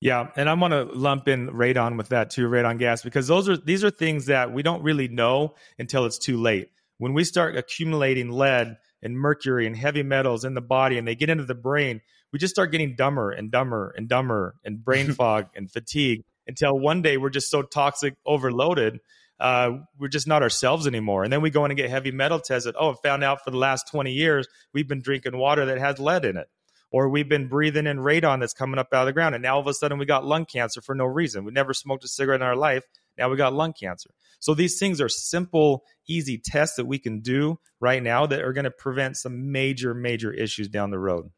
Yeah, 0.00 0.28
and 0.36 0.48
I'm 0.48 0.58
going 0.60 0.72
to 0.72 0.84
lump 0.84 1.26
in 1.26 1.48
radon 1.48 1.96
with 1.96 2.10
that 2.10 2.30
too, 2.30 2.48
radon 2.48 2.78
gas, 2.78 3.02
because 3.02 3.26
those 3.26 3.48
are 3.48 3.56
these 3.56 3.82
are 3.82 3.90
things 3.90 4.26
that 4.26 4.52
we 4.52 4.62
don't 4.62 4.82
really 4.82 5.08
know 5.08 5.54
until 5.78 6.04
it's 6.04 6.18
too 6.18 6.36
late. 6.36 6.68
When 6.98 7.14
we 7.14 7.24
start 7.24 7.56
accumulating 7.56 8.30
lead 8.30 8.76
and 9.02 9.18
mercury 9.18 9.66
and 9.66 9.76
heavy 9.76 10.02
metals 10.02 10.44
in 10.44 10.54
the 10.54 10.60
body 10.60 10.98
and 10.98 11.08
they 11.08 11.14
get 11.14 11.30
into 11.30 11.44
the 11.44 11.54
brain, 11.54 12.00
we 12.32 12.38
just 12.38 12.54
start 12.54 12.72
getting 12.72 12.94
dumber 12.96 13.30
and 13.30 13.50
dumber 13.50 13.94
and 13.96 14.08
dumber 14.08 14.56
and 14.64 14.84
brain 14.84 15.12
fog 15.14 15.46
and 15.54 15.70
fatigue 15.70 16.24
until 16.46 16.78
one 16.78 17.02
day 17.02 17.16
we're 17.16 17.30
just 17.30 17.50
so 17.50 17.62
toxic 17.62 18.14
overloaded 18.24 19.00
uh, 19.38 19.72
we're 19.98 20.08
just 20.08 20.26
not 20.26 20.42
ourselves 20.42 20.86
anymore. 20.86 21.22
And 21.22 21.32
then 21.32 21.42
we 21.42 21.50
go 21.50 21.64
in 21.64 21.70
and 21.70 21.76
get 21.76 21.90
heavy 21.90 22.10
metal 22.10 22.40
tested. 22.40 22.74
Oh, 22.78 22.92
I 22.92 22.94
found 23.02 23.22
out 23.22 23.44
for 23.44 23.50
the 23.50 23.58
last 23.58 23.88
20 23.90 24.12
years 24.12 24.48
we've 24.72 24.88
been 24.88 25.02
drinking 25.02 25.36
water 25.36 25.66
that 25.66 25.78
has 25.78 25.98
lead 25.98 26.24
in 26.24 26.36
it 26.36 26.48
or 26.90 27.08
we've 27.08 27.28
been 27.28 27.48
breathing 27.48 27.86
in 27.86 27.98
radon 27.98 28.40
that's 28.40 28.52
coming 28.52 28.78
up 28.78 28.88
out 28.92 29.02
of 29.02 29.06
the 29.06 29.12
ground. 29.12 29.34
And 29.34 29.42
now 29.42 29.54
all 29.54 29.60
of 29.60 29.66
a 29.66 29.74
sudden 29.74 29.98
we 29.98 30.06
got 30.06 30.24
lung 30.24 30.44
cancer 30.44 30.80
for 30.80 30.94
no 30.94 31.04
reason. 31.04 31.44
We 31.44 31.52
never 31.52 31.74
smoked 31.74 32.04
a 32.04 32.08
cigarette 32.08 32.40
in 32.40 32.46
our 32.46 32.56
life. 32.56 32.84
Now 33.18 33.30
we 33.30 33.36
got 33.36 33.54
lung 33.54 33.72
cancer. 33.72 34.10
So 34.38 34.54
these 34.54 34.78
things 34.78 35.00
are 35.00 35.08
simple, 35.08 35.84
easy 36.08 36.38
tests 36.38 36.76
that 36.76 36.86
we 36.86 36.98
can 36.98 37.20
do 37.20 37.58
right 37.80 38.02
now 38.02 38.26
that 38.26 38.42
are 38.42 38.52
going 38.52 38.64
to 38.64 38.70
prevent 38.70 39.16
some 39.16 39.50
major, 39.52 39.94
major 39.94 40.32
issues 40.32 40.68
down 40.68 40.90
the 40.90 40.98
road. 40.98 41.30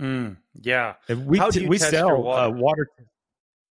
Mm, 0.00 0.36
yeah. 0.60 0.94
we 1.08 1.40
t- 1.50 1.66
we 1.66 1.78
sell 1.78 2.22
water? 2.22 2.42
Uh, 2.42 2.50
water. 2.50 2.88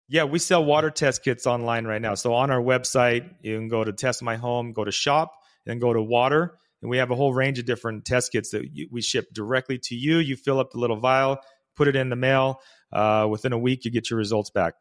Yeah, 0.10 0.24
we 0.24 0.40
sell 0.40 0.66
water 0.66 0.90
test 0.90 1.24
kits 1.24 1.46
online 1.46 1.86
right 1.86 2.02
now. 2.02 2.16
So 2.16 2.34
on 2.34 2.50
our 2.50 2.62
website, 2.62 3.30
you 3.42 3.56
can 3.58 3.68
go 3.68 3.84
to 3.84 3.94
Test 3.94 4.24
My 4.24 4.36
Home, 4.38 4.74
go 4.74 4.84
to 4.84 4.92
Shop, 4.92 5.34
and 5.68 5.80
go 5.80 5.94
to 5.94 6.02
Water 6.02 6.58
and 6.82 6.90
we 6.90 6.98
have 6.98 7.12
a 7.12 7.16
whole 7.16 7.34
range 7.34 7.60
of 7.60 7.66
different 7.66 8.06
test 8.06 8.32
kits 8.32 8.52
that 8.52 8.68
we 8.92 9.02
ship 9.02 9.28
directly 9.34 9.80
to 9.84 9.96
you. 9.96 10.18
You 10.18 10.36
fill 10.36 10.60
up 10.60 10.72
the 10.72 10.80
little 10.80 11.00
vial, 11.00 11.40
put 11.76 11.88
it 11.88 11.96
in 11.96 12.10
the 12.10 12.16
mail. 12.16 12.62
Uh, 12.92 13.28
within 13.30 13.54
a 13.54 13.58
week, 13.58 13.86
you 13.86 13.92
get 13.92 14.10
your 14.10 14.18
results 14.18 14.50
back. 14.50 14.76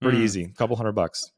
Pretty 0.00 0.18
mm. 0.18 0.22
easy, 0.22 0.44
a 0.44 0.56
couple 0.56 0.76
hundred 0.76 0.92
bucks. 0.92 1.30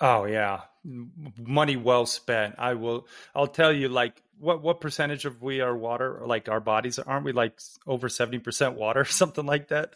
Oh 0.00 0.24
yeah, 0.24 0.62
money 0.84 1.76
well 1.76 2.06
spent. 2.06 2.54
I 2.58 2.74
will. 2.74 3.06
I'll 3.34 3.46
tell 3.46 3.72
you, 3.72 3.88
like 3.88 4.22
what 4.38 4.62
what 4.62 4.80
percentage 4.80 5.26
of 5.26 5.42
we 5.42 5.60
are 5.60 5.76
water? 5.76 6.22
Like 6.24 6.48
our 6.48 6.60
bodies, 6.60 6.98
aren't 6.98 7.24
we 7.24 7.32
like 7.32 7.58
over 7.86 8.08
seventy 8.08 8.38
percent 8.38 8.76
water, 8.76 9.04
something 9.06 9.46
like 9.46 9.68
that? 9.68 9.94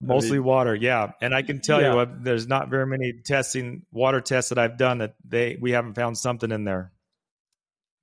Mostly 0.00 0.36
I 0.36 0.40
mean, 0.40 0.44
water, 0.44 0.74
yeah. 0.74 1.12
And 1.22 1.34
I 1.34 1.40
can 1.40 1.60
tell 1.60 1.80
yeah. 1.80 1.90
you, 1.90 1.96
what, 1.96 2.22
there's 2.22 2.46
not 2.46 2.68
very 2.68 2.86
many 2.86 3.14
testing 3.24 3.86
water 3.90 4.20
tests 4.20 4.50
that 4.50 4.58
I've 4.58 4.76
done 4.76 4.98
that 4.98 5.14
they 5.26 5.56
we 5.60 5.70
haven't 5.72 5.94
found 5.94 6.18
something 6.18 6.50
in 6.52 6.64
there. 6.64 6.92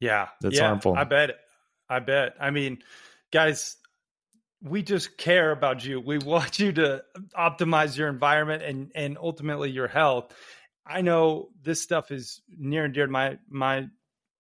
Yeah. 0.04 0.28
That's 0.42 0.58
yeah, 0.58 0.68
harmful. 0.68 0.96
I 0.96 1.04
bet. 1.06 1.32
I 1.90 2.00
bet. 2.00 2.36
I 2.40 2.52
mean, 2.52 2.80
guys, 3.32 3.78
we 4.62 4.82
just 4.82 5.18
care 5.18 5.52
about 5.52 5.84
you. 5.86 6.00
We 6.00 6.18
want 6.34 6.60
you 6.60 6.72
to 6.74 7.04
optimize 7.38 7.98
your 7.98 8.10
environment 8.10 8.64
and 8.64 8.92
and 8.96 9.18
ultimately 9.18 9.72
your 9.72 9.88
health. 9.88 10.34
I 10.86 11.02
know 11.02 11.50
this 11.62 11.82
stuff 11.82 12.12
is 12.12 12.42
near 12.50 12.86
and 12.86 12.94
dear 12.94 13.06
to 13.06 13.12
my 13.12 13.38
my 13.50 13.88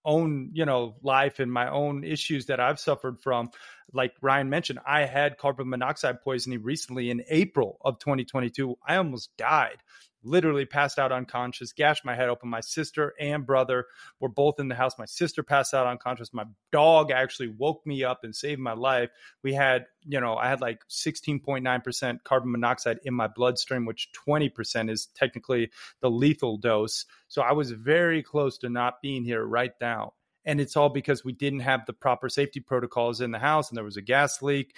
own, 0.06 0.50
you 0.54 0.66
know, 0.66 0.96
life 1.02 1.40
and 1.40 1.52
my 1.52 1.70
own 1.70 2.04
issues 2.04 2.48
that 2.48 2.60
I've 2.60 2.80
suffered 2.80 3.22
from. 3.22 3.52
Like 3.94 4.14
Ryan 4.22 4.50
mentioned, 4.50 4.80
I 4.86 5.06
had 5.06 5.38
carbon 5.38 5.70
monoxide 5.70 6.22
poisoning 6.22 6.62
recently 6.62 7.10
in 7.10 7.24
April 7.30 7.78
of 7.82 8.00
2022. 8.00 8.76
I 8.86 8.98
almost 8.98 9.30
died 9.38 9.78
literally 10.24 10.66
passed 10.66 11.00
out 11.00 11.12
unconscious, 11.12 11.74
gashed 11.74 12.06
my 12.06 12.16
head 12.16 12.30
open. 12.30 12.50
My 12.50 12.62
sister 12.62 13.14
and 13.20 13.46
brother 13.46 13.86
were 14.20 14.30
both 14.30 14.60
in 14.60 14.68
the 14.68 14.76
house. 14.76 14.98
My 14.98 15.06
sister 15.06 15.44
passed 15.44 15.74
out 15.74 15.88
unconscious. 15.88 16.34
My 16.34 16.46
dog 16.72 17.12
actually 17.12 17.50
woke 17.50 17.86
me 17.86 18.04
up 18.04 18.24
and 18.24 18.36
saved 18.36 18.60
my 18.60 18.74
life. 18.74 19.10
We 19.44 19.54
had, 19.54 19.86
you 20.06 20.20
know, 20.20 20.36
I 20.36 20.50
had 20.50 20.62
like 20.62 20.82
16.9% 20.90 22.24
carbon 22.24 22.52
monoxide 22.52 23.00
in 23.04 23.14
my 23.14 23.28
bloodstream, 23.28 23.86
which 23.86 24.10
20% 24.28 24.90
is 24.90 25.08
technically 25.08 25.72
the 26.02 26.10
lethal 26.10 26.58
dose. 26.58 27.06
So 27.28 27.42
I 27.42 27.52
was 27.54 27.72
very 27.72 28.24
close 28.24 28.58
to 28.60 28.70
not 28.70 29.02
being 29.02 29.24
here 29.24 29.44
right 29.44 29.74
now. 29.82 30.14
And 30.46 30.60
it's 30.60 30.76
all 30.76 30.90
because 30.90 31.24
we 31.24 31.32
didn't 31.32 31.62
have 31.62 31.86
the 31.86 31.94
proper 31.94 32.30
safety 32.30 32.60
protocols 32.60 33.22
in 33.22 33.32
the 33.32 33.40
house 33.40 33.70
and 33.70 33.78
there 33.78 33.86
was 33.86 33.98
a 33.98 34.02
gas 34.02 34.42
leak. 34.42 34.76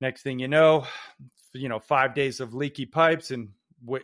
Next 0.00 0.22
thing 0.22 0.38
you 0.38 0.48
know, 0.48 0.86
you 1.52 1.68
know, 1.68 1.78
five 1.78 2.14
days 2.14 2.40
of 2.40 2.54
leaky 2.54 2.86
pipes 2.86 3.30
and 3.30 3.48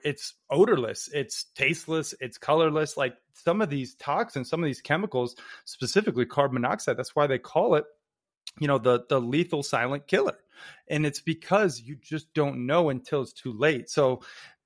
it's 0.05 0.35
odorless, 0.51 1.09
it's 1.13 1.45
tasteless, 1.55 2.15
it's 2.21 2.39
colorless. 2.39 2.97
Like 2.97 3.17
some 3.33 3.61
of 3.61 3.71
these 3.71 3.95
toxins, 3.95 4.49
some 4.49 4.63
of 4.63 4.67
these 4.67 4.81
chemicals, 4.81 5.37
specifically 5.65 6.27
carbon 6.27 6.61
monoxide, 6.61 6.97
that's 6.97 7.15
why 7.15 7.27
they 7.27 7.39
call 7.39 7.75
it, 7.75 7.85
you 8.59 8.67
know, 8.67 8.79
the 8.79 9.05
the 9.09 9.21
lethal 9.21 9.63
silent 9.63 10.07
killer. 10.07 10.37
And 10.89 11.05
it's 11.05 11.21
because 11.21 11.81
you 11.81 11.97
just 11.97 12.33
don't 12.33 12.67
know 12.67 12.89
until 12.89 13.23
it's 13.23 13.33
too 13.33 13.53
late. 13.53 13.91
So 13.91 14.23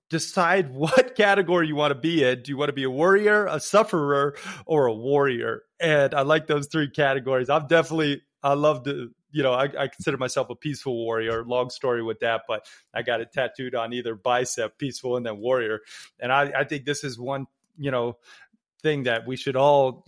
decide 0.08 0.70
what 0.74 1.14
category 1.16 1.68
you 1.68 1.76
want 1.76 1.92
to 1.92 1.98
be 1.98 2.24
in. 2.24 2.42
Do 2.42 2.50
you 2.50 2.56
want 2.56 2.68
to 2.68 2.74
be 2.74 2.84
a 2.84 2.90
warrior, 2.90 3.46
a 3.46 3.60
sufferer, 3.60 4.36
or 4.66 4.86
a 4.86 4.94
warrior? 4.94 5.62
And 5.80 6.14
I 6.14 6.22
like 6.22 6.46
those 6.46 6.68
three 6.68 6.90
categories. 6.90 7.48
I'm 7.48 7.66
definitely 7.66 8.22
I 8.42 8.54
love 8.54 8.84
to 8.84 9.10
you 9.32 9.42
know, 9.42 9.52
I, 9.52 9.64
I, 9.78 9.88
consider 9.88 10.16
myself 10.16 10.50
a 10.50 10.54
peaceful 10.54 10.94
warrior. 10.94 11.44
Long 11.44 11.70
story 11.70 12.02
with 12.02 12.20
that, 12.20 12.42
but 12.48 12.66
I 12.94 13.02
got 13.02 13.20
it 13.20 13.32
tattooed 13.32 13.74
on 13.74 13.92
either 13.92 14.14
bicep, 14.14 14.78
peaceful 14.78 15.16
and 15.16 15.24
then 15.24 15.38
warrior. 15.38 15.80
And 16.18 16.32
I, 16.32 16.52
I 16.58 16.64
think 16.64 16.84
this 16.84 17.04
is 17.04 17.18
one, 17.18 17.46
you 17.78 17.90
know, 17.90 18.16
thing 18.82 19.04
that 19.04 19.26
we 19.26 19.36
should 19.36 19.56
all 19.56 20.04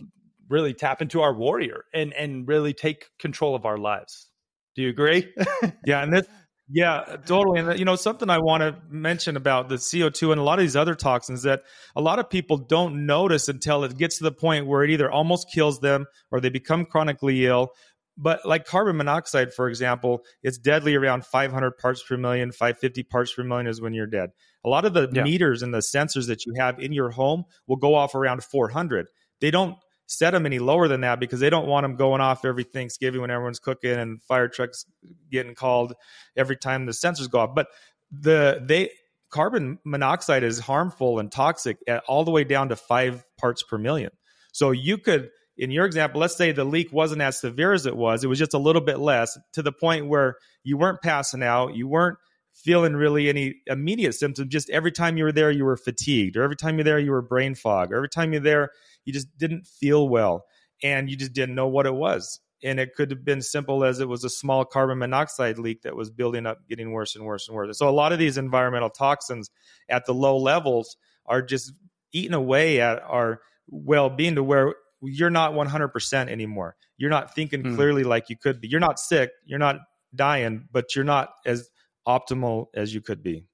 really 0.49 0.73
tap 0.73 1.01
into 1.01 1.21
our 1.21 1.33
warrior 1.33 1.85
and 1.93 2.13
and 2.13 2.47
really 2.47 2.73
take 2.73 3.09
control 3.17 3.55
of 3.55 3.65
our 3.65 3.77
lives. 3.77 4.27
Do 4.75 4.81
you 4.81 4.89
agree? 4.89 5.33
yeah, 5.85 6.03
and 6.03 6.13
this 6.13 6.27
yeah, 6.69 7.17
totally. 7.25 7.59
And 7.59 7.77
you 7.77 7.85
know, 7.85 7.95
something 7.95 8.29
I 8.29 8.39
want 8.39 8.61
to 8.61 8.75
mention 8.89 9.35
about 9.35 9.69
the 9.69 9.75
CO2 9.75 10.31
and 10.31 10.39
a 10.39 10.43
lot 10.43 10.59
of 10.59 10.63
these 10.63 10.75
other 10.75 10.95
toxins 10.95 11.43
that 11.43 11.63
a 11.95 12.01
lot 12.01 12.19
of 12.19 12.29
people 12.29 12.57
don't 12.57 13.05
notice 13.05 13.49
until 13.49 13.83
it 13.83 13.97
gets 13.97 14.17
to 14.17 14.23
the 14.23 14.31
point 14.31 14.65
where 14.65 14.83
it 14.83 14.89
either 14.89 15.11
almost 15.11 15.51
kills 15.51 15.81
them 15.81 16.05
or 16.31 16.39
they 16.39 16.49
become 16.49 16.85
chronically 16.85 17.45
ill 17.45 17.73
but 18.17 18.45
like 18.45 18.65
carbon 18.65 18.97
monoxide, 18.97 19.53
for 19.53 19.67
example, 19.67 20.23
it's 20.43 20.57
deadly 20.57 20.95
around 20.95 21.25
500 21.25 21.77
parts 21.77 22.03
per 22.03 22.17
million, 22.17 22.51
550 22.51 23.03
parts 23.03 23.33
per 23.33 23.43
million 23.43 23.67
is 23.67 23.81
when 23.81 23.93
you're 23.93 24.07
dead. 24.07 24.31
A 24.63 24.69
lot 24.69 24.85
of 24.85 24.93
the 24.93 25.09
yeah. 25.11 25.23
meters 25.23 25.61
and 25.61 25.73
the 25.73 25.79
sensors 25.79 26.27
that 26.27 26.45
you 26.45 26.53
have 26.57 26.79
in 26.79 26.93
your 26.93 27.11
home 27.11 27.45
will 27.67 27.77
go 27.77 27.95
off 27.95 28.15
around 28.15 28.43
400. 28.43 29.07
They 29.41 29.51
don't 29.51 29.77
set 30.05 30.31
them 30.31 30.45
any 30.45 30.59
lower 30.59 30.87
than 30.87 31.01
that 31.01 31.19
because 31.19 31.39
they 31.39 31.49
don't 31.49 31.67
want 31.67 31.83
them 31.83 31.95
going 31.95 32.21
off 32.21 32.45
every 32.45 32.63
Thanksgiving 32.63 33.21
when 33.21 33.31
everyone's 33.31 33.59
cooking 33.59 33.91
and 33.91 34.21
fire 34.23 34.47
trucks 34.47 34.85
getting 35.31 35.55
called 35.55 35.93
every 36.35 36.57
time 36.57 36.85
the 36.85 36.91
sensors 36.91 37.29
go 37.29 37.39
off. 37.39 37.55
But 37.55 37.67
the 38.11 38.61
they 38.63 38.91
carbon 39.31 39.79
monoxide 39.83 40.43
is 40.43 40.59
harmful 40.59 41.19
and 41.19 41.31
toxic 41.31 41.77
at 41.87 42.03
all 42.07 42.23
the 42.23 42.31
way 42.31 42.43
down 42.43 42.69
to 42.69 42.75
five 42.75 43.25
parts 43.37 43.63
per 43.63 43.77
million. 43.77 44.11
So 44.51 44.69
you 44.69 44.99
could 44.99 45.29
in 45.57 45.71
your 45.71 45.85
example, 45.85 46.19
let's 46.19 46.35
say 46.35 46.51
the 46.51 46.63
leak 46.63 46.91
wasn't 46.91 47.21
as 47.21 47.39
severe 47.39 47.73
as 47.73 47.85
it 47.85 47.95
was, 47.95 48.23
it 48.23 48.27
was 48.27 48.39
just 48.39 48.53
a 48.53 48.59
little 48.59 48.81
bit 48.81 48.99
less 48.99 49.37
to 49.53 49.61
the 49.61 49.71
point 49.71 50.07
where 50.07 50.37
you 50.63 50.77
weren't 50.77 51.01
passing 51.01 51.43
out, 51.43 51.75
you 51.75 51.87
weren't 51.87 52.17
feeling 52.53 52.95
really 52.95 53.29
any 53.29 53.55
immediate 53.67 54.13
symptoms. 54.13 54.49
Just 54.49 54.69
every 54.69 54.91
time 54.91 55.17
you 55.17 55.23
were 55.23 55.31
there, 55.31 55.51
you 55.51 55.65
were 55.65 55.77
fatigued, 55.77 56.37
or 56.37 56.43
every 56.43 56.55
time 56.55 56.75
you're 56.77 56.83
there, 56.83 56.99
you 56.99 57.11
were 57.11 57.21
brain 57.21 57.55
fog, 57.55 57.91
or 57.91 57.95
every 57.97 58.09
time 58.09 58.31
you're 58.31 58.41
there, 58.41 58.69
you 59.05 59.13
just 59.13 59.27
didn't 59.37 59.67
feel 59.67 60.07
well 60.07 60.45
and 60.83 61.09
you 61.09 61.15
just 61.15 61.33
didn't 61.33 61.55
know 61.55 61.67
what 61.67 61.85
it 61.85 61.93
was. 61.93 62.39
And 62.63 62.79
it 62.79 62.95
could 62.95 63.11
have 63.11 63.25
been 63.25 63.41
simple 63.41 63.83
as 63.83 63.99
it 63.99 64.07
was 64.07 64.23
a 64.23 64.29
small 64.29 64.63
carbon 64.63 64.99
monoxide 64.99 65.57
leak 65.57 65.81
that 65.81 65.95
was 65.95 66.09
building 66.09 66.45
up, 66.45 66.59
getting 66.69 66.91
worse 66.91 67.15
and 67.15 67.25
worse 67.25 67.47
and 67.47 67.55
worse. 67.55 67.77
So 67.77 67.89
a 67.89 67.91
lot 67.91 68.13
of 68.13 68.19
these 68.19 68.37
environmental 68.37 68.89
toxins 68.89 69.49
at 69.89 70.05
the 70.05 70.13
low 70.13 70.37
levels 70.37 70.95
are 71.25 71.41
just 71.41 71.73
eating 72.13 72.33
away 72.33 72.79
at 72.79 73.01
our 73.01 73.41
well 73.67 74.09
being 74.09 74.35
to 74.35 74.43
where 74.43 74.75
you're 75.03 75.29
not 75.29 75.53
100% 75.53 76.29
anymore. 76.29 76.75
You're 76.97 77.09
not 77.09 77.35
thinking 77.35 77.63
mm. 77.63 77.75
clearly 77.75 78.03
like 78.03 78.29
you 78.29 78.37
could 78.37 78.61
be. 78.61 78.67
You're 78.67 78.79
not 78.79 78.99
sick, 78.99 79.31
you're 79.45 79.59
not 79.59 79.77
dying, 80.15 80.67
but 80.71 80.95
you're 80.95 81.05
not 81.05 81.29
as 81.45 81.69
optimal 82.07 82.67
as 82.75 82.93
you 82.93 83.01
could 83.01 83.23
be. 83.23 83.45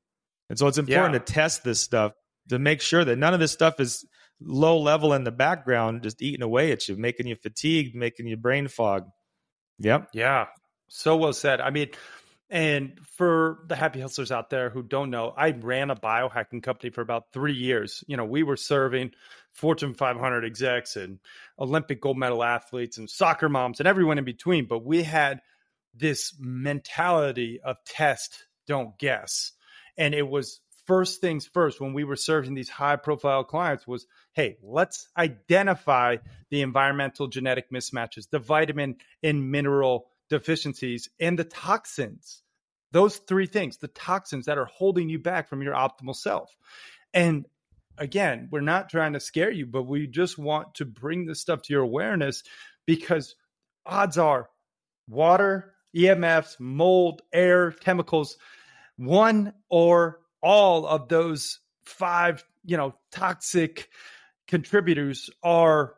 And 0.50 0.58
so 0.58 0.68
it's 0.68 0.78
important 0.78 1.14
yeah. 1.14 1.20
to 1.20 1.34
test 1.34 1.64
this 1.64 1.80
stuff 1.80 2.14
to 2.50 2.60
make 2.60 2.82
sure 2.82 3.06
that 3.06 3.18
none 3.18 3.34
of 3.34 3.40
this 3.40 3.52
stuff 3.52 3.80
is 3.80 4.06
low 4.42 4.80
level 4.80 5.14
in 5.14 5.24
the 5.24 5.32
background, 5.32 6.04
just 6.04 6.22
eating 6.22 6.42
away 6.42 6.72
at 6.72 6.88
you, 6.88 6.96
making 6.96 7.28
you 7.28 7.36
fatigued, 7.36 7.96
making 7.96 8.28
you 8.28 8.38
brain 8.38 8.68
fog. 8.68 9.08
Yep. 9.80 10.10
Yeah. 10.14 10.48
So 10.90 11.18
well 11.18 11.34
said. 11.34 11.62
I 11.62 11.70
mean, 11.70 11.90
and 12.50 13.00
for 13.18 13.60
the 13.68 13.76
happy 13.76 14.02
hustlers 14.02 14.32
out 14.32 14.50
there 14.50 14.70
who 14.70 14.82
don't 14.82 15.12
know, 15.12 15.32
I 15.36 15.52
ran 15.52 15.92
a 15.92 15.96
biohacking 15.96 16.64
company 16.64 16.90
for 16.90 17.02
about 17.02 17.26
three 17.32 17.54
years. 17.54 18.04
You 18.08 18.18
know, 18.18 18.26
we 18.26 18.44
were 18.44 18.58
serving 18.58 19.12
Fortune 19.60 19.94
500 19.94 20.46
execs 20.46 20.96
and 20.96 21.20
Olympic 21.60 22.02
gold 22.02 22.18
medal 22.18 22.44
athletes 22.44 22.98
and 22.98 23.10
soccer 23.10 23.50
moms 23.50 23.80
and 23.80 23.88
everyone 23.88 24.18
in 24.18 24.26
between. 24.26 24.66
But 24.66 24.86
we 24.86 25.04
had 25.04 25.42
this 25.94 26.34
mentality 26.40 27.60
of 27.64 27.78
test, 27.86 28.46
don't 28.68 28.98
guess. 28.98 29.52
And 29.98 30.14
it 30.14 30.28
was 30.28 30.62
first 30.86 31.22
things 31.22 31.46
first 31.46 31.80
when 31.80 31.94
we 31.94 32.04
were 32.04 32.16
serving 32.16 32.56
these 32.56 32.70
high 32.70 32.96
profile 32.96 33.44
clients 33.44 33.86
was 33.86 34.08
hey 34.34 34.58
let's 34.64 35.08
identify 35.16 36.16
the 36.50 36.64
environmental 36.64 37.28
genetic 37.28 37.72
mismatches 37.72 38.28
the 38.32 38.40
vitamin 38.40 38.96
and 39.22 39.52
mineral 39.52 40.08
deficiencies, 40.30 41.10
and 41.20 41.38
the 41.38 41.44
toxins. 41.44 42.44
Those 42.92 43.18
three 43.18 43.46
things, 43.46 43.78
the 43.78 43.88
toxins 43.90 44.46
that 44.46 44.58
are 44.58 44.66
holding 44.66 45.10
you 45.10 45.20
back 45.20 45.50
from 45.50 45.62
your 45.62 45.74
optimal 45.74 46.16
self. 46.16 46.56
And 47.14 47.46
again, 48.00 48.48
we're 48.52 48.62
not 48.62 48.90
trying 48.90 49.14
to 49.14 49.20
scare 49.20 49.52
you, 49.52 49.66
but 49.66 49.84
we 49.84 50.08
just 50.08 50.38
want 50.38 50.76
to 50.76 50.86
bring 50.86 51.26
this 51.26 51.42
stuff 51.42 51.62
to 51.64 51.74
your 51.74 51.84
awareness 51.84 52.44
because 52.86 53.36
odds 53.86 54.18
are 54.18 54.50
water, 55.08 55.74
EMFs, 55.96 56.60
mold, 56.60 57.22
air, 57.34 57.72
chemicals, 57.72 58.38
one 58.98 59.54
or 59.70 60.20
all 60.42 60.86
of 60.86 61.10
those 61.10 61.60
five, 61.84 62.44
you 62.66 62.78
know, 62.78 62.94
toxic 63.12 63.90
contributors 64.48 65.30
are 65.44 65.96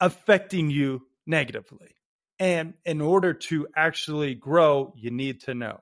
affecting 0.00 0.70
you 0.70 1.02
negatively. 1.26 1.94
And 2.38 2.74
in 2.84 3.00
order 3.00 3.34
to 3.34 3.68
actually 3.76 4.34
grow, 4.34 4.92
you 4.96 5.10
need 5.10 5.42
to 5.42 5.54
know. 5.54 5.80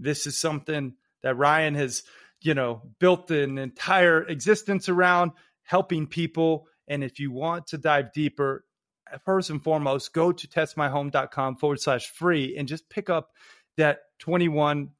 This 0.00 0.26
is 0.26 0.38
something 0.38 0.94
that 1.22 1.36
Ryan 1.36 1.74
has, 1.76 2.02
you 2.42 2.54
know, 2.54 2.82
built 2.98 3.30
an 3.30 3.58
entire 3.58 4.22
existence 4.22 4.88
around 4.88 5.32
helping 5.62 6.06
people. 6.06 6.66
And 6.88 7.04
if 7.04 7.20
you 7.20 7.30
want 7.30 7.68
to 7.68 7.78
dive 7.78 8.12
deeper, 8.12 8.64
first 9.24 9.50
and 9.50 9.62
foremost, 9.62 10.12
go 10.12 10.32
to 10.32 10.48
testmyhome.com 10.48 11.56
forward 11.56 11.80
slash 11.80 12.06
free 12.06 12.56
and 12.56 12.68
just 12.68 12.88
pick 12.88 13.10
up 13.10 13.30
that 13.76 14.00
21, 14.20 14.90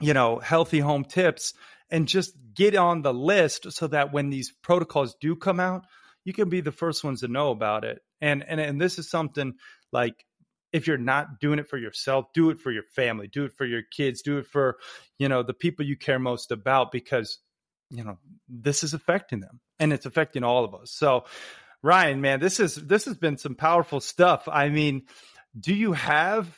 you 0.00 0.14
know, 0.14 0.38
healthy 0.38 0.80
home 0.80 1.04
tips 1.04 1.54
and 1.90 2.08
just 2.08 2.34
get 2.54 2.74
on 2.74 3.02
the 3.02 3.14
list 3.14 3.72
so 3.72 3.86
that 3.86 4.12
when 4.12 4.30
these 4.30 4.52
protocols 4.62 5.14
do 5.20 5.36
come 5.36 5.60
out, 5.60 5.84
you 6.24 6.32
can 6.32 6.48
be 6.48 6.60
the 6.60 6.72
first 6.72 7.04
ones 7.04 7.20
to 7.20 7.28
know 7.28 7.50
about 7.50 7.84
it. 7.84 8.00
And 8.20 8.44
and 8.46 8.60
and 8.60 8.80
this 8.80 8.98
is 8.98 9.10
something 9.10 9.54
like 9.92 10.24
if 10.72 10.86
you're 10.86 10.98
not 10.98 11.40
doing 11.40 11.58
it 11.58 11.68
for 11.68 11.78
yourself 11.78 12.26
do 12.32 12.50
it 12.50 12.58
for 12.58 12.70
your 12.70 12.82
family 12.94 13.28
do 13.28 13.44
it 13.44 13.52
for 13.52 13.64
your 13.64 13.82
kids 13.82 14.22
do 14.22 14.38
it 14.38 14.46
for 14.46 14.78
you 15.18 15.28
know 15.28 15.42
the 15.42 15.54
people 15.54 15.84
you 15.84 15.96
care 15.96 16.18
most 16.18 16.50
about 16.50 16.90
because 16.92 17.38
you 17.92 18.02
know 18.02 18.18
this 18.48 18.82
is 18.82 18.94
affecting 18.94 19.40
them 19.40 19.60
and 19.78 19.92
it's 19.92 20.06
affecting 20.06 20.42
all 20.42 20.64
of 20.64 20.74
us. 20.74 20.90
So 20.90 21.24
ryan 21.82 22.20
man 22.20 22.40
this 22.40 22.58
is 22.58 22.74
this 22.74 23.04
has 23.04 23.16
been 23.16 23.36
some 23.36 23.54
powerful 23.54 24.00
stuff. 24.00 24.48
I 24.50 24.70
mean 24.70 25.02
do 25.58 25.74
you 25.74 25.92
have 25.92 26.48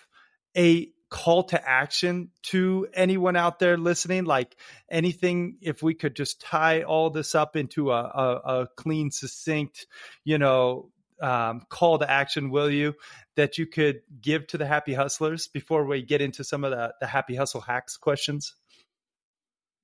a 0.56 0.88
call 1.10 1.44
to 1.44 1.68
action 1.68 2.30
to 2.42 2.88
anyone 2.94 3.36
out 3.36 3.58
there 3.58 3.76
listening? 3.76 4.24
Like 4.24 4.56
anything 4.88 5.58
if 5.60 5.82
we 5.82 5.94
could 5.94 6.14
just 6.14 6.40
tie 6.40 6.82
all 6.82 7.10
this 7.10 7.34
up 7.34 7.56
into 7.56 7.90
a, 7.90 8.00
a, 8.00 8.60
a 8.62 8.68
clean 8.76 9.10
succinct 9.10 9.86
you 10.24 10.38
know 10.38 10.90
um, 11.20 11.62
call 11.68 11.98
to 11.98 12.10
action, 12.10 12.50
will 12.50 12.70
you, 12.70 12.94
that 13.36 13.58
you 13.58 13.66
could 13.66 14.02
give 14.20 14.46
to 14.48 14.58
the 14.58 14.66
happy 14.66 14.94
hustlers 14.94 15.48
before 15.48 15.84
we 15.84 16.02
get 16.02 16.20
into 16.20 16.44
some 16.44 16.64
of 16.64 16.70
the, 16.70 16.94
the 17.00 17.06
happy 17.06 17.34
hustle 17.34 17.60
hacks 17.60 17.96
questions? 17.96 18.54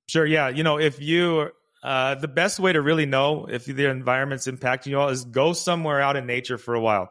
Sure. 0.07 0.25
Yeah. 0.25 0.49
You 0.49 0.63
know, 0.63 0.79
if 0.79 1.01
you 1.01 1.51
Uh, 1.83 2.13
the 2.13 2.27
best 2.27 2.59
way 2.59 2.71
to 2.71 2.79
really 2.79 3.07
know 3.07 3.47
if 3.49 3.65
the 3.65 3.89
environment's 3.89 4.45
impacting 4.45 4.91
you 4.91 4.99
all 4.99 5.09
is 5.09 5.25
go 5.25 5.51
somewhere 5.51 5.99
out 5.99 6.15
in 6.15 6.27
nature 6.27 6.59
for 6.59 6.75
a 6.75 6.79
while. 6.79 7.09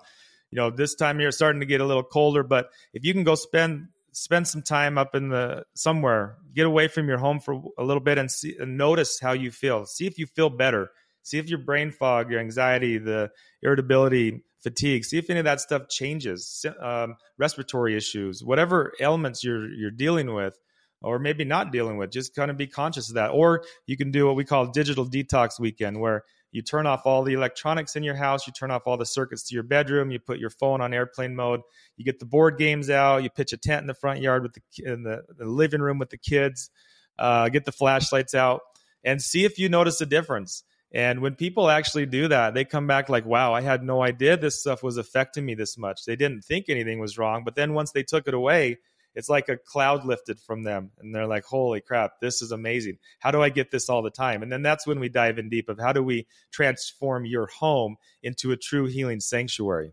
You 0.53 0.57
know, 0.59 0.71
this 0.71 0.95
time 0.95 1.19
it's 1.21 1.37
starting 1.37 1.59
to 1.59 1.67
get 1.67 1.81
a 1.81 1.85
little 1.85 2.05
colder, 2.05 2.45
but 2.45 2.71
if 2.93 3.05
you 3.05 3.13
can 3.13 3.25
go 3.25 3.35
spend 3.35 3.89
spend 4.13 4.47
some 4.47 4.63
time 4.63 4.97
up 4.97 5.17
in 5.17 5.29
the 5.29 5.65
somewhere, 5.75 6.37
get 6.55 6.67
away 6.67 6.87
from 6.87 7.09
your 7.09 7.19
home 7.19 7.41
for 7.41 7.61
a 7.79 7.83
little 7.83 8.01
bit 8.01 8.17
and 8.17 8.31
see 8.31 8.57
and 8.61 8.79
notice 8.79 9.19
how 9.19 9.33
you 9.33 9.51
feel. 9.51 9.87
See 9.87 10.07
if 10.07 10.19
you 10.19 10.27
feel 10.27 10.51
better. 10.51 10.93
See 11.23 11.39
if 11.39 11.49
your 11.49 11.59
brain 11.59 11.91
fog, 11.91 12.31
your 12.31 12.41
anxiety, 12.41 12.99
the 12.99 13.31
irritability, 13.63 14.43
fatigue, 14.63 15.05
see 15.05 15.19
if 15.19 15.31
any 15.31 15.41
of 15.41 15.45
that 15.45 15.61
stuff 15.61 15.89
changes. 15.89 16.65
Um, 16.81 17.17
respiratory 17.39 17.97
issues, 17.97 18.43
whatever 18.45 18.93
ailments 19.01 19.43
you're 19.45 19.69
you're 19.71 19.91
dealing 19.91 20.35
with 20.35 20.59
or 21.03 21.19
maybe 21.19 21.45
not 21.45 21.73
dealing 21.73 21.97
with. 21.97 22.11
Just 22.11 22.35
kind 22.35 22.51
of 22.51 22.57
be 22.57 22.67
conscious 22.67 23.09
of 23.09 23.15
that. 23.15 23.31
Or 23.31 23.65
you 23.87 23.97
can 23.97 24.11
do 24.11 24.27
what 24.27 24.37
we 24.37 24.45
call 24.45 24.67
digital 24.67 25.07
detox 25.09 25.59
weekend, 25.59 25.99
where 25.99 26.25
you 26.53 26.63
turn 26.63 26.87
off 26.87 27.03
all 27.05 27.23
the 27.23 27.33
electronics 27.33 27.97
in 27.97 28.03
your 28.03 28.17
house, 28.17 28.47
you 28.47 28.53
turn 28.53 28.71
off 28.71 28.83
all 28.87 28.97
the 28.97 29.07
circuits 29.07 29.49
to 29.49 29.55
your 29.55 29.63
bedroom, 29.63 30.11
you 30.11 30.19
put 30.19 30.39
your 30.39 30.51
phone 30.51 30.81
on 30.81 30.93
airplane 30.93 31.35
mode, 31.35 31.61
you 31.97 32.05
get 32.05 32.19
the 32.19 32.27
board 32.27 32.59
games 32.59 32.91
out, 32.91 33.23
you 33.23 33.31
pitch 33.31 33.53
a 33.53 33.57
tent 33.57 33.83
in 33.83 33.87
the 33.87 33.95
front 33.95 34.21
yard 34.21 34.43
with 34.43 34.55
the 34.55 34.63
in 34.85 35.03
the, 35.05 35.23
the 35.37 35.45
living 35.45 35.81
room 35.81 35.99
with 35.99 36.11
the 36.11 36.19
kids, 36.19 36.71
uh, 37.19 37.49
get 37.49 37.65
the 37.65 37.73
flashlights 37.73 38.35
out, 38.35 38.61
and 39.05 39.23
see 39.23 39.45
if 39.45 39.59
you 39.59 39.69
notice 39.69 40.01
a 40.01 40.07
difference. 40.07 40.65
And 40.93 41.21
when 41.21 41.37
people 41.37 41.71
actually 41.71 42.07
do 42.07 42.29
that, 42.29 42.55
they 42.55 42.65
come 42.65 42.87
back 42.87 43.09
like, 43.09 43.25
wow, 43.25 43.55
I 43.55 43.61
had 43.61 43.85
no 43.85 44.03
idea 44.03 44.37
this 44.37 44.61
stuff 44.61 44.83
was 44.83 44.97
affecting 44.97 45.47
me 45.47 45.55
this 45.55 45.79
much. 45.79 46.05
They 46.05 46.17
didn't 46.17 46.43
think 46.43 46.69
anything 46.69 46.99
was 46.99 47.17
wrong. 47.17 47.45
But 47.45 47.55
then 47.55 47.75
once 47.75 47.93
they 47.93 48.03
took 48.03 48.27
it 48.27 48.35
away, 48.35 48.79
it's 49.15 49.29
like 49.29 49.49
a 49.49 49.57
cloud 49.57 50.05
lifted 50.05 50.41
from 50.41 50.63
them 50.63 50.91
and 50.99 51.15
they're 51.15 51.27
like 51.27 51.45
holy 51.45 51.81
crap 51.81 52.21
this 52.21 52.43
is 52.43 52.53
amazing. 52.53 52.99
How 53.19 53.31
do 53.31 53.43
i 53.43 53.49
get 53.49 53.71
this 53.71 53.89
all 53.89 54.03
the 54.03 54.11
time? 54.11 54.43
And 54.43 54.53
then 54.53 54.63
that's 54.63 54.87
when 54.87 55.01
we 55.01 55.09
dive 55.09 55.39
in 55.39 55.49
deep 55.49 55.69
of 55.69 55.79
how 55.79 55.93
do 55.93 56.03
we 56.03 56.27
transform 56.53 57.25
your 57.25 57.47
home 57.47 57.97
into 58.23 58.53
a 58.53 58.57
true 58.57 58.87
healing 58.87 59.21
sanctuary. 59.21 59.93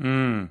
Mm, 0.00 0.50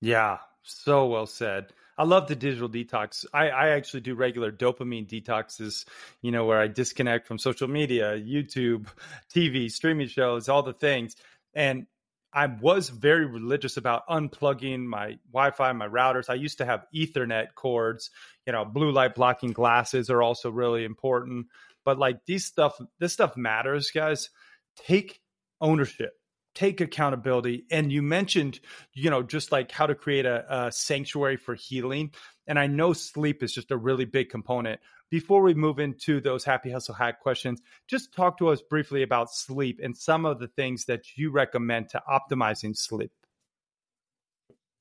yeah. 0.00 0.38
So 0.62 1.06
well 1.06 1.26
said 1.26 1.72
I 1.98 2.04
love 2.04 2.28
the 2.28 2.36
digital 2.36 2.68
detox. 2.68 3.26
I, 3.34 3.48
I 3.48 3.68
actually 3.70 4.00
do 4.00 4.14
regular 4.14 4.52
dopamine 4.52 5.08
detoxes, 5.08 5.84
you 6.22 6.30
know, 6.30 6.46
where 6.46 6.60
I 6.60 6.68
disconnect 6.68 7.26
from 7.26 7.38
social 7.38 7.66
media, 7.68 8.16
YouTube, 8.16 8.86
TV, 9.34 9.70
streaming 9.70 10.06
shows, 10.06 10.48
all 10.48 10.62
the 10.62 10.72
things. 10.72 11.16
And 11.54 11.86
I 12.32 12.46
was 12.46 12.90
very 12.90 13.26
religious 13.26 13.76
about 13.76 14.06
unplugging 14.06 14.84
my 14.84 15.18
Wi-Fi, 15.32 15.72
my 15.72 15.88
routers. 15.88 16.28
I 16.28 16.34
used 16.34 16.58
to 16.58 16.64
have 16.64 16.86
Ethernet 16.94 17.54
cords. 17.54 18.10
You 18.46 18.52
know, 18.52 18.64
blue 18.64 18.92
light 18.92 19.14
blocking 19.14 19.52
glasses 19.52 20.10
are 20.10 20.22
also 20.22 20.50
really 20.50 20.84
important. 20.84 21.46
But 21.84 21.98
like 21.98 22.26
these 22.26 22.44
stuff, 22.44 22.78
this 23.00 23.14
stuff 23.14 23.36
matters, 23.36 23.90
guys. 23.90 24.30
Take 24.76 25.20
ownership, 25.60 26.12
take 26.58 26.80
accountability. 26.80 27.64
And 27.70 27.92
you 27.92 28.02
mentioned, 28.02 28.58
you 28.92 29.10
know, 29.10 29.22
just 29.22 29.52
like 29.52 29.70
how 29.70 29.86
to 29.86 29.94
create 29.94 30.26
a, 30.26 30.66
a 30.66 30.72
sanctuary 30.72 31.36
for 31.36 31.54
healing. 31.54 32.10
And 32.46 32.58
I 32.58 32.66
know 32.66 32.92
sleep 32.92 33.42
is 33.42 33.52
just 33.52 33.70
a 33.70 33.76
really 33.76 34.06
big 34.06 34.30
component 34.30 34.80
before 35.10 35.42
we 35.42 35.54
move 35.54 35.78
into 35.78 36.20
those 36.20 36.44
happy 36.44 36.70
hustle 36.70 36.94
hack 36.94 37.20
questions, 37.20 37.60
just 37.86 38.12
talk 38.12 38.38
to 38.38 38.48
us 38.48 38.60
briefly 38.60 39.02
about 39.02 39.32
sleep 39.32 39.80
and 39.82 39.96
some 39.96 40.24
of 40.26 40.38
the 40.38 40.48
things 40.48 40.84
that 40.86 41.16
you 41.16 41.30
recommend 41.30 41.88
to 41.90 42.02
optimizing 42.08 42.76
sleep. 42.76 43.10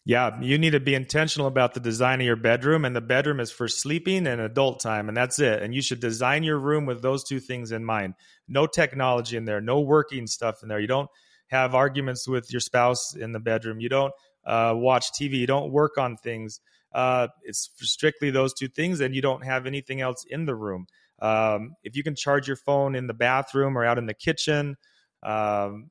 Yeah, 0.06 0.40
you 0.42 0.58
need 0.58 0.70
to 0.70 0.80
be 0.80 0.96
intentional 0.96 1.48
about 1.48 1.74
the 1.74 1.82
design 1.82 2.22
of 2.22 2.26
your 2.26 2.38
bedroom, 2.38 2.86
and 2.86 2.96
the 2.96 3.02
bedroom 3.02 3.42
is 3.42 3.52
for 3.52 3.68
sleeping 3.68 4.26
and 4.26 4.40
adult 4.40 4.80
time, 4.80 5.10
and 5.10 5.18
that's 5.18 5.38
it. 5.38 5.62
And 5.62 5.76
you 5.76 5.82
should 5.82 6.00
design 6.00 6.44
your 6.44 6.58
room 6.58 6.86
with 6.86 7.02
those 7.02 7.26
two 7.26 7.42
things 7.42 7.74
in 7.74 7.84
mind. 7.84 8.14
No 8.48 8.68
technology 8.68 9.36
in 9.36 9.44
there, 9.44 9.60
no 9.60 9.82
working 9.82 10.26
stuff 10.26 10.64
in 10.64 10.70
there. 10.70 10.80
You 10.80 10.88
don't 10.88 11.10
have 11.48 11.76
arguments 11.76 12.28
with 12.28 12.52
your 12.52 12.62
spouse 12.62 13.16
in 13.16 13.32
the 13.32 13.40
bedroom. 13.40 13.80
You 13.80 13.90
don't 13.90 14.14
uh, 14.46 14.74
watch 14.76 15.12
TV. 15.12 15.34
You 15.34 15.48
don't 15.48 15.72
work 15.72 15.98
on 15.98 16.18
things 16.18 16.60
uh, 16.98 17.28
it's 17.44 17.70
strictly 17.78 18.32
those 18.32 18.54
two 18.54 18.68
things, 18.68 19.02
and 19.02 19.16
you 19.16 19.22
don't 19.22 19.44
have 19.46 19.66
anything 19.66 20.02
else 20.02 20.26
in 20.30 20.46
the 20.46 20.56
room. 20.56 20.88
Um, 21.20 21.76
if 21.84 21.96
you 21.96 22.04
can 22.04 22.16
charge 22.16 22.48
your 22.48 22.58
phone 22.58 22.96
in 22.96 23.08
the 23.08 23.14
bathroom 23.14 23.78
or 23.78 23.86
out 23.86 23.98
in 23.98 24.06
the 24.06 24.14
kitchen, 24.14 24.78
um, 25.24 25.90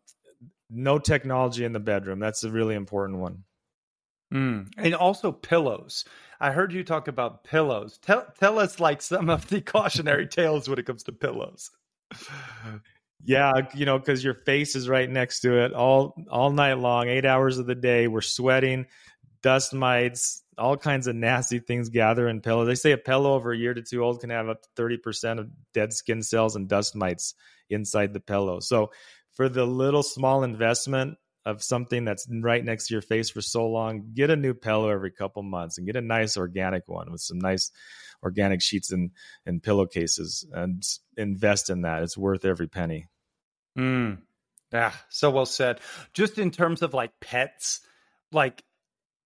no 0.70 0.98
technology 0.98 1.64
in 1.64 1.72
the 1.72 1.80
bedroom. 1.80 2.18
That's 2.18 2.44
a 2.44 2.50
really 2.50 2.74
important 2.74 3.20
one. 3.20 3.44
Mm. 4.32 4.72
And 4.76 4.94
also 4.94 5.30
pillows. 5.30 6.04
I 6.40 6.50
heard 6.50 6.72
you 6.72 6.82
talk 6.82 7.06
about 7.06 7.44
pillows. 7.44 7.98
Tell 7.98 8.26
tell 8.38 8.58
us 8.58 8.80
like 8.80 9.00
some 9.00 9.30
of 9.30 9.48
the 9.48 9.60
cautionary 9.62 10.26
tales 10.26 10.68
when 10.68 10.78
it 10.78 10.86
comes 10.86 11.04
to 11.04 11.12
pillows. 11.12 11.70
Yeah, 13.24 13.52
you 13.74 13.86
know, 13.86 13.98
because 13.98 14.22
your 14.22 14.34
face 14.34 14.76
is 14.76 14.88
right 14.88 15.08
next 15.08 15.40
to 15.40 15.64
it 15.64 15.72
all 15.72 16.14
all 16.30 16.50
night 16.50 16.74
long, 16.74 17.08
eight 17.08 17.24
hours 17.24 17.58
of 17.58 17.66
the 17.66 17.74
day. 17.74 18.06
We're 18.06 18.20
sweating, 18.20 18.86
dust 19.42 19.74
mites, 19.74 20.42
all 20.58 20.76
kinds 20.76 21.06
of 21.06 21.16
nasty 21.16 21.58
things 21.58 21.88
gather 21.88 22.28
in 22.28 22.40
pillows. 22.40 22.66
They 22.66 22.74
say 22.74 22.92
a 22.92 22.98
pillow 22.98 23.34
over 23.34 23.52
a 23.52 23.56
year 23.56 23.74
to 23.74 23.82
two 23.82 24.04
old 24.04 24.20
can 24.20 24.30
have 24.30 24.48
up 24.48 24.62
to 24.62 24.82
30% 24.82 25.38
of 25.38 25.50
dead 25.74 25.92
skin 25.92 26.22
cells 26.22 26.56
and 26.56 26.68
dust 26.68 26.94
mites 26.94 27.34
inside 27.68 28.12
the 28.12 28.20
pillow. 28.20 28.60
So 28.60 28.90
for 29.32 29.48
the 29.48 29.66
little 29.66 30.02
small 30.02 30.44
investment 30.44 31.18
of 31.46 31.62
something 31.62 32.04
that's 32.04 32.26
right 32.28 32.64
next 32.64 32.88
to 32.88 32.94
your 32.94 33.00
face 33.00 33.30
for 33.30 33.40
so 33.40 33.68
long, 33.68 34.10
get 34.12 34.30
a 34.30 34.36
new 34.36 34.52
pillow 34.52 34.90
every 34.90 35.12
couple 35.12 35.44
months 35.44 35.78
and 35.78 35.86
get 35.86 35.94
a 35.94 36.00
nice 36.00 36.36
organic 36.36 36.88
one 36.88 37.10
with 37.10 37.20
some 37.20 37.38
nice 37.38 37.70
organic 38.22 38.60
sheets 38.60 38.90
and, 38.90 39.12
and 39.46 39.62
pillowcases 39.62 40.44
and 40.52 40.82
invest 41.16 41.70
in 41.70 41.82
that. 41.82 42.02
It's 42.02 42.18
worth 42.18 42.44
every 42.44 42.66
penny. 42.66 43.06
Mm. 43.78 44.18
Yeah, 44.72 44.92
so 45.08 45.30
well 45.30 45.46
said. 45.46 45.78
Just 46.14 46.36
in 46.38 46.50
terms 46.50 46.82
of 46.82 46.92
like 46.92 47.12
pets, 47.20 47.80
like 48.32 48.64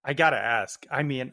I 0.04 0.12
gotta 0.12 0.36
ask. 0.38 0.86
I 0.90 1.02
mean, 1.02 1.32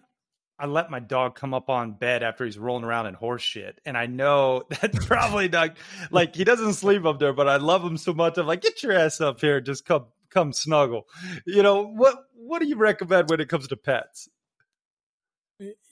I 0.57 0.67
let 0.67 0.89
my 0.89 1.01
dog 1.01 1.35
come 1.35 1.53
up 1.53 1.69
on 1.69 1.93
bed 1.93 2.23
after 2.23 2.45
he's 2.45 2.57
rolling 2.57 2.85
around 2.85 3.07
in 3.07 3.13
horse 3.13 3.41
shit. 3.41 3.81
And 3.85 3.97
I 3.97 4.05
know 4.05 4.63
that's 4.81 5.05
probably 5.05 5.49
not 5.49 5.75
like 6.11 6.33
he 6.33 6.45
doesn't 6.45 6.75
sleep 6.75 7.03
up 7.03 7.19
there, 7.19 7.33
but 7.33 7.49
I 7.49 7.57
love 7.57 7.83
him 7.83 7.97
so 7.97 8.13
much. 8.13 8.37
I'm 8.37 8.47
like, 8.47 8.61
get 8.61 8.81
your 8.83 8.93
ass 8.93 9.19
up 9.19 9.41
here, 9.41 9.59
just 9.59 9.85
come 9.85 10.05
come 10.29 10.53
snuggle. 10.53 11.07
You 11.45 11.63
know, 11.63 11.83
what 11.83 12.17
what 12.35 12.61
do 12.61 12.67
you 12.67 12.75
recommend 12.75 13.29
when 13.29 13.39
it 13.39 13.49
comes 13.49 13.67
to 13.67 13.77
pets? 13.77 14.29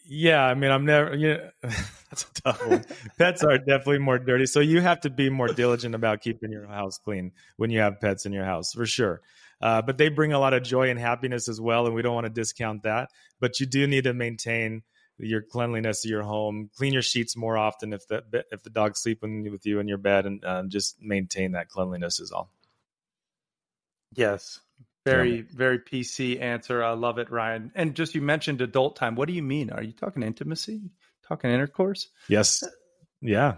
Yeah, 0.08 0.44
I 0.44 0.54
mean, 0.54 0.72
I'm 0.72 0.86
never. 0.86 1.16
You 1.16 1.38
know, 1.38 1.50
that's 2.10 2.24
a 2.24 2.42
tough 2.42 2.68
one. 2.68 2.86
pets 3.18 3.44
are 3.44 3.58
definitely 3.58 4.00
more 4.00 4.20
dirty, 4.20 4.46
so 4.46 4.60
you 4.60 4.82
have 4.82 5.02
to 5.02 5.10
be 5.10 5.30
more 5.30 5.48
diligent 5.48 5.96
about 5.96 6.22
keeping 6.22 6.52
your 6.52 6.68
house 6.68 7.00
clean 7.00 7.32
when 7.58 7.72
you 7.72 7.80
have 7.80 8.00
pets 8.00 8.26
in 8.26 8.32
your 8.32 8.46
house, 8.46 8.74
for 8.74 8.86
sure. 8.86 9.22
Uh, 9.62 9.82
but 9.82 9.98
they 9.98 10.10
bring 10.10 10.34
a 10.34 10.40
lot 10.40 10.54
of 10.54 10.64
joy 10.64 10.90
and 10.90 11.00
happiness 11.00 11.48
as 11.48 11.60
well, 11.60 11.86
and 11.88 11.96
we 11.96 12.02
don't 12.02 12.14
want 12.14 12.26
to 12.26 12.32
discount 12.32 12.84
that. 12.84 13.10
But 13.40 13.60
you 13.60 13.66
do 13.66 13.88
need 13.88 14.04
to 14.04 14.14
maintain 14.14 14.84
your 15.18 15.42
cleanliness 15.42 16.06
of 16.06 16.12
your 16.12 16.24
home. 16.24 16.70
Clean 16.76 16.94
your 16.94 17.02
sheets 17.02 17.36
more 17.36 17.58
often 17.58 17.94
if 17.94 18.06
the 18.08 18.24
if 18.52 18.62
the 18.64 18.70
dog's 18.70 19.02
sleeping 19.02 19.50
with 19.52 19.66
you 19.66 19.80
in 19.80 19.88
your 19.88 19.98
bed, 19.98 20.26
and 20.28 20.46
uh, 20.46 20.64
just 20.68 21.02
maintain 21.02 21.54
that 21.54 21.70
cleanliness 21.70 22.20
is 22.20 22.32
all. 22.32 22.52
Yes, 24.16 24.60
very 25.06 25.42
very 25.42 25.80
PC 25.80 26.42
answer. 26.42 26.84
I 26.84 26.94
love 26.94 27.18
it, 27.20 27.30
Ryan. 27.30 27.72
And 27.76 27.96
just 27.96 28.16
you 28.16 28.22
mentioned 28.22 28.62
adult 28.62 28.96
time. 28.96 29.16
What 29.16 29.28
do 29.28 29.34
you 29.34 29.44
mean? 29.44 29.70
Are 29.70 29.84
you 29.84 29.92
talking 29.92 30.24
intimacy? 30.24 30.82
Talking 31.28 31.52
intercourse? 31.52 32.08
Yes. 32.28 32.64
Yeah. 33.22 33.56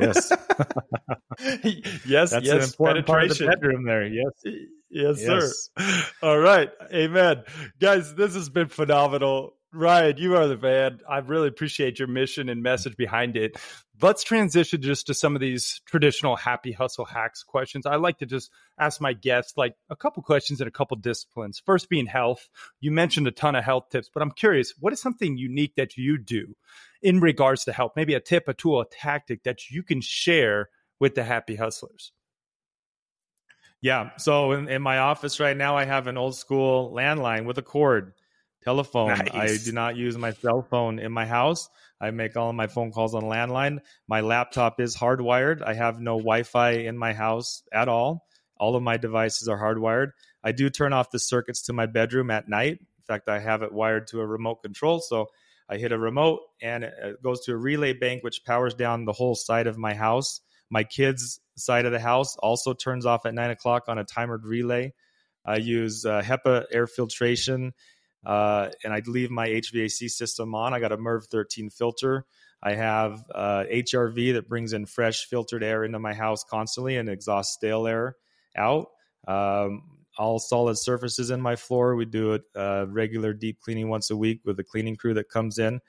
Yes. 0.00 0.32
yes. 2.04 2.30
That's 2.30 2.44
yes. 2.44 2.48
an 2.48 2.62
important 2.62 3.06
part 3.06 3.30
of 3.30 3.38
the 3.38 3.46
bedroom 3.46 3.84
there. 3.84 4.06
Yes. 4.06 4.56
Yes, 4.90 5.20
yes, 5.20 5.70
sir. 5.76 6.04
All 6.22 6.38
right. 6.38 6.70
Amen. 6.92 7.44
Guys, 7.80 8.14
this 8.14 8.34
has 8.34 8.48
been 8.48 8.68
phenomenal. 8.68 9.56
Ryan, 9.72 10.16
you 10.18 10.36
are 10.36 10.46
the 10.46 10.56
man. 10.56 11.00
I 11.08 11.18
really 11.18 11.48
appreciate 11.48 11.98
your 11.98 12.08
mission 12.08 12.48
and 12.48 12.62
message 12.62 12.96
behind 12.96 13.36
it. 13.36 13.56
Let's 14.02 14.24
transition 14.24 14.82
just 14.82 15.06
to 15.06 15.14
some 15.14 15.36
of 15.36 15.40
these 15.40 15.80
traditional 15.86 16.34
happy 16.34 16.72
hustle 16.72 17.04
hacks 17.04 17.44
questions. 17.44 17.86
I 17.86 17.94
like 17.96 18.18
to 18.18 18.26
just 18.26 18.50
ask 18.78 19.00
my 19.00 19.12
guests 19.12 19.54
like 19.56 19.76
a 19.88 19.94
couple 19.94 20.22
questions 20.22 20.60
in 20.60 20.66
a 20.66 20.72
couple 20.72 20.96
disciplines. 20.96 21.62
First 21.64 21.88
being 21.88 22.06
health. 22.06 22.48
You 22.80 22.90
mentioned 22.90 23.28
a 23.28 23.30
ton 23.30 23.54
of 23.54 23.64
health 23.64 23.90
tips, 23.90 24.10
but 24.12 24.22
I'm 24.22 24.32
curious, 24.32 24.74
what 24.80 24.92
is 24.92 25.00
something 25.00 25.36
unique 25.36 25.76
that 25.76 25.96
you 25.96 26.18
do 26.18 26.56
in 27.02 27.20
regards 27.20 27.64
to 27.64 27.72
health? 27.72 27.92
Maybe 27.94 28.14
a 28.14 28.20
tip, 28.20 28.48
a 28.48 28.54
tool, 28.54 28.80
a 28.80 28.86
tactic 28.86 29.44
that 29.44 29.70
you 29.70 29.84
can 29.84 30.00
share 30.00 30.70
with 30.98 31.14
the 31.14 31.22
happy 31.22 31.54
hustlers? 31.54 32.12
Yeah. 33.80 34.10
So 34.16 34.52
in, 34.52 34.68
in, 34.68 34.82
my 34.82 34.98
office 34.98 35.38
right 35.38 35.56
now, 35.56 35.76
I 35.76 35.84
have 35.84 36.06
an 36.06 36.16
old 36.16 36.36
school 36.36 36.92
landline 36.92 37.44
with 37.44 37.58
a 37.58 37.62
cord 37.62 38.14
telephone. 38.64 39.08
Nice. 39.08 39.30
I 39.32 39.64
do 39.64 39.72
not 39.72 39.96
use 39.96 40.16
my 40.16 40.32
cell 40.32 40.66
phone 40.68 40.98
in 40.98 41.12
my 41.12 41.26
house. 41.26 41.68
I 42.00 42.10
make 42.10 42.36
all 42.36 42.50
of 42.50 42.56
my 42.56 42.66
phone 42.66 42.90
calls 42.90 43.14
on 43.14 43.22
landline. 43.22 43.78
My 44.08 44.20
laptop 44.20 44.80
is 44.80 44.96
hardwired. 44.96 45.62
I 45.62 45.74
have 45.74 46.00
no 46.00 46.16
Wi 46.16 46.42
Fi 46.42 46.70
in 46.70 46.98
my 46.98 47.12
house 47.12 47.62
at 47.72 47.88
all. 47.88 48.26
All 48.58 48.76
of 48.76 48.82
my 48.82 48.96
devices 48.96 49.48
are 49.48 49.58
hardwired. 49.58 50.08
I 50.42 50.52
do 50.52 50.70
turn 50.70 50.92
off 50.92 51.10
the 51.10 51.18
circuits 51.18 51.62
to 51.62 51.72
my 51.72 51.86
bedroom 51.86 52.30
at 52.30 52.48
night. 52.48 52.78
In 52.80 53.04
fact, 53.06 53.28
I 53.28 53.38
have 53.38 53.62
it 53.62 53.72
wired 53.72 54.06
to 54.08 54.20
a 54.20 54.26
remote 54.26 54.62
control. 54.62 55.00
So 55.00 55.26
I 55.68 55.76
hit 55.76 55.92
a 55.92 55.98
remote 55.98 56.40
and 56.60 56.84
it 56.84 57.22
goes 57.22 57.40
to 57.46 57.52
a 57.52 57.56
relay 57.56 57.92
bank, 57.92 58.22
which 58.22 58.44
powers 58.44 58.74
down 58.74 59.04
the 59.04 59.12
whole 59.12 59.34
side 59.34 59.66
of 59.66 59.78
my 59.78 59.94
house 59.94 60.40
My 60.70 60.84
kids' 60.84 61.40
side 61.56 61.86
of 61.86 61.92
the 61.92 62.00
house 62.00 62.36
also 62.36 62.72
turns 62.74 63.06
off 63.06 63.26
at 63.26 63.34
nine 63.34 63.50
o'clock 63.50 63.84
on 63.88 63.98
a 63.98 64.04
timed 64.04 64.44
relay. 64.44 64.92
I 65.46 65.56
use 65.56 66.04
uh, 66.04 66.22
HEPA 66.22 66.64
air 66.72 66.86
filtration, 66.86 67.74
uh, 68.24 68.70
and 68.82 68.92
I'd 68.92 69.08
leave 69.08 69.30
my 69.30 69.48
HVAC 69.48 70.10
system 70.10 70.54
on. 70.54 70.74
I 70.74 70.80
got 70.80 70.92
a 70.92 70.96
MERV 70.96 71.26
13 71.26 71.70
filter. 71.70 72.24
I 72.62 72.74
have 72.74 73.22
uh, 73.34 73.64
HRV 73.70 74.34
that 74.34 74.48
brings 74.48 74.72
in 74.72 74.86
fresh 74.86 75.26
filtered 75.26 75.62
air 75.62 75.84
into 75.84 75.98
my 75.98 76.14
house 76.14 76.44
constantly 76.44 76.96
and 76.96 77.08
exhausts 77.08 77.54
stale 77.54 77.86
air 77.86 78.16
out. 78.56 78.88
Um, 79.28 79.82
all 80.16 80.38
solid 80.38 80.78
surfaces 80.78 81.30
in 81.30 81.40
my 81.40 81.56
floor. 81.56 81.96
We 81.96 82.04
do 82.04 82.34
a 82.34 82.58
uh, 82.58 82.86
regular 82.88 83.32
deep 83.32 83.60
cleaning 83.60 83.88
once 83.88 84.10
a 84.10 84.16
week 84.16 84.40
with 84.44 84.58
a 84.60 84.64
cleaning 84.64 84.96
crew 84.96 85.14
that 85.14 85.28
comes 85.28 85.58
in, 85.58 85.80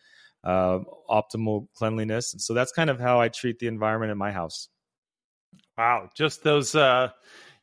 uh, 0.44 0.80
optimal 1.10 1.68
cleanliness. 1.76 2.34
And 2.34 2.42
so 2.42 2.54
that's 2.54 2.72
kind 2.72 2.90
of 2.90 3.00
how 3.00 3.22
I 3.22 3.30
treat 3.30 3.60
the 3.60 3.68
environment 3.68 4.12
in 4.12 4.18
my 4.18 4.32
house. 4.32 4.68
Wow, 5.78 6.10
just 6.16 6.44
those 6.44 6.74
uh, 6.76 7.10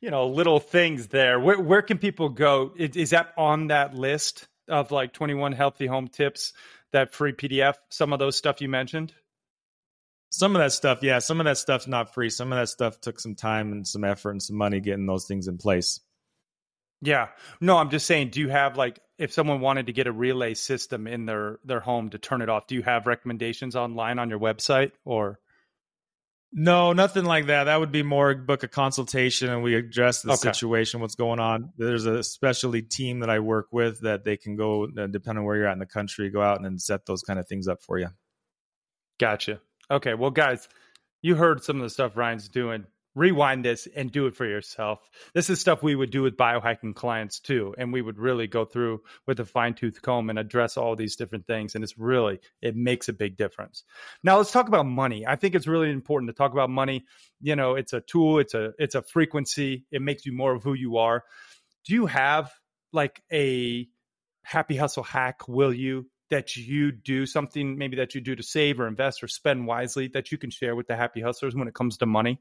you 0.00 0.10
know 0.10 0.28
little 0.28 0.60
things 0.60 1.08
there. 1.08 1.40
Where 1.40 1.58
where 1.60 1.82
can 1.82 1.98
people 1.98 2.28
go? 2.28 2.72
Is, 2.76 2.96
is 2.96 3.10
that 3.10 3.32
on 3.36 3.68
that 3.68 3.94
list 3.94 4.46
of 4.68 4.90
like 4.90 5.12
21 5.12 5.52
healthy 5.52 5.86
home 5.86 6.08
tips? 6.08 6.52
That 6.92 7.14
free 7.14 7.32
PDF, 7.32 7.74
some 7.88 8.12
of 8.12 8.18
those 8.18 8.36
stuff 8.36 8.60
you 8.60 8.68
mentioned. 8.68 9.14
Some 10.30 10.54
of 10.56 10.60
that 10.60 10.72
stuff, 10.72 11.02
yeah. 11.02 11.18
Some 11.18 11.40
of 11.40 11.44
that 11.44 11.58
stuff's 11.58 11.86
not 11.86 12.14
free. 12.14 12.30
Some 12.30 12.52
of 12.52 12.58
that 12.58 12.68
stuff 12.68 13.00
took 13.00 13.20
some 13.20 13.34
time 13.34 13.72
and 13.72 13.86
some 13.86 14.04
effort 14.04 14.30
and 14.30 14.42
some 14.42 14.56
money 14.56 14.80
getting 14.80 15.06
those 15.06 15.26
things 15.26 15.48
in 15.48 15.58
place. 15.58 16.00
Yeah. 17.02 17.28
No, 17.60 17.76
I'm 17.76 17.90
just 17.90 18.06
saying, 18.06 18.30
do 18.30 18.40
you 18.40 18.48
have 18.48 18.76
like 18.76 19.00
if 19.18 19.32
someone 19.32 19.60
wanted 19.60 19.86
to 19.86 19.92
get 19.92 20.06
a 20.06 20.12
relay 20.12 20.54
system 20.54 21.06
in 21.06 21.26
their 21.26 21.58
their 21.64 21.80
home 21.80 22.10
to 22.10 22.18
turn 22.18 22.42
it 22.42 22.48
off, 22.48 22.66
do 22.66 22.74
you 22.74 22.82
have 22.82 23.06
recommendations 23.06 23.76
online 23.76 24.18
on 24.18 24.30
your 24.30 24.38
website 24.38 24.92
or 25.04 25.38
no, 26.52 26.92
nothing 26.92 27.24
like 27.24 27.46
that. 27.46 27.64
That 27.64 27.80
would 27.80 27.92
be 27.92 28.02
more 28.02 28.34
book 28.34 28.62
a 28.62 28.68
consultation 28.68 29.48
and 29.48 29.62
we 29.62 29.74
address 29.74 30.20
the 30.22 30.32
okay. 30.32 30.52
situation, 30.52 31.00
what's 31.00 31.14
going 31.14 31.40
on. 31.40 31.72
There's 31.78 32.04
a 32.04 32.22
specialty 32.22 32.82
team 32.82 33.20
that 33.20 33.30
I 33.30 33.38
work 33.38 33.68
with 33.72 34.00
that 34.00 34.24
they 34.24 34.36
can 34.36 34.56
go, 34.56 34.84
uh, 34.84 35.06
depending 35.06 35.38
on 35.40 35.44
where 35.44 35.56
you're 35.56 35.66
at 35.66 35.72
in 35.72 35.78
the 35.78 35.86
country, 35.86 36.28
go 36.30 36.42
out 36.42 36.60
and 36.60 36.80
set 36.80 37.06
those 37.06 37.22
kind 37.22 37.38
of 37.38 37.48
things 37.48 37.68
up 37.68 37.82
for 37.82 37.98
you. 37.98 38.08
Gotcha. 39.18 39.60
Okay. 39.90 40.12
Well, 40.12 40.30
guys, 40.30 40.68
you 41.22 41.36
heard 41.36 41.64
some 41.64 41.76
of 41.76 41.82
the 41.82 41.90
stuff 41.90 42.16
Ryan's 42.16 42.48
doing 42.48 42.84
rewind 43.14 43.64
this 43.64 43.86
and 43.94 44.10
do 44.10 44.26
it 44.26 44.34
for 44.34 44.46
yourself. 44.46 44.98
This 45.34 45.50
is 45.50 45.60
stuff 45.60 45.82
we 45.82 45.94
would 45.94 46.10
do 46.10 46.22
with 46.22 46.36
biohacking 46.36 46.94
clients 46.94 47.40
too. 47.40 47.74
And 47.76 47.92
we 47.92 48.00
would 48.00 48.18
really 48.18 48.46
go 48.46 48.64
through 48.64 49.02
with 49.26 49.40
a 49.40 49.44
fine 49.44 49.74
tooth 49.74 50.00
comb 50.00 50.30
and 50.30 50.38
address 50.38 50.76
all 50.76 50.96
these 50.96 51.16
different 51.16 51.46
things. 51.46 51.74
And 51.74 51.84
it's 51.84 51.98
really, 51.98 52.40
it 52.60 52.74
makes 52.74 53.08
a 53.08 53.12
big 53.12 53.36
difference. 53.36 53.84
Now 54.22 54.38
let's 54.38 54.52
talk 54.52 54.68
about 54.68 54.86
money. 54.86 55.26
I 55.26 55.36
think 55.36 55.54
it's 55.54 55.66
really 55.66 55.90
important 55.90 56.30
to 56.30 56.34
talk 56.34 56.52
about 56.52 56.70
money. 56.70 57.04
You 57.40 57.56
know, 57.56 57.74
it's 57.74 57.92
a 57.92 58.00
tool, 58.00 58.38
it's 58.38 58.54
a, 58.54 58.72
it's 58.78 58.94
a 58.94 59.02
frequency. 59.02 59.84
It 59.90 60.00
makes 60.00 60.24
you 60.24 60.32
more 60.32 60.54
of 60.54 60.62
who 60.62 60.74
you 60.74 60.96
are. 60.98 61.24
Do 61.84 61.94
you 61.94 62.06
have 62.06 62.50
like 62.92 63.22
a 63.32 63.88
happy 64.42 64.76
hustle 64.76 65.02
hack? 65.02 65.48
Will 65.48 65.72
you 65.72 66.06
that 66.30 66.56
you 66.56 66.92
do 66.92 67.26
something 67.26 67.76
maybe 67.76 67.96
that 67.96 68.14
you 68.14 68.20
do 68.22 68.34
to 68.34 68.42
save 68.42 68.80
or 68.80 68.88
invest 68.88 69.22
or 69.22 69.28
spend 69.28 69.66
wisely 69.66 70.08
that 70.08 70.32
you 70.32 70.38
can 70.38 70.48
share 70.48 70.74
with 70.74 70.86
the 70.86 70.96
happy 70.96 71.20
hustlers 71.20 71.54
when 71.54 71.68
it 71.68 71.74
comes 71.74 71.98
to 71.98 72.06
money? 72.06 72.40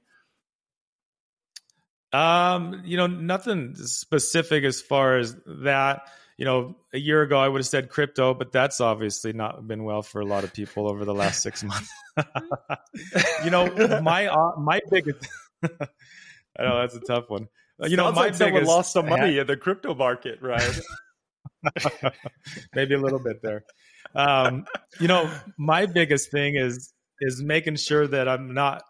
Um, 2.14 2.82
you 2.86 2.98
know, 2.98 3.08
nothing 3.08 3.76
specific 3.76 4.64
as 4.64 4.82
far 4.82 5.18
as 5.18 5.36
that. 5.46 6.08
You 6.38 6.46
know, 6.46 6.76
a 6.92 6.98
year 6.98 7.22
ago 7.22 7.40
I 7.40 7.48
would 7.48 7.60
have 7.60 7.68
said 7.68 7.90
crypto, 7.90 8.34
but 8.34 8.52
that's 8.52 8.82
obviously 8.82 9.32
not 9.32 9.68
been 9.68 9.84
well 9.84 10.02
for 10.02 10.22
a 10.22 10.26
lot 10.26 10.44
of 10.44 10.54
people 10.54 10.90
over 10.90 11.06
the 11.06 11.14
last 11.14 11.44
six 11.44 11.64
months. 11.64 11.92
you 13.44 13.52
know, 13.52 13.68
my 14.02 14.28
uh, 14.28 14.54
my 14.58 14.80
biggest. 14.90 15.28
I 15.64 16.64
know 16.64 16.80
that's 16.80 16.96
a 16.96 17.00
tough 17.00 17.30
one. 17.30 17.48
You 17.80 17.96
know, 17.96 18.12
my 18.12 18.22
like 18.22 18.36
someone 18.36 18.66
lost 18.66 18.92
some 18.92 19.08
money 19.08 19.38
in 19.40 19.48
the 19.48 19.56
crypto 19.56 19.94
market, 19.94 20.40
right? 20.42 20.80
Maybe 22.76 22.96
a 22.96 23.00
little 23.00 23.20
bit 23.20 23.42
there. 23.42 23.64
Um, 24.16 24.66
you 25.00 25.08
know, 25.08 25.32
my 25.58 25.86
biggest 25.86 26.32
thing 26.32 26.56
is 26.56 26.92
is 27.20 27.42
making 27.42 27.76
sure 27.76 28.08
that 28.08 28.28
I'm 28.28 28.54
not 28.54 28.84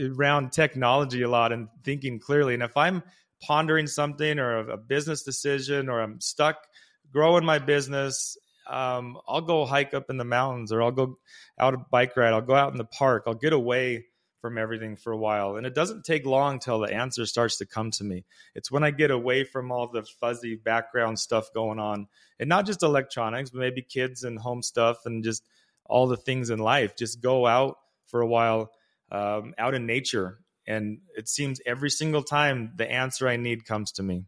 around 0.00 0.52
technology 0.52 1.22
a 1.22 1.28
lot 1.28 1.52
and 1.52 1.68
thinking 1.84 2.18
clearly. 2.18 2.54
And 2.54 2.62
if 2.62 2.76
I'm 2.76 3.02
pondering 3.42 3.86
something 3.86 4.38
or 4.38 4.70
a, 4.70 4.76
business 4.76 5.22
decision 5.22 5.88
or 5.88 6.00
I'm 6.00 6.20
stuck 6.20 6.66
growing 7.12 7.44
my 7.44 7.58
business, 7.58 8.36
um, 8.66 9.18
I'll 9.26 9.40
go 9.40 9.64
hike 9.64 9.94
up 9.94 10.10
in 10.10 10.16
the 10.16 10.24
mountains 10.24 10.72
or 10.72 10.82
I'll 10.82 10.92
go 10.92 11.18
out 11.58 11.74
a 11.74 11.78
bike 11.78 12.16
ride. 12.16 12.32
I'll 12.32 12.40
go 12.40 12.54
out 12.54 12.72
in 12.72 12.78
the 12.78 12.84
park. 12.84 13.24
I'll 13.26 13.34
get 13.34 13.52
away 13.52 14.06
from 14.40 14.58
everything 14.58 14.96
for 14.96 15.12
a 15.12 15.16
while. 15.16 15.56
And 15.56 15.66
it 15.66 15.74
doesn't 15.74 16.04
take 16.04 16.24
long 16.24 16.60
till 16.60 16.78
the 16.78 16.92
answer 16.92 17.26
starts 17.26 17.58
to 17.58 17.66
come 17.66 17.90
to 17.92 18.04
me. 18.04 18.24
It's 18.54 18.70
when 18.70 18.84
I 18.84 18.90
get 18.90 19.10
away 19.10 19.44
from 19.44 19.72
all 19.72 19.88
the 19.88 20.04
fuzzy 20.20 20.54
background 20.54 21.18
stuff 21.18 21.52
going 21.52 21.78
on 21.78 22.06
and 22.38 22.48
not 22.48 22.66
just 22.66 22.82
electronics, 22.82 23.50
but 23.50 23.60
maybe 23.60 23.82
kids 23.82 24.22
and 24.22 24.38
home 24.38 24.62
stuff 24.62 25.06
and 25.06 25.24
just 25.24 25.42
all 25.84 26.06
the 26.06 26.16
things 26.16 26.50
in 26.50 26.58
life. 26.58 26.96
Just 26.96 27.20
go 27.20 27.46
out 27.46 27.78
for 28.06 28.20
a 28.20 28.26
while 28.26 28.70
um, 29.10 29.54
out 29.58 29.74
in 29.74 29.86
nature. 29.86 30.38
And 30.66 30.98
it 31.16 31.28
seems 31.28 31.60
every 31.64 31.90
single 31.90 32.22
time 32.22 32.72
the 32.76 32.90
answer 32.90 33.26
I 33.26 33.36
need 33.36 33.64
comes 33.64 33.92
to 33.92 34.02
me. 34.02 34.26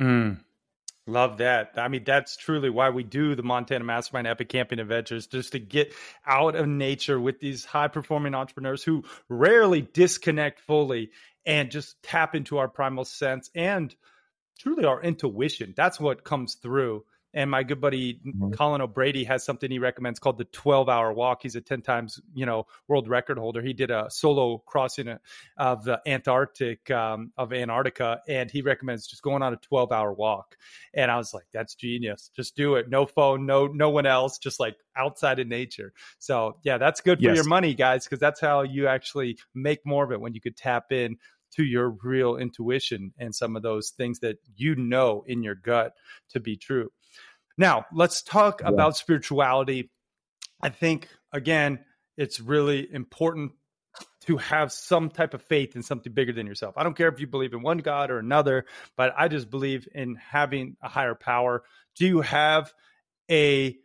Mm, 0.00 0.40
love 1.06 1.38
that. 1.38 1.72
I 1.76 1.88
mean, 1.88 2.04
that's 2.04 2.36
truly 2.36 2.70
why 2.70 2.90
we 2.90 3.02
do 3.02 3.34
the 3.34 3.42
Montana 3.42 3.84
Mastermind 3.84 4.26
Epic 4.26 4.48
Camping 4.48 4.78
Adventures, 4.78 5.26
just 5.26 5.52
to 5.52 5.58
get 5.58 5.94
out 6.26 6.56
of 6.56 6.66
nature 6.66 7.20
with 7.20 7.40
these 7.40 7.64
high 7.64 7.88
performing 7.88 8.34
entrepreneurs 8.34 8.82
who 8.82 9.04
rarely 9.28 9.82
disconnect 9.82 10.60
fully 10.60 11.10
and 11.44 11.70
just 11.70 12.02
tap 12.02 12.34
into 12.34 12.58
our 12.58 12.68
primal 12.68 13.04
sense 13.04 13.50
and 13.54 13.94
truly 14.58 14.84
our 14.84 15.02
intuition. 15.02 15.74
That's 15.76 16.00
what 16.00 16.24
comes 16.24 16.54
through 16.54 17.04
and 17.36 17.50
my 17.50 17.62
good 17.62 17.82
buddy 17.82 18.14
mm-hmm. 18.14 18.50
Colin 18.52 18.80
O'Brady 18.80 19.22
has 19.24 19.44
something 19.44 19.70
he 19.70 19.78
recommends 19.78 20.18
called 20.18 20.38
the 20.38 20.46
12 20.46 20.88
hour 20.88 21.12
walk. 21.12 21.42
He's 21.42 21.54
a 21.54 21.60
10 21.60 21.82
times, 21.82 22.18
you 22.34 22.46
know, 22.46 22.66
world 22.88 23.08
record 23.08 23.36
holder. 23.38 23.60
He 23.60 23.74
did 23.74 23.90
a 23.90 24.06
solo 24.08 24.58
crossing 24.66 25.14
of 25.58 25.84
the 25.84 26.00
Antarctic, 26.06 26.90
um, 26.90 27.32
of 27.36 27.52
Antarctica, 27.52 28.22
and 28.26 28.50
he 28.50 28.62
recommends 28.62 29.06
just 29.06 29.22
going 29.22 29.42
on 29.42 29.52
a 29.52 29.58
12 29.58 29.92
hour 29.92 30.14
walk. 30.14 30.56
And 30.94 31.10
I 31.10 31.18
was 31.18 31.34
like, 31.34 31.44
that's 31.52 31.74
genius. 31.74 32.30
Just 32.34 32.56
do 32.56 32.76
it. 32.76 32.88
No 32.88 33.04
phone, 33.04 33.44
no, 33.44 33.66
no 33.66 33.90
one 33.90 34.06
else, 34.06 34.38
just 34.38 34.58
like 34.58 34.76
outside 34.96 35.38
in 35.38 35.50
nature. 35.50 35.92
So 36.18 36.56
yeah, 36.62 36.78
that's 36.78 37.02
good 37.02 37.18
for 37.18 37.26
yes. 37.26 37.36
your 37.36 37.44
money, 37.44 37.74
guys, 37.74 38.04
because 38.04 38.18
that's 38.18 38.40
how 38.40 38.62
you 38.62 38.88
actually 38.88 39.36
make 39.54 39.84
more 39.84 40.04
of 40.04 40.10
it 40.10 40.20
when 40.20 40.32
you 40.32 40.40
could 40.40 40.56
tap 40.56 40.90
in 40.90 41.18
to 41.52 41.64
your 41.64 41.90
real 42.02 42.36
intuition 42.36 43.12
and 43.18 43.34
some 43.34 43.56
of 43.56 43.62
those 43.62 43.90
things 43.90 44.20
that 44.20 44.38
you 44.56 44.74
know 44.74 45.24
in 45.26 45.42
your 45.42 45.54
gut 45.54 45.94
to 46.30 46.40
be 46.40 46.56
true. 46.56 46.90
Now, 47.58 47.86
let's 47.92 48.22
talk 48.22 48.60
yeah. 48.60 48.68
about 48.68 48.96
spirituality. 48.96 49.90
I 50.62 50.68
think, 50.68 51.08
again, 51.32 51.80
it's 52.16 52.40
really 52.40 52.92
important 52.92 53.52
to 54.22 54.36
have 54.38 54.72
some 54.72 55.08
type 55.08 55.34
of 55.34 55.42
faith 55.42 55.76
in 55.76 55.82
something 55.82 56.12
bigger 56.12 56.32
than 56.32 56.46
yourself. 56.46 56.74
I 56.76 56.82
don't 56.82 56.96
care 56.96 57.08
if 57.08 57.20
you 57.20 57.26
believe 57.26 57.52
in 57.52 57.62
one 57.62 57.78
God 57.78 58.10
or 58.10 58.18
another, 58.18 58.66
but 58.96 59.14
I 59.16 59.28
just 59.28 59.50
believe 59.50 59.88
in 59.94 60.16
having 60.16 60.76
a 60.82 60.88
higher 60.88 61.14
power. 61.14 61.62
Do 61.94 62.06
you 62.06 62.20
have 62.22 62.72
a 63.30 63.78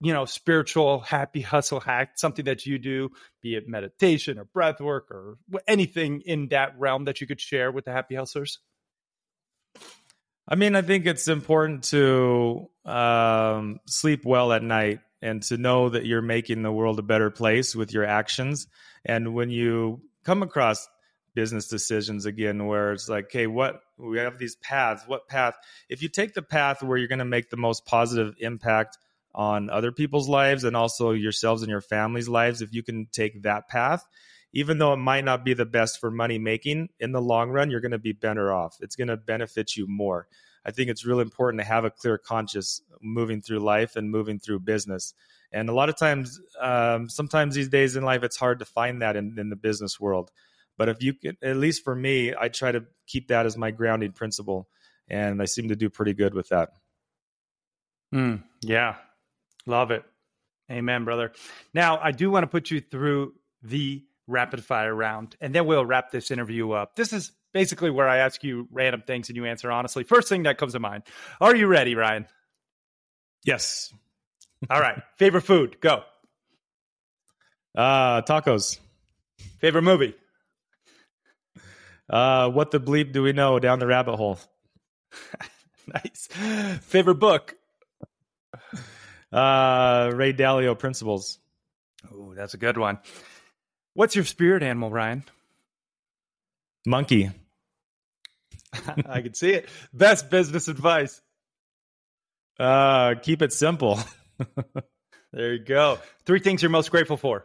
you 0.00 0.12
know 0.12 0.24
spiritual 0.24 1.00
happy 1.00 1.40
hustle 1.40 1.80
hack 1.80 2.12
something 2.16 2.44
that 2.44 2.66
you 2.66 2.78
do 2.78 3.10
be 3.40 3.54
it 3.54 3.68
meditation 3.68 4.38
or 4.38 4.44
breath 4.44 4.80
work 4.80 5.10
or 5.10 5.38
anything 5.66 6.20
in 6.22 6.48
that 6.48 6.78
realm 6.78 7.04
that 7.04 7.20
you 7.20 7.26
could 7.26 7.40
share 7.40 7.70
with 7.70 7.84
the 7.84 7.92
happy 7.92 8.14
hustlers 8.14 8.58
I 10.46 10.56
mean, 10.56 10.76
I 10.76 10.82
think 10.82 11.06
it's 11.06 11.26
important 11.26 11.84
to 11.84 12.68
um, 12.84 13.80
sleep 13.86 14.26
well 14.26 14.52
at 14.52 14.62
night 14.62 15.00
and 15.22 15.42
to 15.44 15.56
know 15.56 15.88
that 15.88 16.04
you're 16.04 16.20
making 16.20 16.62
the 16.62 16.72
world 16.72 16.98
a 16.98 17.02
better 17.02 17.30
place 17.30 17.74
with 17.74 17.94
your 17.94 18.04
actions. 18.04 18.66
And 19.06 19.32
when 19.32 19.48
you 19.48 20.02
come 20.22 20.42
across 20.42 20.86
business 21.34 21.68
decisions 21.68 22.26
again, 22.26 22.66
where 22.66 22.92
it's 22.92 23.08
like, 23.08 23.32
hey, 23.32 23.46
what 23.46 23.80
we 23.96 24.18
have 24.18 24.38
these 24.38 24.56
paths, 24.56 25.02
what 25.06 25.28
path? 25.28 25.54
If 25.88 26.02
you 26.02 26.10
take 26.10 26.34
the 26.34 26.42
path 26.42 26.82
where 26.82 26.98
you're 26.98 27.08
going 27.08 27.20
to 27.20 27.24
make 27.24 27.48
the 27.48 27.56
most 27.56 27.86
positive 27.86 28.34
impact 28.38 28.98
on 29.34 29.70
other 29.70 29.92
people's 29.92 30.28
lives 30.28 30.64
and 30.64 30.76
also 30.76 31.10
yourselves 31.10 31.62
and 31.62 31.70
your 31.70 31.80
family's 31.80 32.28
lives, 32.28 32.62
if 32.62 32.72
you 32.72 32.82
can 32.82 33.08
take 33.12 33.42
that 33.42 33.68
path, 33.68 34.06
even 34.52 34.78
though 34.78 34.92
it 34.92 34.98
might 34.98 35.24
not 35.24 35.44
be 35.44 35.54
the 35.54 35.66
best 35.66 36.00
for 36.00 36.10
money 36.10 36.38
making 36.38 36.88
in 37.00 37.12
the 37.12 37.20
long 37.20 37.50
run, 37.50 37.70
you're 37.70 37.80
going 37.80 37.92
to 37.92 37.98
be 37.98 38.12
better 38.12 38.52
off. 38.52 38.76
It's 38.80 38.96
going 38.96 39.08
to 39.08 39.16
benefit 39.16 39.76
you 39.76 39.86
more. 39.88 40.28
I 40.64 40.70
think 40.70 40.88
it's 40.88 41.04
really 41.04 41.22
important 41.22 41.60
to 41.60 41.66
have 41.66 41.84
a 41.84 41.90
clear 41.90 42.16
conscience 42.16 42.80
moving 43.02 43.42
through 43.42 43.58
life 43.58 43.96
and 43.96 44.10
moving 44.10 44.38
through 44.38 44.60
business. 44.60 45.12
And 45.52 45.68
a 45.68 45.74
lot 45.74 45.88
of 45.88 45.96
times, 45.96 46.40
um, 46.60 47.08
sometimes 47.08 47.54
these 47.54 47.68
days 47.68 47.96
in 47.96 48.04
life, 48.04 48.22
it's 48.22 48.36
hard 48.36 48.60
to 48.60 48.64
find 48.64 49.02
that 49.02 49.16
in, 49.16 49.36
in 49.38 49.50
the 49.50 49.56
business 49.56 50.00
world. 50.00 50.30
But 50.76 50.88
if 50.88 51.02
you 51.02 51.14
can, 51.14 51.36
at 51.42 51.56
least 51.56 51.84
for 51.84 51.94
me, 51.94 52.34
I 52.38 52.48
try 52.48 52.72
to 52.72 52.84
keep 53.06 53.28
that 53.28 53.46
as 53.46 53.56
my 53.56 53.70
grounding 53.70 54.12
principle. 54.12 54.68
And 55.08 55.42
I 55.42 55.44
seem 55.44 55.68
to 55.68 55.76
do 55.76 55.90
pretty 55.90 56.14
good 56.14 56.34
with 56.34 56.48
that. 56.48 56.70
Mm, 58.14 58.42
yeah. 58.62 58.96
Love 59.66 59.90
it. 59.90 60.04
Amen, 60.70 61.04
brother. 61.04 61.32
Now, 61.72 61.98
I 61.98 62.10
do 62.10 62.30
want 62.30 62.44
to 62.44 62.46
put 62.48 62.70
you 62.70 62.80
through 62.80 63.34
the 63.62 64.04
rapid 64.26 64.64
fire 64.64 64.94
round, 64.94 65.36
and 65.40 65.54
then 65.54 65.66
we'll 65.66 65.84
wrap 65.84 66.10
this 66.10 66.30
interview 66.30 66.72
up. 66.72 66.96
This 66.96 67.12
is 67.12 67.32
basically 67.52 67.90
where 67.90 68.08
I 68.08 68.18
ask 68.18 68.42
you 68.42 68.68
random 68.70 69.02
things 69.06 69.28
and 69.28 69.36
you 69.36 69.44
answer 69.44 69.70
honestly. 69.70 70.04
First 70.04 70.28
thing 70.28 70.42
that 70.44 70.58
comes 70.58 70.72
to 70.72 70.80
mind. 70.80 71.04
Are 71.40 71.54
you 71.54 71.66
ready, 71.66 71.94
Ryan? 71.94 72.26
Yes. 73.44 73.92
All 74.70 74.80
right. 74.80 75.02
Favorite 75.16 75.42
food? 75.42 75.80
Go. 75.80 76.02
Uh, 77.76 78.22
tacos. 78.22 78.78
Favorite 79.58 79.82
movie? 79.82 80.14
Uh, 82.08 82.50
what 82.50 82.70
the 82.70 82.80
bleep 82.80 83.12
do 83.12 83.22
we 83.22 83.32
know 83.32 83.58
down 83.58 83.78
the 83.78 83.86
rabbit 83.86 84.16
hole? 84.16 84.38
nice. 85.86 86.28
Favorite 86.82 87.16
book? 87.16 87.54
Uh, 89.34 90.12
Ray 90.14 90.32
Dalio 90.32 90.78
Principles. 90.78 91.38
Oh, 92.12 92.34
that's 92.34 92.54
a 92.54 92.56
good 92.56 92.78
one. 92.78 93.00
What's 93.94 94.14
your 94.14 94.24
spirit 94.24 94.62
animal, 94.62 94.90
Ryan? 94.90 95.24
Monkey. 96.86 97.30
I 99.06 99.22
can 99.22 99.34
see 99.34 99.50
it. 99.50 99.68
Best 99.92 100.30
business 100.30 100.68
advice. 100.68 101.20
Uh, 102.60 103.14
keep 103.20 103.42
it 103.42 103.52
simple. 103.52 103.98
there 105.32 105.54
you 105.54 105.64
go. 105.64 105.98
Three 106.26 106.38
things 106.38 106.62
you're 106.62 106.70
most 106.70 106.92
grateful 106.92 107.16
for. 107.16 107.44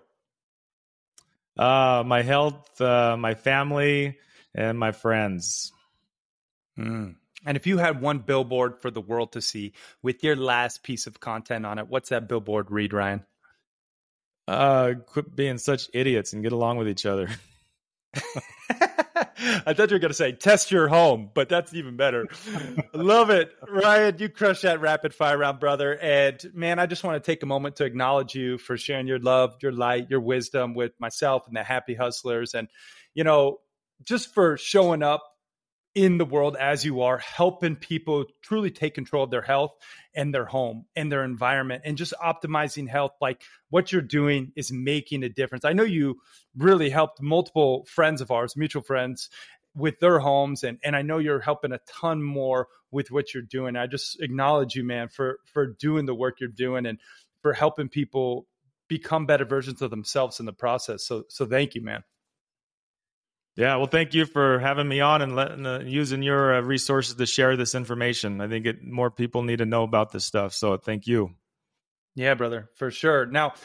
Uh, 1.57 2.03
my 2.05 2.21
health, 2.21 2.79
uh, 2.79 3.17
my 3.17 3.33
family, 3.33 4.17
and 4.53 4.77
my 4.77 4.91
friends. 4.91 5.71
Mm. 6.77 7.15
And 7.45 7.55
if 7.55 7.67
you 7.67 7.77
had 7.77 8.01
one 8.01 8.19
billboard 8.19 8.79
for 8.79 8.91
the 8.91 9.01
world 9.01 9.33
to 9.33 9.41
see 9.41 9.73
with 10.01 10.23
your 10.23 10.35
last 10.35 10.83
piece 10.83 11.07
of 11.07 11.19
content 11.19 11.65
on 11.65 11.79
it, 11.79 11.87
what's 11.87 12.09
that 12.09 12.27
billboard 12.27 12.69
read, 12.69 12.93
Ryan? 12.93 13.25
Uh, 14.47 14.93
quit 15.05 15.35
being 15.35 15.57
such 15.57 15.89
idiots 15.93 16.33
and 16.33 16.43
get 16.43 16.51
along 16.51 16.77
with 16.77 16.89
each 16.89 17.05
other. 17.05 17.29
I 19.65 19.73
thought 19.73 19.89
you 19.89 19.95
were 19.95 19.99
going 19.99 20.09
to 20.09 20.13
say 20.13 20.31
test 20.31 20.71
your 20.71 20.87
home, 20.87 21.29
but 21.33 21.49
that's 21.49 21.73
even 21.73 21.95
better. 21.95 22.27
Love 22.93 23.29
it. 23.29 23.51
Ryan, 23.67 24.17
you 24.19 24.29
crushed 24.29 24.63
that 24.63 24.81
rapid 24.81 25.13
fire 25.13 25.37
round, 25.37 25.59
brother. 25.59 25.97
And 25.97 26.43
man, 26.53 26.79
I 26.79 26.87
just 26.87 27.03
want 27.03 27.23
to 27.23 27.31
take 27.31 27.43
a 27.43 27.45
moment 27.45 27.77
to 27.77 27.85
acknowledge 27.85 28.35
you 28.35 28.57
for 28.57 28.75
sharing 28.77 29.07
your 29.07 29.19
love, 29.19 29.55
your 29.61 29.71
light, 29.71 30.09
your 30.09 30.19
wisdom 30.19 30.73
with 30.73 30.91
myself 30.99 31.47
and 31.47 31.55
the 31.55 31.63
happy 31.63 31.93
hustlers. 31.93 32.53
And, 32.53 32.67
you 33.13 33.23
know, 33.23 33.59
just 34.03 34.33
for 34.33 34.57
showing 34.57 35.03
up 35.03 35.23
in 35.95 36.17
the 36.17 36.25
world 36.25 36.55
as 36.59 36.85
you 36.85 37.01
are, 37.01 37.17
helping 37.17 37.75
people 37.75 38.25
truly 38.41 38.71
take 38.71 38.93
control 38.93 39.23
of 39.23 39.31
their 39.31 39.41
health 39.41 39.71
and 40.13 40.33
their 40.33 40.45
home 40.45 40.85
and 40.95 41.11
their 41.11 41.23
environment 41.23 41.81
and 41.85 41.97
just 41.97 42.13
optimizing 42.23 42.87
health. 42.87 43.11
Like 43.19 43.41
what 43.69 43.91
you're 43.91 44.01
doing 44.01 44.51
is 44.55 44.71
making 44.71 45.23
a 45.23 45.29
difference. 45.29 45.65
I 45.65 45.73
know 45.73 45.83
you 45.83 46.19
really 46.55 46.89
helped 46.89 47.21
multiple 47.21 47.85
friends 47.89 48.21
of 48.21 48.31
ours, 48.31 48.55
mutual 48.55 48.83
friends, 48.83 49.29
with 49.75 49.99
their 49.99 50.19
homes 50.19 50.63
and 50.63 50.79
and 50.83 50.95
I 50.95 51.03
know 51.03 51.19
you're 51.19 51.39
helping 51.39 51.71
a 51.71 51.79
ton 51.87 52.23
more 52.23 52.67
with 52.91 53.11
what 53.11 53.33
you're 53.33 53.43
doing. 53.43 53.75
I 53.75 53.87
just 53.87 54.21
acknowledge 54.21 54.75
you 54.75 54.83
man 54.83 55.09
for 55.09 55.39
for 55.45 55.67
doing 55.67 56.05
the 56.05 56.15
work 56.15 56.39
you're 56.39 56.49
doing 56.49 56.85
and 56.85 56.99
for 57.41 57.53
helping 57.53 57.87
people 57.87 58.47
become 58.87 59.25
better 59.25 59.45
versions 59.45 59.81
of 59.81 59.91
themselves 59.91 60.39
in 60.39 60.45
the 60.45 60.53
process. 60.53 61.05
So 61.05 61.23
so 61.29 61.45
thank 61.45 61.75
you 61.75 61.81
man. 61.81 62.03
Yeah, 63.59 63.75
well, 63.75 63.87
thank 63.87 64.13
you 64.13 64.25
for 64.25 64.57
having 64.59 64.87
me 64.87 65.01
on 65.01 65.21
and 65.21 65.35
letting, 65.35 65.65
uh, 65.65 65.79
using 65.79 66.23
your 66.23 66.55
uh, 66.55 66.61
resources 66.61 67.15
to 67.15 67.25
share 67.25 67.57
this 67.57 67.75
information. 67.75 68.39
I 68.39 68.47
think 68.47 68.65
it, 68.65 68.81
more 68.81 69.11
people 69.11 69.43
need 69.43 69.57
to 69.57 69.65
know 69.65 69.83
about 69.83 70.13
this 70.13 70.23
stuff. 70.23 70.53
So 70.53 70.77
thank 70.77 71.07
you. 71.07 71.31
Yeah, 72.15 72.35
brother, 72.35 72.69
for 72.75 72.89
sure. 72.89 73.25
Now, 73.25 73.55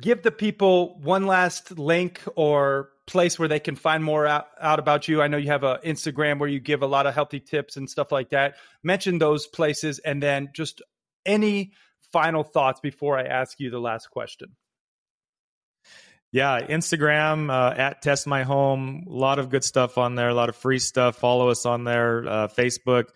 give 0.00 0.24
the 0.24 0.32
people 0.32 0.98
one 1.02 1.28
last 1.28 1.78
link 1.78 2.20
or 2.34 2.88
place 3.06 3.38
where 3.38 3.46
they 3.46 3.60
can 3.60 3.76
find 3.76 4.02
more 4.02 4.26
out, 4.26 4.48
out 4.60 4.80
about 4.80 5.06
you. 5.06 5.22
I 5.22 5.28
know 5.28 5.36
you 5.36 5.50
have 5.50 5.62
an 5.62 5.78
Instagram 5.84 6.40
where 6.40 6.48
you 6.48 6.58
give 6.58 6.82
a 6.82 6.88
lot 6.88 7.06
of 7.06 7.14
healthy 7.14 7.38
tips 7.38 7.76
and 7.76 7.88
stuff 7.88 8.10
like 8.10 8.30
that. 8.30 8.56
Mention 8.82 9.18
those 9.18 9.46
places 9.46 10.00
and 10.00 10.20
then 10.20 10.48
just 10.52 10.82
any 11.24 11.74
final 12.12 12.42
thoughts 12.42 12.80
before 12.80 13.16
I 13.16 13.22
ask 13.22 13.60
you 13.60 13.70
the 13.70 13.78
last 13.78 14.10
question. 14.10 14.56
Yeah, 16.32 16.62
Instagram 16.62 17.50
uh, 17.52 17.74
at 17.76 18.00
Test 18.00 18.26
My 18.26 18.42
Home. 18.42 19.04
A 19.06 19.12
lot 19.12 19.38
of 19.38 19.50
good 19.50 19.62
stuff 19.62 19.98
on 19.98 20.14
there. 20.14 20.30
A 20.30 20.34
lot 20.34 20.48
of 20.48 20.56
free 20.56 20.78
stuff. 20.78 21.16
Follow 21.16 21.50
us 21.50 21.66
on 21.66 21.84
there. 21.84 22.26
Uh, 22.26 22.48
Facebook, 22.48 23.08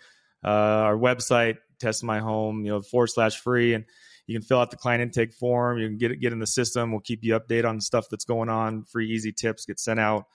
uh, 0.44 0.48
our 0.48 0.96
website, 0.96 1.56
Test 1.80 2.04
My 2.04 2.18
Home. 2.18 2.66
You 2.66 2.72
know, 2.72 2.82
forward 2.82 3.06
slash 3.06 3.40
free, 3.40 3.72
and 3.72 3.86
you 4.26 4.38
can 4.38 4.46
fill 4.46 4.58
out 4.58 4.70
the 4.70 4.76
client 4.76 5.00
intake 5.00 5.32
form. 5.32 5.78
You 5.78 5.88
can 5.88 5.96
get 5.96 6.20
get 6.20 6.34
in 6.34 6.40
the 6.40 6.46
system. 6.46 6.90
We'll 6.90 7.00
keep 7.00 7.24
you 7.24 7.40
updated 7.40 7.66
on 7.66 7.80
stuff 7.80 8.06
that's 8.10 8.26
going 8.26 8.50
on. 8.50 8.84
Free, 8.84 9.10
easy 9.10 9.32
tips 9.32 9.64
get 9.64 9.80
sent 9.80 9.98
out. 9.98 10.26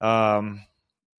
Um, 0.00 0.64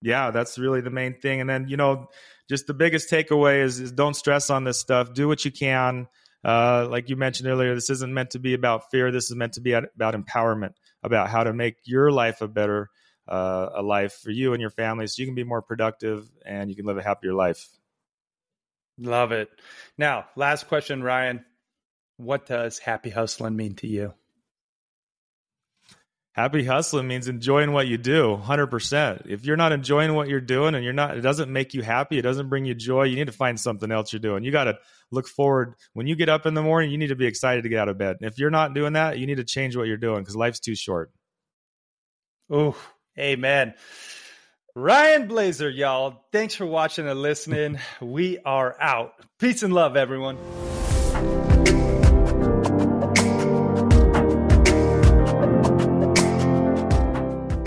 yeah, 0.02 0.32
that's 0.32 0.58
really 0.58 0.82
the 0.82 0.90
main 0.90 1.20
thing. 1.20 1.40
And 1.40 1.48
then 1.48 1.68
you 1.68 1.78
know, 1.78 2.08
just 2.50 2.66
the 2.66 2.74
biggest 2.74 3.12
takeaway 3.12 3.62
is, 3.62 3.80
is 3.80 3.92
don't 3.92 4.16
stress 4.16 4.50
on 4.50 4.64
this 4.64 4.80
stuff. 4.80 5.14
Do 5.14 5.28
what 5.28 5.46
you 5.46 5.52
can. 5.52 6.08
Uh, 6.44 6.88
like 6.90 7.10
you 7.10 7.16
mentioned 7.16 7.48
earlier, 7.48 7.76
this 7.76 7.92
isn't 7.92 8.12
meant 8.12 8.32
to 8.32 8.40
be 8.40 8.56
about 8.56 8.90
fear. 8.90 9.12
This 9.12 9.30
is 9.30 9.36
meant 9.36 9.54
to 9.54 9.62
be 9.62 9.74
about 9.74 10.16
empowerment 10.16 10.72
about 11.04 11.30
how 11.30 11.44
to 11.44 11.54
make 11.54 11.78
your 11.84 12.12
life 12.12 12.42
a 12.42 12.48
better 12.48 12.90
uh, 13.28 13.70
a 13.76 13.82
life 13.82 14.14
for 14.14 14.32
you 14.32 14.54
and 14.54 14.62
your 14.62 14.70
family 14.70 15.08
so 15.08 15.22
you 15.22 15.28
can 15.28 15.36
be 15.36 15.44
more 15.44 15.62
productive 15.62 16.30
and 16.46 16.70
you 16.70 16.76
can 16.76 16.86
live 16.86 16.98
a 16.98 17.04
happier 17.04 17.34
life. 17.34 17.68
Love 18.98 19.32
it. 19.32 19.50
Now, 19.98 20.26
last 20.36 20.68
question, 20.68 21.02
Ryan. 21.02 21.46
What 22.18 22.46
does 22.46 22.78
happy 22.78 23.10
hustling 23.10 23.56
mean 23.56 23.76
to 23.76 23.88
you? 23.88 24.14
Happy 26.34 26.64
hustling 26.64 27.08
means 27.08 27.28
enjoying 27.28 27.74
what 27.74 27.88
you 27.88 27.98
do 27.98 28.40
100%. 28.42 29.28
If 29.28 29.46
you're 29.46 29.58
not 29.58 29.74
enjoying 29.74 30.14
what 30.14 30.30
you're 30.30 30.40
doing 30.40 30.76
and 30.76 30.84
you're 30.84 30.94
not 30.94 31.18
it 31.18 31.22
doesn't 31.22 31.52
make 31.52 31.74
you 31.74 31.82
happy, 31.82 32.18
it 32.20 32.22
doesn't 32.22 32.48
bring 32.48 32.64
you 32.64 32.74
joy, 32.74 33.04
you 33.04 33.18
need 33.18 33.28
to 33.28 33.34
find 33.34 33.60
something 33.60 33.92
else 33.92 34.14
you're 34.14 34.22
doing. 34.22 34.44
You 34.44 34.52
got 34.52 34.66
to 34.66 34.78
look 35.12 35.28
forward 35.28 35.76
when 35.94 36.08
you 36.08 36.16
get 36.16 36.30
up 36.30 36.46
in 36.46 36.54
the 36.54 36.64
morning, 36.64 36.92
you 36.92 36.98
need 36.98 37.08
to 37.08 37.16
be 37.16 37.26
excited 37.26 37.64
to 37.64 37.70
get 37.70 37.80
out 37.80 37.90
of 37.90 37.98
bed. 37.98 38.18
If 38.22 38.40
you're 38.40 38.50
not 38.50 38.74
doing 38.74 38.94
that, 38.94 39.20
you 39.20 39.28
need 39.28 39.38
to 39.38 39.44
change 39.44 39.76
what 39.76 39.88
you're 39.88 39.98
doing 39.98 40.24
cuz 40.26 40.36
life's 40.36 40.60
too 40.60 40.76
short. 40.76 41.12
Oh, 42.50 42.76
amen. 43.18 43.74
Ryan 44.76 45.28
Blaser, 45.28 45.74
y'all. 45.74 46.26
Thanks 46.32 46.56
for 46.56 46.66
watching 46.66 47.08
and 47.08 47.22
listening. 47.22 47.80
we 48.02 48.40
are 48.40 48.76
out. 48.80 49.14
Peace 49.38 49.64
and 49.64 49.74
love, 49.74 49.98
everyone. 49.98 50.38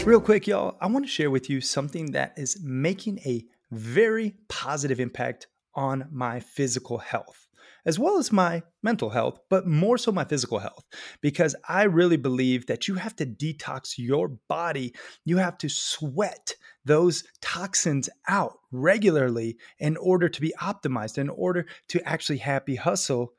Real 0.06 0.20
quick, 0.20 0.46
y'all, 0.46 0.76
I 0.82 0.86
want 0.86 1.06
to 1.06 1.10
share 1.10 1.30
with 1.30 1.48
you 1.48 1.62
something 1.62 2.12
that 2.12 2.34
is 2.36 2.62
making 2.62 3.20
a 3.24 3.46
very 3.70 4.34
positive 4.48 5.00
impact 5.00 5.46
on 5.74 6.08
my 6.10 6.40
physical 6.40 6.98
health, 6.98 7.48
as 7.86 7.98
well 7.98 8.18
as 8.18 8.32
my 8.32 8.62
mental 8.82 9.10
health, 9.10 9.38
but 9.50 9.66
more 9.66 9.98
so 9.98 10.12
my 10.12 10.24
physical 10.24 10.58
health, 10.58 10.84
because 11.20 11.54
I 11.68 11.84
really 11.84 12.16
believe 12.16 12.66
that 12.66 12.88
you 12.88 12.94
have 12.94 13.16
to 13.16 13.26
detox 13.26 13.94
your 13.98 14.28
body. 14.48 14.94
You 15.24 15.38
have 15.38 15.58
to 15.58 15.68
sweat 15.68 16.54
those 16.84 17.24
toxins 17.40 18.08
out 18.28 18.54
regularly 18.70 19.56
in 19.78 19.96
order 19.96 20.28
to 20.28 20.40
be 20.40 20.54
optimized, 20.60 21.18
in 21.18 21.28
order 21.28 21.66
to 21.88 22.08
actually 22.08 22.38
happy 22.38 22.76
hustle 22.76 23.32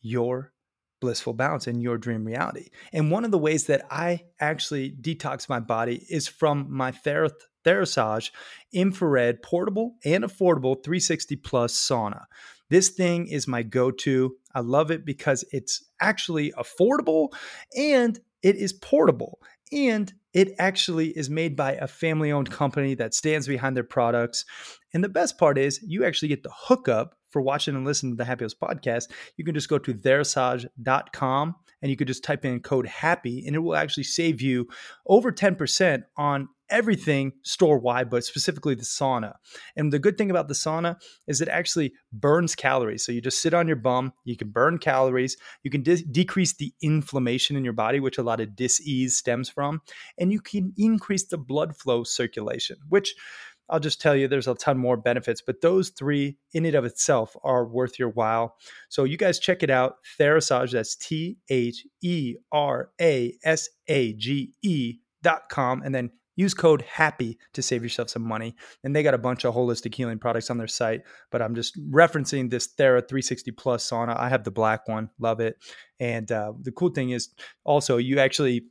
your 0.00 0.52
blissful 1.00 1.34
balance 1.34 1.66
in 1.66 1.80
your 1.80 1.98
dream 1.98 2.24
reality. 2.24 2.70
And 2.92 3.10
one 3.10 3.24
of 3.24 3.30
the 3.30 3.38
ways 3.38 3.66
that 3.66 3.84
I 3.90 4.24
actually 4.40 4.90
detox 4.90 5.48
my 5.48 5.60
body 5.60 6.06
is 6.08 6.26
from 6.26 6.66
my 6.70 6.90
Ther- 6.90 7.30
Therasage 7.66 8.30
infrared 8.72 9.42
portable 9.42 9.96
and 10.04 10.24
affordable 10.24 10.82
360 10.82 11.36
plus 11.36 11.74
sauna. 11.74 12.24
This 12.70 12.90
thing 12.90 13.26
is 13.28 13.46
my 13.46 13.62
go 13.62 13.90
to. 13.90 14.36
I 14.54 14.60
love 14.60 14.90
it 14.90 15.04
because 15.04 15.44
it's 15.52 15.84
actually 16.00 16.52
affordable 16.52 17.28
and 17.76 18.18
it 18.42 18.56
is 18.56 18.72
portable. 18.72 19.40
And 19.72 20.12
it 20.32 20.52
actually 20.58 21.08
is 21.08 21.28
made 21.28 21.56
by 21.56 21.72
a 21.72 21.88
family 21.88 22.30
owned 22.30 22.50
company 22.50 22.94
that 22.94 23.14
stands 23.14 23.48
behind 23.48 23.76
their 23.76 23.84
products. 23.84 24.44
And 24.92 25.02
the 25.02 25.08
best 25.08 25.38
part 25.38 25.58
is, 25.58 25.80
you 25.82 26.04
actually 26.04 26.28
get 26.28 26.42
the 26.42 26.52
hookup 26.54 27.16
for 27.30 27.42
watching 27.42 27.74
and 27.74 27.84
listening 27.84 28.12
to 28.12 28.16
the 28.16 28.24
Happy 28.24 28.44
Hustle 28.44 28.58
podcast, 28.62 29.10
you 29.36 29.44
can 29.44 29.54
just 29.54 29.68
go 29.68 29.78
to 29.78 29.92
therasage.com 29.92 31.54
and 31.82 31.90
you 31.90 31.96
could 31.96 32.08
just 32.08 32.24
type 32.24 32.44
in 32.44 32.60
code 32.60 32.86
HAPPY 32.86 33.46
and 33.46 33.54
it 33.54 33.60
will 33.60 33.76
actually 33.76 34.04
save 34.04 34.40
you 34.40 34.66
over 35.06 35.32
10% 35.32 36.02
on 36.16 36.48
everything 36.68 37.32
store 37.42 37.78
wide, 37.78 38.10
but 38.10 38.24
specifically 38.24 38.74
the 38.74 38.82
sauna. 38.82 39.34
And 39.76 39.92
the 39.92 39.98
good 39.98 40.18
thing 40.18 40.30
about 40.30 40.48
the 40.48 40.54
sauna 40.54 40.96
is 41.26 41.40
it 41.40 41.48
actually 41.48 41.92
burns 42.12 42.54
calories. 42.54 43.04
So 43.04 43.12
you 43.12 43.20
just 43.20 43.40
sit 43.40 43.54
on 43.54 43.66
your 43.66 43.76
bum, 43.76 44.12
you 44.24 44.36
can 44.36 44.50
burn 44.50 44.78
calories, 44.78 45.36
you 45.62 45.70
can 45.70 45.82
de- 45.82 46.02
decrease 46.02 46.54
the 46.54 46.72
inflammation 46.82 47.56
in 47.56 47.64
your 47.64 47.72
body, 47.72 48.00
which 48.00 48.18
a 48.18 48.22
lot 48.22 48.40
of 48.40 48.56
dis-ease 48.56 49.16
stems 49.16 49.48
from, 49.48 49.80
and 50.18 50.32
you 50.32 50.40
can 50.40 50.72
increase 50.76 51.26
the 51.26 51.38
blood 51.38 51.76
flow 51.76 52.02
circulation, 52.02 52.76
which 52.88 53.14
I'll 53.68 53.80
just 53.80 54.00
tell 54.00 54.14
you 54.14 54.28
there's 54.28 54.48
a 54.48 54.54
ton 54.54 54.78
more 54.78 54.96
benefits, 54.96 55.42
but 55.44 55.60
those 55.60 55.90
three 55.90 56.36
in 56.52 56.64
and 56.66 56.74
of 56.74 56.84
itself 56.84 57.36
are 57.42 57.66
worth 57.66 57.98
your 57.98 58.10
while. 58.10 58.56
So 58.88 59.04
you 59.04 59.16
guys 59.16 59.38
check 59.38 59.62
it 59.62 59.70
out. 59.70 59.96
Therasage, 60.18 60.72
that's 60.72 60.96
T 60.96 61.38
H 61.48 61.84
E 62.02 62.36
R 62.52 62.90
A 63.00 63.34
S 63.44 63.68
A 63.88 64.12
G 64.14 64.52
E 64.62 64.98
dot 65.22 65.48
com. 65.50 65.82
and 65.82 65.94
then 65.94 66.10
use 66.36 66.54
code 66.54 66.82
happy 66.82 67.38
to 67.54 67.62
save 67.62 67.82
yourself 67.82 68.10
some 68.10 68.22
money 68.22 68.54
and 68.84 68.94
they 68.94 69.02
got 69.02 69.14
a 69.14 69.18
bunch 69.18 69.44
of 69.44 69.54
holistic 69.54 69.94
healing 69.94 70.18
products 70.18 70.50
on 70.50 70.58
their 70.58 70.66
site 70.66 71.00
but 71.30 71.42
i'm 71.42 71.54
just 71.54 71.80
referencing 71.90 72.50
this 72.50 72.68
thera 72.78 73.00
360 73.00 73.50
plus 73.52 73.88
sauna 73.88 74.16
i 74.18 74.28
have 74.28 74.44
the 74.44 74.50
black 74.50 74.86
one 74.86 75.08
love 75.18 75.40
it 75.40 75.56
and 75.98 76.30
uh, 76.30 76.52
the 76.60 76.72
cool 76.72 76.90
thing 76.90 77.10
is 77.10 77.30
also 77.64 77.96
you 77.96 78.18
actually 78.18 78.66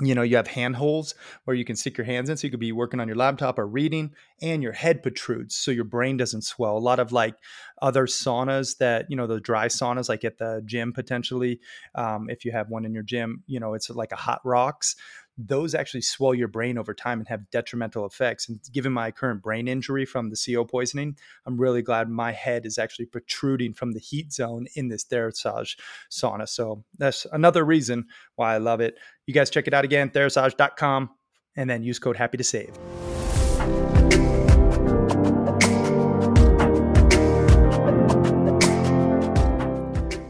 you 0.00 0.14
know 0.14 0.22
you 0.22 0.36
have 0.36 0.46
hand 0.46 0.76
holes 0.76 1.14
where 1.44 1.54
you 1.54 1.64
can 1.64 1.76
stick 1.76 1.98
your 1.98 2.06
hands 2.06 2.30
in 2.30 2.36
so 2.36 2.46
you 2.46 2.50
could 2.50 2.60
be 2.60 2.72
working 2.72 2.98
on 2.98 3.08
your 3.08 3.16
laptop 3.16 3.58
or 3.58 3.66
reading 3.66 4.10
and 4.40 4.62
your 4.62 4.72
head 4.72 5.02
protrudes 5.02 5.54
so 5.54 5.70
your 5.70 5.84
brain 5.84 6.16
doesn't 6.16 6.42
swell. 6.42 6.76
A 6.76 6.78
lot 6.78 6.98
of 6.98 7.12
like 7.12 7.34
other 7.82 8.06
saunas 8.06 8.78
that 8.78 9.06
you 9.10 9.16
know 9.16 9.26
the 9.26 9.40
dry 9.40 9.66
saunas 9.66 10.08
like 10.08 10.24
at 10.24 10.38
the 10.38 10.62
gym 10.64 10.92
potentially 10.92 11.60
um, 11.94 12.30
if 12.30 12.44
you 12.44 12.52
have 12.52 12.70
one 12.70 12.84
in 12.84 12.94
your 12.94 13.02
gym 13.02 13.42
you 13.46 13.60
know 13.60 13.74
it's 13.74 13.90
like 13.90 14.12
a 14.12 14.16
hot 14.16 14.40
rocks 14.44 14.96
those 15.38 15.74
actually 15.74 16.02
swell 16.02 16.34
your 16.34 16.48
brain 16.48 16.76
over 16.76 16.92
time 16.94 17.18
and 17.18 17.28
have 17.28 17.50
detrimental 17.50 18.04
effects. 18.04 18.48
And 18.48 18.60
given 18.72 18.92
my 18.92 19.10
current 19.10 19.42
brain 19.42 19.66
injury 19.66 20.04
from 20.04 20.30
the 20.30 20.36
CO 20.36 20.64
poisoning, 20.64 21.16
I'm 21.46 21.58
really 21.58 21.82
glad 21.82 22.08
my 22.08 22.32
head 22.32 22.66
is 22.66 22.78
actually 22.78 23.06
protruding 23.06 23.72
from 23.72 23.92
the 23.92 24.00
heat 24.00 24.32
zone 24.32 24.66
in 24.74 24.88
this 24.88 25.04
Therasage 25.04 25.78
sauna. 26.10 26.48
So 26.48 26.84
that's 26.98 27.26
another 27.32 27.64
reason 27.64 28.06
why 28.36 28.54
I 28.54 28.58
love 28.58 28.80
it. 28.80 28.98
You 29.26 29.34
guys 29.34 29.50
check 29.50 29.66
it 29.66 29.74
out 29.74 29.84
again, 29.84 30.10
therasage.com, 30.10 31.10
and 31.56 31.70
then 31.70 31.82
use 31.82 31.98
code 31.98 32.16
happy 32.16 32.36
to 32.36 32.44
save. 32.44 32.76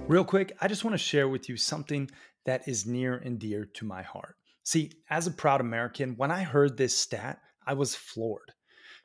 Real 0.09 0.25
quick, 0.25 0.53
I 0.61 0.69
just 0.69 0.85
want 0.85 0.93
to 0.93 0.99
share 0.99 1.27
with 1.27 1.49
you 1.49 1.57
something 1.57 2.11
that 2.45 2.69
is 2.69 2.87
near 2.87 3.15
and 3.15 3.39
dear 3.39 3.65
to 3.65 3.85
my 3.87 4.03
heart. 4.03 4.37
See, 4.65 4.93
as 5.11 5.27
a 5.27 5.33
proud 5.33 5.61
American, 5.61 6.17
when 6.17 6.31
I 6.31 6.43
heard 6.43 6.77
this 6.77 6.97
stat, 6.97 7.41
I 7.67 7.75
was 7.75 7.95
floored. 7.95 8.53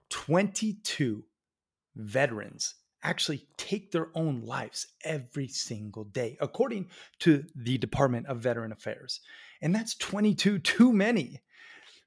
22 0.10 1.24
veterans 1.95 2.76
actually 3.03 3.47
take 3.58 3.91
their 3.91 4.10
own 4.16 4.41
lives 4.41 4.88
every 5.03 5.47
single 5.47 6.05
day, 6.05 6.38
according 6.41 6.89
to 7.20 7.43
the 7.55 7.78
Department 7.78 8.28
of 8.28 8.39
Veteran 8.39 8.72
Affairs. 8.72 9.22
And 9.62 9.74
that's 9.74 9.95
22 9.95 10.60
too 10.60 10.93
many. 10.93 11.41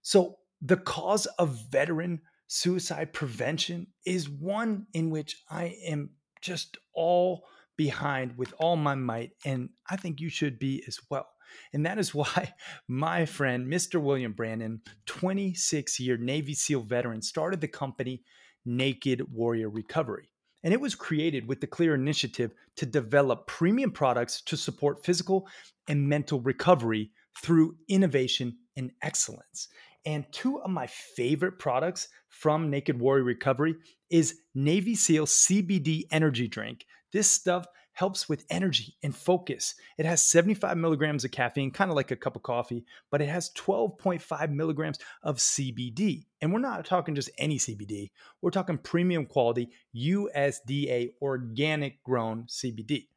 So, 0.02 0.36
the 0.62 0.76
cause 0.76 1.26
of 1.38 1.70
veteran 1.70 2.20
suicide 2.46 3.12
prevention 3.12 3.86
is 4.04 4.28
one 4.28 4.86
in 4.92 5.08
which 5.08 5.42
I 5.48 5.76
am 5.86 6.10
just 6.42 6.76
all 6.92 7.46
behind 7.76 8.36
with 8.36 8.52
all 8.58 8.76
my 8.76 8.94
might. 8.94 9.30
And 9.44 9.70
I 9.88 9.96
think 9.96 10.20
you 10.20 10.28
should 10.28 10.58
be 10.58 10.84
as 10.86 10.98
well. 11.08 11.26
And 11.72 11.84
that 11.86 11.98
is 11.98 12.14
why 12.14 12.54
my 12.88 13.26
friend, 13.26 13.66
Mr. 13.66 14.00
William 14.00 14.32
Brandon, 14.32 14.80
26 15.06 16.00
year 16.00 16.16
Navy 16.16 16.54
SEAL 16.54 16.82
veteran, 16.82 17.22
started 17.22 17.60
the 17.60 17.68
company 17.68 18.22
Naked 18.64 19.22
Warrior 19.32 19.70
Recovery. 19.70 20.30
And 20.62 20.74
it 20.74 20.80
was 20.80 20.94
created 20.94 21.48
with 21.48 21.60
the 21.60 21.66
clear 21.66 21.94
initiative 21.94 22.52
to 22.76 22.86
develop 22.86 23.46
premium 23.46 23.90
products 23.90 24.42
to 24.42 24.56
support 24.56 25.04
physical 25.04 25.48
and 25.88 26.06
mental 26.06 26.40
recovery 26.40 27.10
through 27.42 27.76
innovation 27.88 28.58
and 28.76 28.90
excellence. 29.02 29.68
And 30.04 30.24
two 30.32 30.60
of 30.60 30.70
my 30.70 30.86
favorite 30.86 31.58
products 31.58 32.08
from 32.28 32.70
Naked 32.70 32.98
Warrior 32.98 33.24
Recovery 33.24 33.76
is 34.10 34.40
Navy 34.54 34.94
SEAL 34.94 35.26
CBD 35.26 36.04
energy 36.10 36.48
drink. 36.48 36.84
This 37.12 37.30
stuff 37.30 37.66
helps 38.00 38.30
with 38.30 38.46
energy 38.48 38.96
and 39.02 39.14
focus. 39.14 39.74
It 39.98 40.06
has 40.06 40.22
75 40.22 40.78
milligrams 40.78 41.22
of 41.22 41.32
caffeine, 41.32 41.70
kind 41.70 41.90
of 41.90 41.96
like 41.96 42.10
a 42.10 42.16
cup 42.16 42.34
of 42.34 42.42
coffee, 42.42 42.86
but 43.10 43.20
it 43.20 43.28
has 43.28 43.50
12.5 43.50 44.50
milligrams 44.52 44.98
of 45.22 45.36
CBD. 45.36 46.24
And 46.40 46.50
we're 46.50 46.60
not 46.60 46.86
talking 46.86 47.14
just 47.14 47.28
any 47.36 47.58
CBD, 47.58 48.10
we're 48.40 48.52
talking 48.52 48.78
premium 48.78 49.26
quality 49.26 49.68
USDA 49.94 51.10
organic 51.20 52.02
grown 52.02 52.44
CBD. 52.44 53.08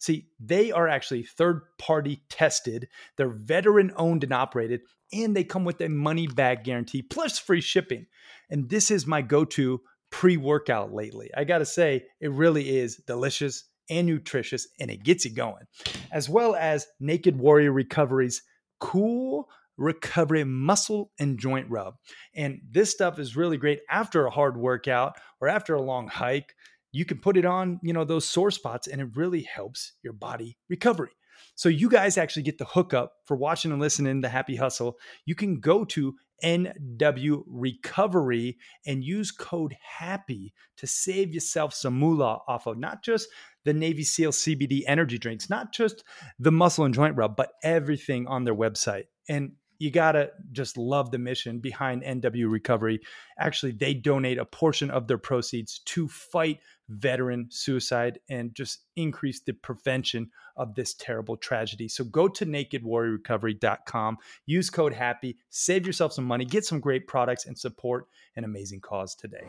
See, 0.00 0.26
they 0.40 0.72
are 0.72 0.88
actually 0.88 1.22
third 1.22 1.62
party 1.78 2.24
tested, 2.28 2.88
they're 3.16 3.28
veteran 3.28 3.92
owned 3.94 4.24
and 4.24 4.32
operated, 4.32 4.80
and 5.12 5.36
they 5.36 5.44
come 5.44 5.64
with 5.64 5.80
a 5.80 5.88
money 5.88 6.26
back 6.26 6.64
guarantee 6.64 7.02
plus 7.02 7.38
free 7.38 7.60
shipping. 7.60 8.06
And 8.50 8.68
this 8.68 8.90
is 8.90 9.06
my 9.06 9.22
go 9.22 9.44
to 9.44 9.82
pre 10.10 10.36
workout 10.36 10.92
lately. 10.92 11.30
I 11.36 11.44
gotta 11.44 11.64
say, 11.64 12.06
it 12.20 12.32
really 12.32 12.76
is 12.78 12.96
delicious 12.96 13.68
and 13.92 14.06
nutritious, 14.06 14.66
and 14.80 14.90
it 14.90 15.04
gets 15.04 15.24
you 15.24 15.32
going, 15.32 15.64
as 16.10 16.28
well 16.28 16.54
as 16.54 16.86
Naked 17.00 17.38
Warrior 17.38 17.72
Recovery's 17.72 18.42
cool 18.80 19.48
recovery 19.78 20.44
muscle 20.44 21.10
and 21.18 21.38
joint 21.38 21.68
rub. 21.70 21.94
And 22.34 22.60
this 22.70 22.90
stuff 22.90 23.18
is 23.18 23.36
really 23.36 23.56
great 23.56 23.80
after 23.90 24.26
a 24.26 24.30
hard 24.30 24.56
workout 24.56 25.14
or 25.40 25.48
after 25.48 25.74
a 25.74 25.82
long 25.82 26.08
hike. 26.08 26.54
You 26.92 27.04
can 27.04 27.18
put 27.18 27.36
it 27.36 27.44
on, 27.44 27.80
you 27.82 27.92
know, 27.92 28.04
those 28.04 28.28
sore 28.28 28.50
spots 28.50 28.86
and 28.86 29.00
it 29.00 29.16
really 29.16 29.42
helps 29.42 29.92
your 30.02 30.12
body 30.12 30.58
recovery. 30.68 31.10
So 31.54 31.68
you 31.68 31.88
guys 31.88 32.18
actually 32.18 32.42
get 32.42 32.58
the 32.58 32.64
hookup 32.64 33.12
for 33.24 33.36
watching 33.36 33.72
and 33.72 33.80
listening 33.80 34.22
to 34.22 34.28
Happy 34.28 34.56
Hustle. 34.56 34.98
You 35.26 35.34
can 35.34 35.60
go 35.60 35.84
to 35.86 36.14
NW 36.44 37.42
Recovery 37.46 38.58
and 38.86 39.04
use 39.04 39.30
code 39.30 39.76
HAPPY 40.00 40.52
to 40.78 40.86
save 40.86 41.32
yourself 41.32 41.74
some 41.74 41.94
moolah 41.98 42.40
off 42.48 42.66
of 42.66 42.78
not 42.78 43.02
just 43.02 43.28
the 43.64 43.72
Navy 43.72 44.04
SEAL 44.04 44.32
CBD 44.32 44.82
energy 44.86 45.18
drinks, 45.18 45.50
not 45.50 45.72
just 45.72 46.04
the 46.38 46.52
muscle 46.52 46.84
and 46.84 46.94
joint 46.94 47.16
rub, 47.16 47.36
but 47.36 47.52
everything 47.62 48.26
on 48.26 48.44
their 48.44 48.54
website. 48.54 49.04
And 49.28 49.52
you 49.82 49.90
got 49.90 50.12
to 50.12 50.30
just 50.52 50.78
love 50.78 51.10
the 51.10 51.18
mission 51.18 51.58
behind 51.58 52.04
NW 52.04 52.48
Recovery. 52.48 53.00
Actually, 53.36 53.72
they 53.72 53.94
donate 53.94 54.38
a 54.38 54.44
portion 54.44 54.92
of 54.92 55.08
their 55.08 55.18
proceeds 55.18 55.80
to 55.86 56.06
fight 56.06 56.60
veteran 56.88 57.48
suicide 57.50 58.20
and 58.30 58.54
just 58.54 58.84
increase 58.94 59.40
the 59.40 59.52
prevention 59.52 60.30
of 60.56 60.76
this 60.76 60.94
terrible 60.94 61.36
tragedy. 61.36 61.88
So 61.88 62.04
go 62.04 62.28
to 62.28 62.46
nakedwarriorrecovery.com, 62.46 64.18
use 64.46 64.70
code 64.70 64.94
HAPPY, 64.94 65.36
save 65.50 65.84
yourself 65.84 66.12
some 66.12 66.26
money, 66.26 66.44
get 66.44 66.64
some 66.64 66.78
great 66.78 67.08
products, 67.08 67.46
and 67.46 67.58
support 67.58 68.06
an 68.36 68.44
amazing 68.44 68.82
cause 68.82 69.16
today. 69.16 69.48